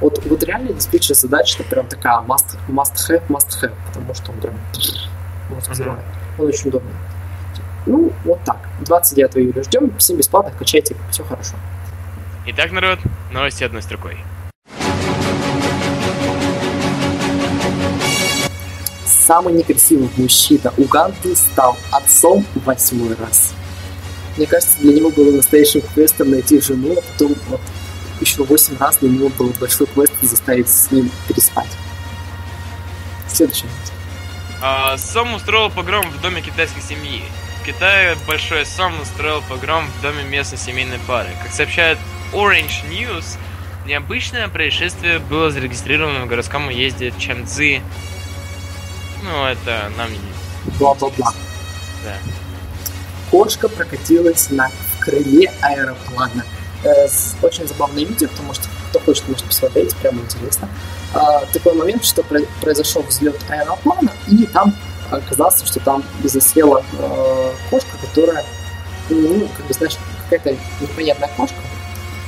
Вот, 0.00 0.24
вот 0.26 0.42
реально 0.44 0.72
диспетчер 0.72 1.14
задач 1.14 1.54
это 1.54 1.64
прям 1.64 1.86
такая 1.86 2.18
must, 2.20 2.56
must 2.68 2.94
have, 3.10 3.22
must 3.28 3.62
have, 3.62 3.74
потому 3.86 4.14
что 4.14 4.30
он 4.32 4.40
прям 4.40 4.54
мозг 5.50 5.70
взрывает. 5.70 6.04
Он 6.38 6.46
очень 6.46 6.68
удобный. 6.68 6.92
Ну, 7.86 8.12
вот 8.24 8.42
так. 8.44 8.58
29 8.80 9.36
июля 9.38 9.62
ждем, 9.62 9.96
всем 9.98 10.16
бесплатно, 10.16 10.52
качайте, 10.56 10.94
все 11.10 11.24
хорошо. 11.24 11.54
Итак, 12.46 12.72
народ, 12.72 12.98
новости 13.32 13.64
одной 13.64 13.82
строкой. 13.82 14.16
Самый 19.28 19.52
некрасивый 19.52 20.08
мужчина 20.16 20.72
Уганды 20.78 21.36
стал 21.36 21.76
отцом 21.92 22.46
восьмой 22.64 23.14
раз. 23.16 23.52
Мне 24.38 24.46
кажется, 24.46 24.78
для 24.78 24.94
него 24.94 25.10
было 25.10 25.30
настоящим 25.30 25.82
квестом 25.82 26.30
найти 26.30 26.58
жену, 26.62 26.96
а 26.96 27.02
потом 27.02 27.34
вот, 27.48 27.60
еще 28.22 28.42
восемь 28.44 28.78
раз 28.78 28.96
для 28.96 29.10
него 29.10 29.28
был 29.28 29.52
большой 29.60 29.86
квест 29.88 30.14
заставить 30.22 30.70
с 30.70 30.90
ним 30.90 31.10
переспать. 31.28 31.68
Следующая. 33.28 33.66
А, 34.62 34.96
Сом 34.96 35.34
устроил 35.34 35.68
погром 35.68 36.10
в 36.10 36.22
доме 36.22 36.40
китайской 36.40 36.80
семьи. 36.80 37.22
В 37.60 37.66
Китае 37.66 38.16
большой 38.26 38.64
Сом 38.64 38.98
устроил 38.98 39.42
погром 39.42 39.84
в 39.98 40.00
доме 40.00 40.24
местной 40.24 40.56
семейной 40.56 41.00
пары. 41.06 41.28
Как 41.42 41.52
сообщает 41.52 41.98
Orange 42.32 42.88
News, 42.88 43.36
необычное 43.84 44.48
происшествие 44.48 45.18
было 45.18 45.50
зарегистрировано 45.50 46.24
в 46.24 46.28
городском 46.28 46.68
уезде 46.68 47.12
Чанцзы. 47.18 47.82
Ну, 49.22 49.44
это 49.44 49.90
нам. 49.96 50.10
Бла-бла-бла. 50.78 51.32
Да. 52.04 52.14
Кошка 53.30 53.68
прокатилась 53.68 54.50
на 54.50 54.70
крыле 55.00 55.52
аэроплана. 55.60 56.44
Э, 56.84 57.08
очень 57.42 57.66
забавное 57.66 58.04
видео, 58.04 58.28
потому 58.28 58.54
что 58.54 58.64
кто 58.88 59.00
хочет, 59.00 59.28
может 59.28 59.44
посмотреть, 59.44 59.94
прямо 59.96 60.20
интересно. 60.20 60.68
Э, 61.14 61.44
такой 61.52 61.74
момент, 61.74 62.04
что 62.04 62.22
произошел 62.60 63.02
взлет 63.02 63.38
аэроплана, 63.48 64.12
и 64.28 64.46
там 64.46 64.74
оказалось, 65.10 65.62
что 65.64 65.80
там 65.80 66.04
засела 66.22 66.84
э, 66.98 67.52
кошка, 67.70 67.90
которая, 68.00 68.44
ну, 69.08 69.48
как 69.56 69.66
бы, 69.66 69.74
знаешь, 69.74 69.96
какая-то 70.28 70.60
непонятная 70.80 71.30
кошка, 71.36 71.56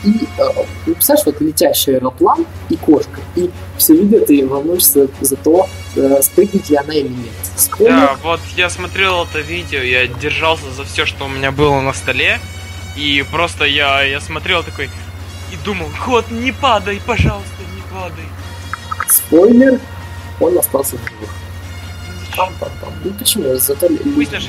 и 0.05 0.27
э, 0.39 0.65
представляешь, 0.85 1.27
вот 1.27 1.41
летящий 1.41 1.97
аэроплан 1.97 2.47
и 2.69 2.77
кошка, 2.77 3.21
и 3.37 3.51
все 3.77 3.95
видео 3.95 4.25
ты 4.25 4.47
волнуешься 4.47 5.09
за 5.21 5.37
то, 5.37 5.69
э, 5.97 6.23
спрыгнет 6.23 6.71
ли 6.71 6.77
она 6.77 6.95
или 6.95 7.09
нет. 7.09 7.33
Сколько... 7.57 7.93
Да, 7.93 8.17
вот 8.23 8.41
я 8.57 8.71
смотрел 8.71 9.25
это 9.25 9.41
видео, 9.41 9.81
я 9.81 10.07
держался 10.07 10.71
за 10.71 10.85
все, 10.85 11.05
что 11.05 11.27
у 11.27 11.29
меня 11.29 11.53
было 11.53 11.81
на 11.81 11.93
столе, 11.93 12.41
и 12.97 13.25
просто 13.31 13.65
я, 13.65 14.03
я 14.03 14.21
смотрел 14.21 14.63
такой 14.63 14.87
и 15.53 15.65
думал, 15.65 15.87
кот, 16.05 16.31
не 16.31 16.53
падай, 16.53 17.01
пожалуйста, 17.07 17.63
не 17.75 17.83
падай. 17.93 18.25
Спойлер, 19.09 19.81
он 20.41 20.59
остался 20.59 20.97
в 20.97 21.01
живых. 21.01 21.31
Пам-пам-пам. 22.37 22.93
Ну 23.05 23.13
почему? 23.13 23.55
Зато... 23.57 23.89
Пусть 24.15 24.33
наш, 24.33 24.45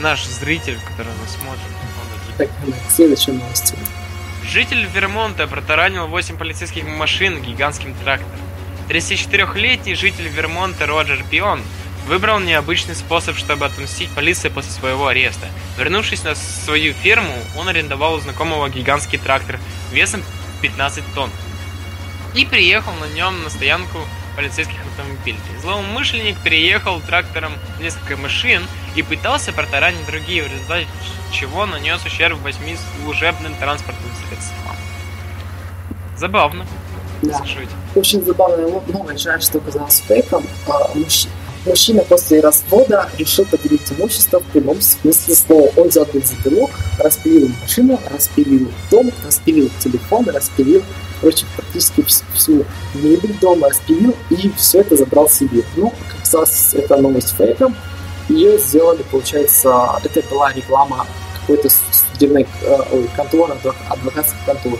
наш 0.00 0.26
зритель, 0.26 0.78
который 0.88 1.12
нас 1.20 1.36
смотрит, 1.38 1.62
он 1.68 2.34
Так, 2.38 2.48
следующая 2.88 3.32
новость. 3.32 3.74
Житель 4.50 4.84
Вермонта 4.84 5.46
протаранил 5.46 6.08
8 6.08 6.36
полицейских 6.36 6.84
машин 6.84 7.40
гигантским 7.40 7.94
трактором. 7.94 8.40
34-летний 8.88 9.94
житель 9.94 10.26
Вермонта 10.26 10.86
Роджер 10.86 11.22
Пион 11.30 11.62
выбрал 12.08 12.40
необычный 12.40 12.96
способ, 12.96 13.36
чтобы 13.36 13.66
отомстить 13.66 14.10
полиции 14.10 14.48
после 14.48 14.72
своего 14.72 15.06
ареста. 15.06 15.46
Вернувшись 15.78 16.24
на 16.24 16.34
свою 16.34 16.94
ферму, 16.94 17.32
он 17.56 17.68
арендовал 17.68 18.14
у 18.14 18.18
знакомого 18.18 18.68
гигантский 18.68 19.18
трактор 19.18 19.60
весом 19.92 20.24
15 20.62 21.04
тонн 21.14 21.30
и 22.34 22.44
приехал 22.44 22.92
на 22.94 23.06
нем 23.14 23.44
на 23.44 23.50
стоянку 23.50 24.00
полицейских 24.40 24.76
автомобилей. 24.86 25.38
Злоумышленник 25.60 26.38
переехал 26.42 26.98
трактором 27.00 27.52
несколько 27.78 28.16
машин 28.16 28.62
и 28.96 29.02
пытался 29.02 29.52
протаранить 29.52 30.06
другие, 30.06 30.42
в 30.42 30.46
результате 30.50 30.86
чего 31.30 31.66
нанес 31.66 32.02
ущерб 32.06 32.38
восьми 32.40 32.74
служебным 33.04 33.54
транспортным 33.56 34.10
средствам. 34.26 34.76
Забавно. 36.16 36.66
Да. 37.20 37.36
Слушайте. 37.36 37.72
Очень 37.94 38.24
забавная 38.24 38.66
новость, 38.86 39.20
жаль, 39.20 39.42
что 39.42 39.58
оказалось 39.58 40.02
фейком. 40.08 40.46
А, 40.66 40.88
мужчина, 40.94 41.34
мужчина 41.66 42.02
после 42.04 42.40
развода 42.40 43.10
решил 43.18 43.44
поделить 43.44 43.92
имущество 43.92 44.40
в 44.40 44.44
прямом 44.44 44.80
смысле 44.80 45.34
слова. 45.34 45.70
Он 45.76 45.88
взял 45.88 46.06
бензопилу, 46.06 46.70
распилил 46.98 47.50
машину, 47.60 48.00
распилил 48.10 48.72
дом, 48.90 49.10
распилил 49.22 49.70
телефон, 49.80 50.30
распилил 50.30 50.82
короче, 51.20 51.46
практически 51.56 52.04
всю 52.34 52.64
мебель 52.94 53.36
дома 53.40 53.68
распилил 53.68 54.14
и 54.30 54.50
все 54.56 54.80
это 54.80 54.96
забрал 54.96 55.28
себе. 55.28 55.62
Ну, 55.76 55.90
как 55.90 56.18
оказалось, 56.18 56.74
это 56.74 56.96
новость 56.96 57.34
фейком. 57.36 57.76
Ее 58.28 58.58
сделали, 58.58 59.02
получается, 59.10 59.98
это 60.02 60.22
была 60.30 60.52
реклама 60.52 61.06
какой-то 61.40 61.68
судебной 62.12 62.46
э, 62.62 62.78
ой, 62.92 63.10
конторы, 63.16 63.54
адвокатской 63.88 64.38
конторы. 64.46 64.78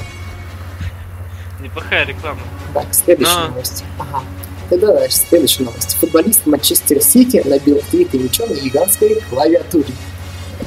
Неплохая 1.60 2.06
реклама. 2.06 2.40
Так, 2.72 2.86
следующая 2.92 3.34
Но... 3.34 3.48
новость. 3.48 3.84
Ага. 3.98 4.22
Тогда 4.68 4.92
дальше, 4.92 5.16
следующая 5.16 5.64
новость. 5.64 5.96
Футболист 5.96 6.46
Манчестер 6.46 7.02
Сити 7.02 7.42
набил 7.44 7.82
твит 7.90 8.14
мячом 8.14 8.48
на 8.50 8.54
гигантской 8.54 9.20
клавиатуре. 9.28 9.92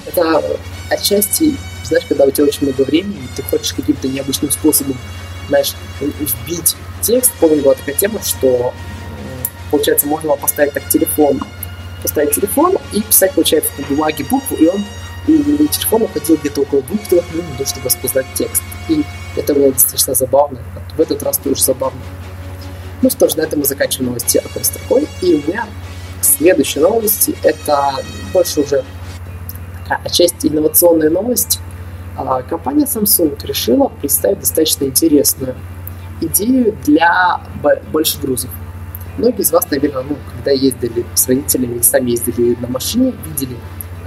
Это 0.05 0.43
отчасти, 0.89 1.55
знаешь, 1.85 2.05
когда 2.09 2.25
у 2.25 2.31
тебя 2.31 2.45
очень 2.45 2.67
много 2.67 2.81
времени, 2.81 3.29
ты 3.35 3.43
хочешь 3.43 3.73
каким-то 3.73 4.09
необычным 4.09 4.51
способом 4.51 4.97
знаешь, 5.47 5.73
вбить 5.99 6.75
текст. 7.01 7.31
Помню, 7.39 7.61
была 7.61 7.75
такая 7.75 7.95
тема, 7.95 8.21
что, 8.23 8.73
получается, 9.71 10.07
можно 10.07 10.29
было 10.29 10.37
поставить 10.37 10.73
так 10.73 10.87
телефон, 10.89 11.41
поставить 12.01 12.35
телефон 12.35 12.77
и 12.91 13.01
писать, 13.01 13.33
получается, 13.33 13.71
по 13.77 13.83
бумаге 13.83 14.25
букву, 14.25 14.55
и 14.55 14.67
он 14.67 14.83
и 15.27 15.67
телефон 15.67 16.03
уходил 16.03 16.35
где-то 16.37 16.61
около 16.61 16.81
двух-трех 16.81 17.23
минут, 17.33 17.67
чтобы 17.67 17.85
распознать 17.85 18.25
текст. 18.33 18.61
И 18.89 19.03
это 19.37 19.53
было 19.53 19.71
достаточно 19.71 20.13
забавно. 20.13 20.59
В 20.97 20.99
этот 20.99 21.23
раз 21.23 21.37
тоже 21.37 21.61
забавно. 21.61 21.99
Ну 23.01 23.09
что 23.09 23.29
ж, 23.29 23.35
на 23.35 23.41
этом 23.41 23.59
мы 23.59 23.65
заканчиваем 23.65 24.07
новости 24.07 24.37
одной 24.37 24.63
строкой. 24.65 25.07
И 25.21 25.35
у 25.35 25.47
меня 25.47 25.65
следующие 26.21 26.83
новости— 26.83 27.35
это 27.43 27.95
больше 28.33 28.61
уже 28.61 28.83
такая 29.83 30.05
отчасти 30.05 30.47
инновационная 30.47 31.09
новость. 31.09 31.59
А, 32.15 32.41
компания 32.43 32.85
Samsung 32.85 33.37
решила 33.45 33.89
представить 33.89 34.39
достаточно 34.39 34.85
интересную 34.85 35.55
идею 36.21 36.77
для 36.83 37.41
больших 37.91 38.21
грузов. 38.21 38.51
Многие 39.17 39.41
из 39.41 39.51
вас, 39.51 39.69
наверное, 39.69 40.03
ну, 40.03 40.17
когда 40.35 40.51
ездили 40.51 41.05
с 41.13 41.27
родителями 41.27 41.81
сами 41.81 42.11
ездили 42.11 42.55
на 42.59 42.67
машине, 42.67 43.13
видели 43.25 43.57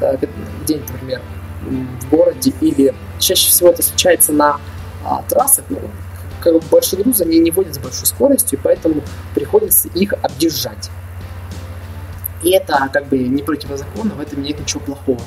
э, 0.01 0.17
где-нибудь, 0.65 0.91
например, 0.91 1.23
в 1.63 2.11
городе, 2.11 2.53
или 2.61 2.95
чаще 3.19 3.49
всего 3.49 3.71
это 3.71 3.83
случается 3.83 4.33
на 4.33 4.61
а, 5.05 5.23
трассах, 5.29 5.65
ну, 5.69 5.79
как 6.41 6.55
бы 6.55 6.61
большие 6.71 7.03
грузы 7.03 7.25
они 7.25 7.39
не 7.39 7.51
водят 7.51 7.75
с 7.75 7.79
большой 7.79 8.07
скоростью, 8.07 8.59
поэтому 8.63 9.03
приходится 9.35 9.89
их 9.89 10.15
объезжать. 10.23 10.91
И 12.43 12.51
это 12.51 12.89
как 12.93 13.07
бы 13.07 13.19
не 13.19 13.43
противозаконно, 13.43 14.15
в 14.15 14.21
этом 14.21 14.43
нет 14.43 14.59
ничего 14.61 14.81
плохого. 14.81 15.21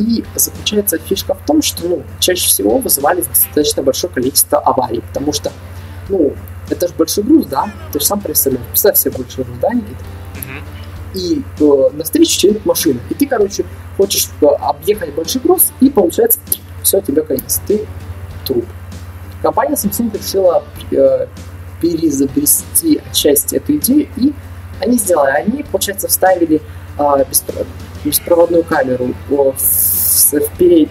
И 0.00 0.24
заключается 0.34 0.98
фишка 0.98 1.34
в 1.34 1.44
том, 1.46 1.60
что 1.60 1.86
ну, 1.86 2.02
чаще 2.20 2.48
всего 2.48 2.78
вызывали 2.78 3.20
достаточно 3.20 3.82
большое 3.82 4.10
количество 4.12 4.58
аварий, 4.58 5.00
потому 5.00 5.32
что, 5.34 5.52
ну, 6.08 6.32
это 6.70 6.88
же 6.88 6.94
большой 6.94 7.22
груз, 7.24 7.46
да? 7.46 7.70
Ты 7.92 8.00
же 8.00 8.06
сам 8.06 8.20
представляешь, 8.20 8.66
представь 8.68 8.96
себе 8.96 9.10
большой 9.18 9.44
груз, 9.44 9.58
да, 9.60 9.68
Никита? 9.74 10.04
И 11.12 11.42
э, 11.60 11.90
навстречу 11.92 12.46
едет 12.46 12.64
машина. 12.64 13.00
И 13.10 13.14
ты, 13.14 13.26
короче, 13.26 13.66
хочешь 13.98 14.28
э, 14.40 14.46
объехать 14.46 15.12
большой 15.14 15.42
груз, 15.42 15.72
и 15.80 15.90
получается, 15.90 16.38
все, 16.82 17.02
тебе 17.02 17.22
конец, 17.22 17.60
ты 17.66 17.86
труп. 18.46 18.64
Компания 19.42 19.74
Samsung 19.74 20.16
решила 20.16 20.64
э, 20.92 21.26
перезапрести 21.82 23.02
отчасти 23.10 23.56
эту 23.56 23.76
идею, 23.76 24.08
и 24.16 24.32
они 24.80 24.96
сделали, 24.96 25.30
они, 25.30 25.62
получается, 25.64 26.08
вставили 26.08 26.62
э, 26.98 27.24
беспроводную 27.28 27.89
камеру 28.68 29.14
в, 29.28 29.54
вперед, 29.56 30.88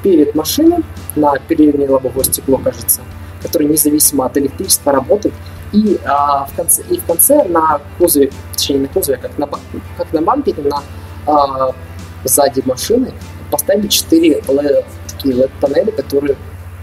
вперед 0.00 0.34
машины 0.34 0.82
на 1.16 1.38
переднее 1.38 1.88
лобовое 1.88 2.24
стекло, 2.24 2.58
кажется, 2.58 3.02
которое 3.42 3.66
независимо 3.66 4.26
от 4.26 4.36
электричества 4.36 4.92
работает. 4.92 5.34
И, 5.72 5.98
а, 6.04 6.46
в 6.46 6.54
конце, 6.56 6.82
и 6.88 6.98
в 6.98 7.04
конце 7.04 7.44
на 7.44 7.80
кузове, 7.98 8.30
точнее 8.52 8.80
на 8.80 8.88
кузове, 8.88 9.18
как 9.18 9.36
на, 9.36 9.46
как 9.46 10.12
на 10.12 10.22
бампере, 10.22 10.62
на 10.62 10.82
а, 11.26 11.74
сзади 12.24 12.62
машины 12.64 13.12
поставили 13.50 13.88
4 13.88 14.40
LED, 14.40 14.84
такие 15.10 15.34
LED-панели, 15.34 15.90
которые, 15.90 16.36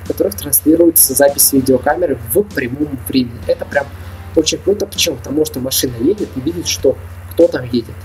в 0.04 0.08
которых 0.08 0.36
транслируется 0.36 1.14
запись 1.14 1.54
видеокамеры 1.54 2.20
в 2.34 2.44
прямом 2.44 3.00
времени. 3.08 3.40
Это 3.48 3.66
прям 3.66 3.88
очень 4.36 4.60
круто. 4.60 4.86
Почему? 4.86 5.16
Потому 5.16 5.46
что 5.46 5.60
машина 5.60 5.96
едет 6.00 6.30
и 6.36 6.42
видит, 6.42 6.68
что 6.68 6.96
кто 7.32 7.48
там 7.48 7.66
едет. 7.66 7.96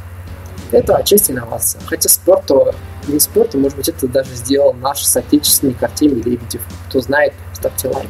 Это 0.72 0.96
отчасти 0.96 1.32
инновация. 1.32 1.80
Хотя 1.86 2.08
спорт, 2.08 2.46
то 2.46 2.74
не 3.08 3.18
спорт, 3.18 3.54
может 3.54 3.76
быть, 3.76 3.88
это 3.88 4.06
даже 4.06 4.34
сделал 4.34 4.72
наш 4.72 5.02
соотечественник 5.02 5.82
Артемий 5.82 6.22
Лебедев. 6.22 6.62
Кто 6.88 7.00
знает, 7.00 7.32
ставьте 7.52 7.88
лайк. 7.88 8.08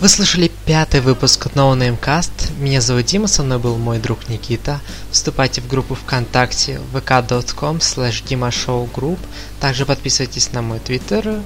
Вы 0.00 0.08
слышали 0.08 0.50
пятый 0.66 1.00
выпуск 1.00 1.46
No 1.54 1.72
Name 1.74 1.98
Cast. 1.98 2.52
Меня 2.58 2.80
зовут 2.80 3.06
Дима, 3.06 3.28
со 3.28 3.42
мной 3.42 3.58
был 3.58 3.76
мой 3.78 3.98
друг 3.98 4.28
Никита. 4.28 4.80
Вступайте 5.10 5.60
в 5.60 5.68
группу 5.68 5.94
ВКонтакте 5.94 6.80
vk.com 6.92 7.78
slash 7.78 8.24
dimashowgroup. 8.24 9.18
Также 9.60 9.86
подписывайтесь 9.86 10.52
на 10.52 10.62
мой 10.62 10.80
твиттер 10.80 11.40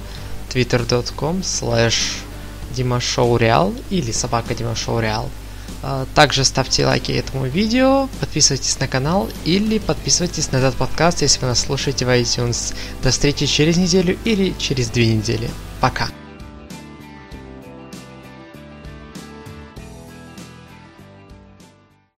twitter.com 0.49 1.41
slash 1.41 2.17
dimashowreal 2.75 3.79
или 3.91 4.11
собака 4.11 4.53
dimashowreal. 4.53 5.29
А, 5.81 6.05
также 6.13 6.43
ставьте 6.43 6.85
лайки 6.85 7.11
этому 7.11 7.45
видео, 7.45 8.09
подписывайтесь 8.19 8.79
на 8.79 8.87
канал 8.87 9.29
или 9.45 9.79
подписывайтесь 9.79 10.51
на 10.51 10.57
этот 10.57 10.75
подкаст, 10.75 11.21
если 11.21 11.39
вы 11.41 11.47
нас 11.47 11.61
слушаете 11.61 12.05
в 12.05 12.09
iTunes. 12.09 12.73
До 13.01 13.11
встречи 13.11 13.45
через 13.45 13.77
неделю 13.77 14.17
или 14.25 14.53
через 14.57 14.89
две 14.89 15.13
недели. 15.15 15.49
Пока! 15.79 16.09